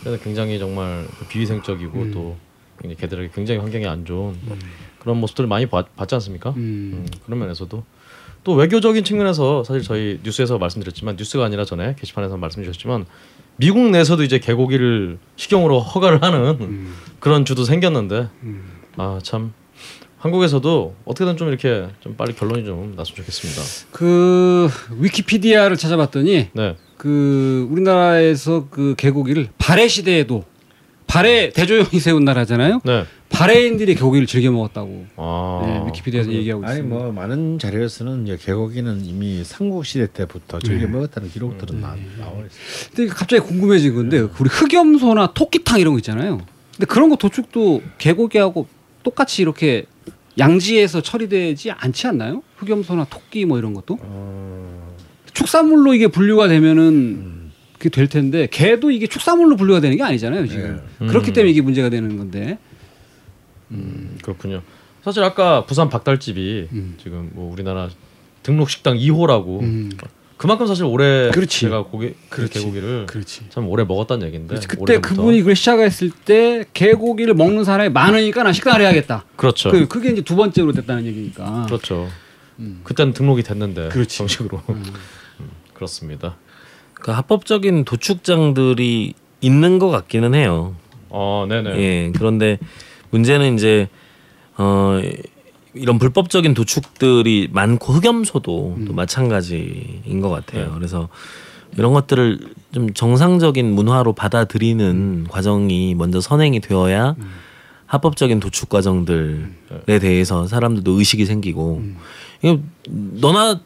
그래서 0.00 0.22
굉장히 0.22 0.58
정말 0.58 1.06
비위생적이고 1.28 1.98
음. 1.98 2.10
또 2.12 2.36
개들에게 2.82 3.30
굉장히 3.34 3.60
환경이 3.60 3.86
안 3.86 4.04
좋은 4.04 4.36
그런 5.00 5.18
모습들을 5.18 5.48
많이 5.48 5.66
봤, 5.66 5.94
봤지 5.96 6.14
않습니까? 6.16 6.50
음. 6.50 6.56
음, 6.94 7.06
그런 7.24 7.38
면에서도 7.38 7.82
또 8.44 8.52
외교적인 8.52 9.02
측면에서 9.02 9.64
사실 9.64 9.82
저희 9.82 10.20
뉴스에서 10.22 10.58
말씀드렸지만 10.58 11.16
뉴스가 11.16 11.44
아니라 11.44 11.64
전에 11.64 11.94
게시판에서 11.98 12.36
말씀주셨지만 12.36 13.06
미국 13.58 13.90
내에서도 13.90 14.22
이제 14.22 14.38
개고기를 14.38 15.18
식용으로 15.36 15.80
허가를 15.80 16.22
하는 16.22 16.56
음. 16.60 16.94
그런 17.18 17.44
주도 17.44 17.64
생겼는데 17.64 18.28
음. 18.44 18.62
아참 18.96 19.52
한국에서도 20.18 20.94
어떻게든 21.04 21.36
좀 21.36 21.48
이렇게 21.48 21.88
좀 22.00 22.14
빨리 22.16 22.34
결론이 22.34 22.64
좀 22.64 22.94
났으면 22.96 23.16
좋겠습니다. 23.16 23.62
그 23.92 24.68
위키피디아를 24.98 25.76
찾아봤더니 25.76 26.48
네. 26.52 26.76
그 26.96 27.68
우리나라에서 27.70 28.66
그 28.70 28.94
개고기를 28.96 29.48
발해 29.58 29.88
시대에도 29.88 30.44
발해 31.08 31.50
대조영이 31.50 31.98
세운 32.00 32.24
나라잖아요. 32.24 32.82
네. 32.84 33.04
발해인들이 33.30 33.94
개고기를 33.94 34.26
즐겨 34.26 34.50
먹었다고 34.50 35.06
아. 35.16 35.62
네, 35.64 35.88
위키피디아에서 35.88 36.32
얘기하고 36.32 36.64
아니 36.64 36.76
있습니다. 36.76 36.96
뭐 36.96 37.12
많은 37.12 37.58
자료에서는 37.58 38.24
이제 38.26 38.36
개고기는 38.40 39.04
이미 39.04 39.42
삼국 39.42 39.84
시대 39.84 40.06
때부터 40.10 40.60
즐겨 40.60 40.86
먹었다는 40.86 41.30
기록들은 41.30 41.80
나, 41.80 41.96
나와 42.18 42.32
있어요. 42.32 42.90
근데 42.94 43.12
갑자기 43.12 43.42
궁금해진 43.42 43.94
건데 43.94 44.18
우리 44.20 44.48
흑염소나 44.50 45.32
토끼탕 45.32 45.80
이런 45.80 45.94
거 45.94 45.98
있잖아요. 45.98 46.40
근데 46.76 46.86
그런 46.86 47.08
거 47.08 47.16
도축도 47.16 47.82
개고기하고 47.98 48.66
똑같이 49.02 49.42
이렇게 49.42 49.86
양지에서 50.38 51.00
처리되지 51.00 51.72
않지 51.72 52.06
않나요? 52.06 52.42
흑염소나 52.56 53.06
토끼 53.10 53.44
뭐 53.44 53.58
이런 53.58 53.72
것도 53.74 53.98
어, 54.00 54.94
축산물로 55.32 55.94
이게 55.94 56.06
분류가 56.06 56.48
되면은 56.48 57.37
그게 57.78 57.88
될 57.90 58.08
텐데 58.08 58.48
개도 58.50 58.90
이게 58.90 59.06
축산물로 59.06 59.56
분류가 59.56 59.80
되는 59.80 59.96
게 59.96 60.02
아니잖아요 60.02 60.46
지금 60.48 60.82
네. 60.98 61.06
그렇기 61.06 61.30
음. 61.30 61.32
때문에 61.32 61.50
이게 61.50 61.60
문제가 61.60 61.88
되는 61.88 62.16
건데 62.18 62.58
그렇군요. 64.22 64.62
사실 65.04 65.22
아까 65.22 65.64
부산 65.64 65.88
박달집이 65.88 66.68
음. 66.72 66.96
지금 67.02 67.30
뭐 67.32 67.52
우리나라 67.52 67.88
등록 68.42 68.70
식당 68.70 68.96
2호라고 68.96 69.60
음. 69.62 69.90
그만큼 70.36 70.66
사실 70.66 70.84
오래 70.84 71.30
그렇지. 71.30 71.60
제가 71.60 71.84
고기 71.84 72.14
그 72.28 72.36
그렇지. 72.36 72.60
개고기를 72.60 73.06
그렇지. 73.06 73.46
참 73.50 73.68
오래 73.68 73.84
먹었다는 73.84 74.26
얘긴데. 74.28 74.54
그때 74.54 74.76
오래전부터. 74.78 75.14
그분이 75.16 75.38
그걸 75.40 75.56
시작했을 75.56 76.10
때 76.10 76.64
개고기를 76.74 77.34
먹는 77.34 77.64
사람이 77.64 77.90
많으니까 77.90 78.44
나 78.44 78.52
식당을 78.52 78.80
해야겠다. 78.82 79.24
그렇죠. 79.36 79.70
그 79.70 79.88
그게 79.88 80.10
이제 80.10 80.22
두 80.22 80.36
번째로 80.36 80.72
됐다는 80.72 81.06
얘기니까. 81.06 81.66
그렇죠. 81.66 82.08
음. 82.60 82.80
그때는 82.84 83.12
등록이 83.14 83.42
됐는데 83.42 83.88
그렇지. 83.88 84.18
정식으로 84.18 84.62
음. 84.68 84.84
음, 85.40 85.50
그렇습니다. 85.74 86.36
그 87.00 87.10
합법적인 87.10 87.84
도축장들이 87.84 89.14
있는 89.40 89.78
것 89.78 89.88
같기는 89.90 90.34
해요. 90.34 90.74
어, 91.10 91.46
네네. 91.48 91.70
예. 91.78 92.12
그런데 92.14 92.58
문제는 93.10 93.54
이제 93.54 93.88
어 94.56 95.00
이런 95.74 95.98
불법적인 95.98 96.54
도축들이 96.54 97.48
많고 97.52 97.92
흑염소도 97.92 98.74
음. 98.78 98.84
또 98.84 98.92
마찬가지인 98.92 100.20
것 100.20 100.28
같아요. 100.28 100.66
네. 100.66 100.70
그래서 100.74 101.08
이런 101.76 101.92
것들을 101.92 102.40
좀 102.72 102.92
정상적인 102.92 103.72
문화로 103.74 104.14
받아들이는 104.14 104.84
음. 104.86 105.26
과정이 105.28 105.94
먼저 105.94 106.20
선행이 106.20 106.60
되어야 106.60 107.14
합법적인 107.86 108.40
도축 108.40 108.68
과정들에 108.68 109.98
대해서 110.00 110.46
사람들도 110.46 110.90
의식이 110.98 111.24
생기고 111.26 111.82
음. 112.44 112.70
너나 112.82 113.60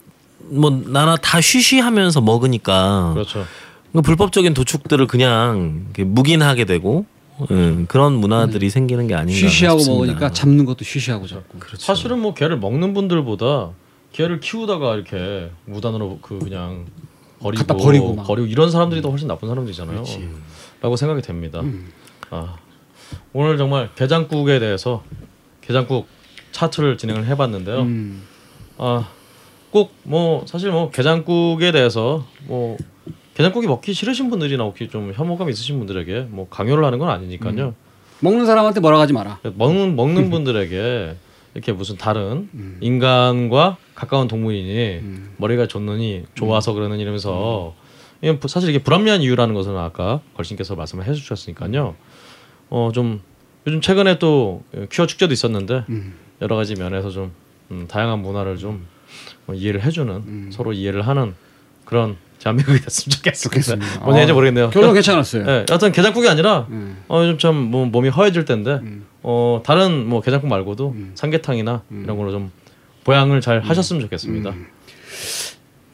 뭐 0.45 0.69
나나 0.69 1.15
다 1.17 1.41
쉬쉬하면서 1.41 2.21
먹으니까 2.21 3.11
그렇죠. 3.13 3.45
그 3.93 4.01
불법적인 4.01 4.53
도축들을 4.53 5.05
그냥 5.07 5.87
묵인하게 5.97 6.65
되고 6.65 7.05
음, 7.51 7.85
그런 7.87 8.13
문화들이 8.13 8.69
생기는 8.69 9.07
게 9.07 9.15
아닌가 9.15 9.37
쉬쉬하고 9.39 9.79
싶습니다. 9.79 10.05
먹으니까 10.05 10.31
잡는 10.31 10.65
것도 10.65 10.83
쉬쉬하고 10.83 11.27
잡고. 11.27 11.59
사실은 11.77 12.19
뭐 12.19 12.33
개를 12.33 12.57
먹는 12.59 12.93
분들보다 12.93 13.71
개를 14.11 14.39
키우다가 14.39 14.95
이렇게 14.95 15.51
무단으로 15.65 16.19
그 16.21 16.39
그냥 16.39 16.85
버리고 17.39 17.65
갖다 17.65 17.75
버리고 17.75 18.13
막. 18.13 18.27
이런 18.47 18.71
사람들이 18.71 19.01
더 19.01 19.09
훨씬 19.09 19.27
나쁜 19.27 19.47
사람들이잖아요. 19.49 19.95
그렇지. 19.95 20.29
라고 20.81 20.95
생각이 20.95 21.21
됩니다. 21.21 21.61
음. 21.61 21.91
아, 22.29 22.55
오늘 23.33 23.57
정말 23.57 23.89
게장국에 23.95 24.59
대해서 24.59 25.03
게장국 25.61 26.07
차트를 26.51 26.97
진행을 26.97 27.25
해봤는데요. 27.25 27.81
음. 27.81 28.21
아, 28.77 29.07
꼭 29.73 29.91
뭐 30.03 30.43
사실 30.45 30.71
뭐 30.71 30.91
게장국에 30.91 31.71
대해서 31.71 32.23
뭐 32.45 32.77
게장국이 33.35 33.65
먹기 33.67 33.93
싫으신 33.93 34.29
분들이나 34.29 34.63
혹시 34.63 34.87
좀 34.89 35.11
혐오감 35.15 35.49
있으신 35.49 35.79
분들에게 35.79 36.27
뭐 36.29 36.47
강요를 36.49 36.83
하는 36.85 36.99
건 36.99 37.09
아니니까요. 37.09 37.73
먹는 38.19 38.45
사람한테 38.45 38.79
뭐라 38.79 38.99
하지 38.99 39.13
마라. 39.13 39.39
먹는 39.55 39.95
먹는 39.95 40.29
분들에게 40.29 41.15
이렇게 41.55 41.71
무슨 41.71 41.97
다른 41.97 42.49
음. 42.53 42.77
인간과 42.81 43.77
가까운 43.95 44.27
동물이니 44.27 44.99
음. 45.01 45.33
머리가 45.37 45.67
좋느니 45.67 46.23
좋아서 46.35 46.73
그러는 46.73 46.99
이러면서 46.99 47.73
이게 48.21 48.37
부- 48.39 48.47
사실 48.47 48.69
이게 48.69 48.79
불합리한 48.79 49.21
이유라는 49.21 49.53
것은 49.55 49.75
아까 49.75 50.21
걸신께서 50.35 50.75
말씀을 50.75 51.05
해주셨으니까요. 51.07 51.95
어 52.69 52.91
좀 52.93 53.21
요즘 53.65 53.81
최근에 53.81 54.19
또 54.19 54.61
퀴어 54.91 55.05
축제도 55.07 55.33
있었는데 55.33 55.85
음. 55.89 56.13
여러 56.41 56.55
가지 56.55 56.75
면에서 56.75 57.09
좀 57.09 57.31
음, 57.71 57.87
다양한 57.87 58.19
문화를 58.21 58.57
좀 58.57 58.85
어, 59.47 59.53
이해를 59.53 59.83
해주는 59.83 60.13
음. 60.13 60.49
서로 60.51 60.73
이해를 60.73 61.07
하는 61.07 61.33
그런 61.85 62.17
대한민국이 62.39 62.79
됐으면 62.81 63.17
좋겠습니다. 63.35 64.05
뭔지 64.05 64.29
아, 64.29 64.33
모르겠네요. 64.33 64.69
결론 64.69 64.93
괜찮았어요. 64.93 65.45
예, 65.47 65.65
여튼 65.69 65.91
게장국이 65.91 66.27
아니라 66.27 66.67
음. 66.69 66.97
어 67.07 67.21
요즘 67.23 67.37
참 67.37 67.55
뭐, 67.55 67.85
몸이 67.85 68.09
허해질 68.09 68.45
때인데 68.45 68.71
음. 68.83 69.05
어 69.21 69.61
다른 69.65 70.05
뭐 70.07 70.21
게장국 70.21 70.49
말고도 70.49 70.89
음. 70.89 71.11
삼계탕이나 71.15 71.83
이런 72.03 72.17
걸로 72.17 72.31
좀 72.31 72.51
보양을 73.05 73.39
잘 73.41 73.61
하셨으면 73.61 74.01
좋겠습니다. 74.03 74.49
음. 74.49 74.67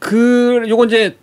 그 0.00 0.64
요건 0.68 0.88
이제 0.88 1.16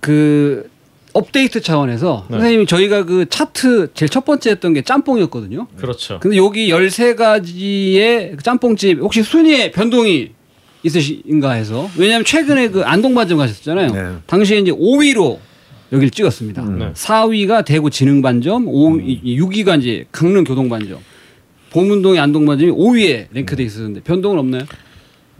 그 0.00 0.68
업데이트 1.14 1.62
차원에서 1.62 2.26
네. 2.28 2.36
선생님이 2.36 2.66
저희가 2.66 3.04
그 3.04 3.26
차트 3.28 3.92
제일 3.94 4.10
첫 4.10 4.24
번째 4.24 4.50
했던 4.50 4.74
게 4.74 4.82
짬뽕이었거든요. 4.82 5.68
그렇죠. 5.78 6.18
근데 6.20 6.36
여기 6.36 6.68
13가지의 6.68 8.36
그 8.36 8.42
짬뽕집 8.42 8.98
혹시 8.98 9.22
순위에 9.22 9.70
변동이 9.70 10.32
있으신가 10.84 11.52
해서 11.52 11.90
왜냐하면 11.96 12.24
최근에 12.24 12.68
그 12.68 12.82
안동반점 12.82 13.38
가셨잖아요. 13.38 13.90
네. 13.92 14.16
당시에 14.26 14.58
이제 14.58 14.70
5위로 14.70 15.38
여기를 15.92 16.10
찍었습니다. 16.10 16.62
네. 16.64 16.92
4위가 16.92 17.64
대구 17.64 17.90
진흥반점, 17.90 18.68
5, 18.68 18.90
6위가 18.98 19.80
이제 19.80 20.04
강릉 20.12 20.44
교동반점. 20.44 20.98
보문동의 21.70 22.20
안동반점이 22.20 22.70
5위에 22.70 23.26
랭크돼 23.32 23.62
있었는데 23.64 24.00
변동은 24.02 24.38
없나요? 24.38 24.62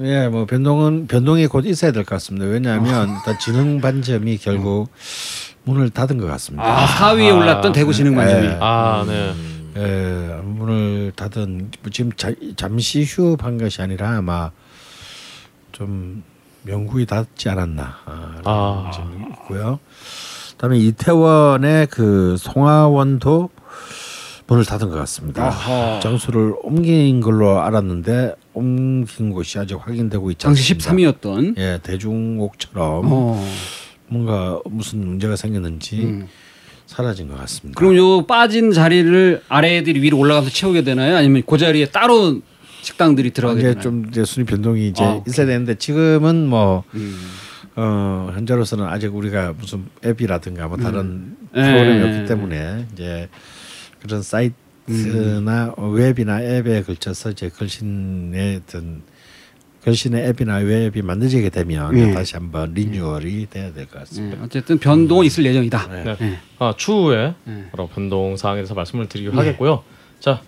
예, 0.01 0.27
뭐 0.29 0.45
변동은 0.47 1.07
변동이 1.07 1.47
곧 1.47 1.65
있어야 1.67 1.93
될 1.93 2.03
것 2.05 2.17
같습니다. 2.17 2.47
왜냐하면 2.47 3.09
다 3.25 3.39
진흥 3.39 3.81
반점이 3.81 4.39
결국 4.39 4.89
문을 5.63 5.91
닫은 5.91 6.19
것 6.19 6.27
같습니다. 6.27 6.65
아, 6.67 6.87
4위에 6.87 7.31
아, 7.31 7.35
올랐던 7.37 7.73
대구 7.73 7.93
진흥 7.93 8.17
반점이. 8.17 8.49
네. 8.49 8.59
아 8.61 9.05
네. 9.07 9.33
예, 9.77 10.41
문을 10.43 11.13
닫은 11.15 11.71
뭐 11.83 11.91
지금 11.93 12.11
자, 12.17 12.33
잠시 12.57 13.05
휴업한 13.05 13.59
것이 13.59 13.81
아니라 13.83 14.17
아마 14.17 14.51
좀 15.75 16.23
명국이 16.63 17.05
닫지 17.05 17.49
않았나 17.49 17.97
아, 18.07 18.41
아. 18.45 18.91
좀 18.95 19.27
있고요. 19.33 19.79
그다음에 20.53 20.79
이태원의 20.79 21.89
그 21.89 22.37
송하원도 22.39 23.51
문을 24.47 24.65
닫은 24.65 24.89
것 24.89 24.95
같습니다. 24.97 25.47
아하. 25.47 26.01
장소를 26.01 26.55
옮긴 26.63 27.21
걸로 27.21 27.61
알았는데 27.61 28.35
옮긴 28.53 29.31
곳이 29.33 29.59
아직 29.59 29.77
확인되고 29.81 30.31
있지 30.31 30.45
당시 30.45 30.75
않습니다. 30.75 30.93
13위였던. 31.21 31.59
예, 31.59 31.81
대중옥처럼 31.83 33.05
어. 33.05 33.49
뭔가 34.07 34.61
무슨 34.67 35.07
문제가 35.07 35.35
생겼는지 35.37 36.05
음. 36.05 36.29
사라진 36.87 37.29
것 37.29 37.39
같습니다. 37.41 37.79
그럼 37.79 37.97
요 37.97 38.27
빠진 38.27 38.71
자리를 38.71 39.43
아래 39.49 39.79
애들이 39.79 40.01
위로 40.03 40.19
올라가서 40.19 40.51
채우게 40.51 40.85
되나요? 40.85 41.17
아니면 41.17 41.43
그 41.47 41.59
자리에 41.59 41.87
따로 41.87 42.41
식당들이 42.85 43.31
들어가게 43.31 43.61
이제 43.61 43.69
되나요? 43.71 43.83
좀 43.83 44.07
이제 44.09 44.25
순위 44.25 44.47
변동이 44.47 44.89
이제 44.89 45.03
아. 45.03 45.23
있어야 45.27 45.47
되는데 45.47 45.75
지금은 45.77 46.47
뭐 46.47 46.85
음. 46.95 47.17
어, 47.77 48.31
현재로서는 48.35 48.85
아직 48.85 49.15
우리가 49.15 49.55
무슨 49.59 49.87
앱이라든가 50.05 50.69
뭐 50.69 50.77
다른 50.77 51.37
예. 51.57 51.63
프로그램이 51.63 52.03
없기 52.05 52.29
때문에 52.29 52.87
이제 52.93 53.29
그런 54.01 54.23
사이트나 54.23 55.75
음. 55.79 55.93
웹이나 55.95 56.43
앱에 56.43 56.83
걸쳐서 56.83 57.31
이제 57.31 57.49
걸신의 57.49 58.61
어떤 58.65 59.03
걸신의 59.85 60.27
앱이나 60.29 60.57
웹이 60.59 61.03
만들어지게 61.03 61.51
되면 61.51 61.97
예. 61.99 62.13
다시 62.13 62.35
한번 62.37 62.73
리뉴얼이 62.75 63.47
돼야 63.51 63.73
될 63.73 63.87
것 63.87 63.99
같습니다. 64.01 64.39
예, 64.39 64.45
어쨌든 64.45 64.79
변동은 64.79 65.25
있을 65.27 65.45
예정이다. 65.45 65.89
네. 65.89 66.17
예. 66.21 66.39
아 66.59 66.75
추후에 66.77 67.35
예. 67.49 67.65
여러 67.77 67.89
변동 67.89 68.37
사항에 68.37 68.59
대해서 68.59 68.75
말씀을 68.75 69.09
드리기로 69.09 69.33
네. 69.33 69.39
하겠고요. 69.39 69.83
자, 70.21 70.41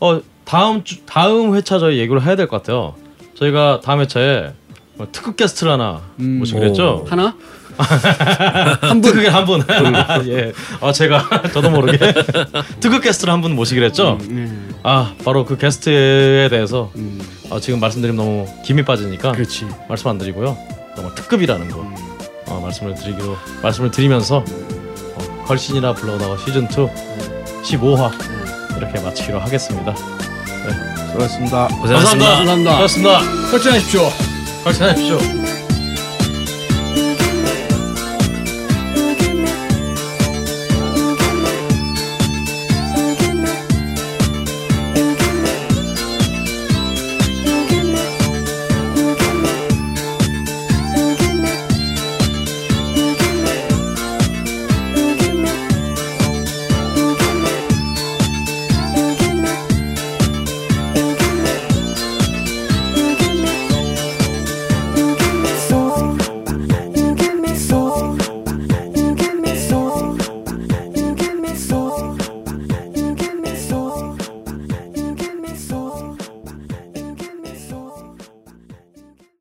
어 0.00 0.20
다음 0.44 0.84
주 0.84 1.04
다음 1.06 1.54
회차 1.54 1.78
저희 1.78 1.98
얘기를 1.98 2.22
해야 2.22 2.36
될 2.36 2.46
것 2.48 2.58
같아요. 2.62 2.94
저희가 3.38 3.80
다음 3.82 4.00
회차에 4.00 4.52
뭐 4.94 5.08
특급 5.10 5.36
게스트를 5.36 5.72
하나 5.72 6.02
음. 6.20 6.38
모시기로 6.38 6.66
했죠. 6.66 7.04
하나? 7.08 7.34
한 7.76 9.00
분, 9.00 9.12
특급 9.12 9.34
한 9.34 9.44
분. 9.44 9.60
예. 10.28 10.52
아 10.80 10.92
제가 10.92 11.42
저도 11.52 11.70
모르게 11.70 11.98
특급 12.78 13.02
게스트를 13.02 13.32
한 13.32 13.40
분 13.42 13.56
모시기로 13.56 13.86
했죠. 13.86 14.18
예. 14.30 14.48
아 14.84 15.12
바로 15.24 15.44
그 15.44 15.56
게스트에 15.56 16.48
대해서 16.50 16.92
음. 16.94 17.20
아, 17.50 17.58
지금 17.58 17.80
말씀드리면 17.80 18.16
너무 18.24 18.46
김이 18.64 18.84
빠지니까 18.84 19.32
그렇지. 19.32 19.66
말씀 19.88 20.08
안 20.08 20.18
드리고요. 20.18 20.56
정말 20.94 21.14
특급이라는 21.16 21.68
거 21.70 21.84
어, 22.46 22.60
말씀을 22.60 22.94
드리기로 22.94 23.36
말씀을 23.62 23.90
드리면서 23.90 24.44
어, 25.16 25.44
걸신이라 25.46 25.94
불러다가 25.94 26.36
시즌 26.36 26.64
2 26.64 26.66
15화 27.64 28.12
이렇게 28.76 29.00
마치기로 29.00 29.40
하겠습니다. 29.40 29.94
수고하셨습니다. 31.10 31.68
고생하셨습니다. 31.68 32.30
감사합니다. 32.36 32.74
고맙습니다. 32.76 33.20
설치하십시오. 33.50 34.00
걸신하십시오. 34.64 35.63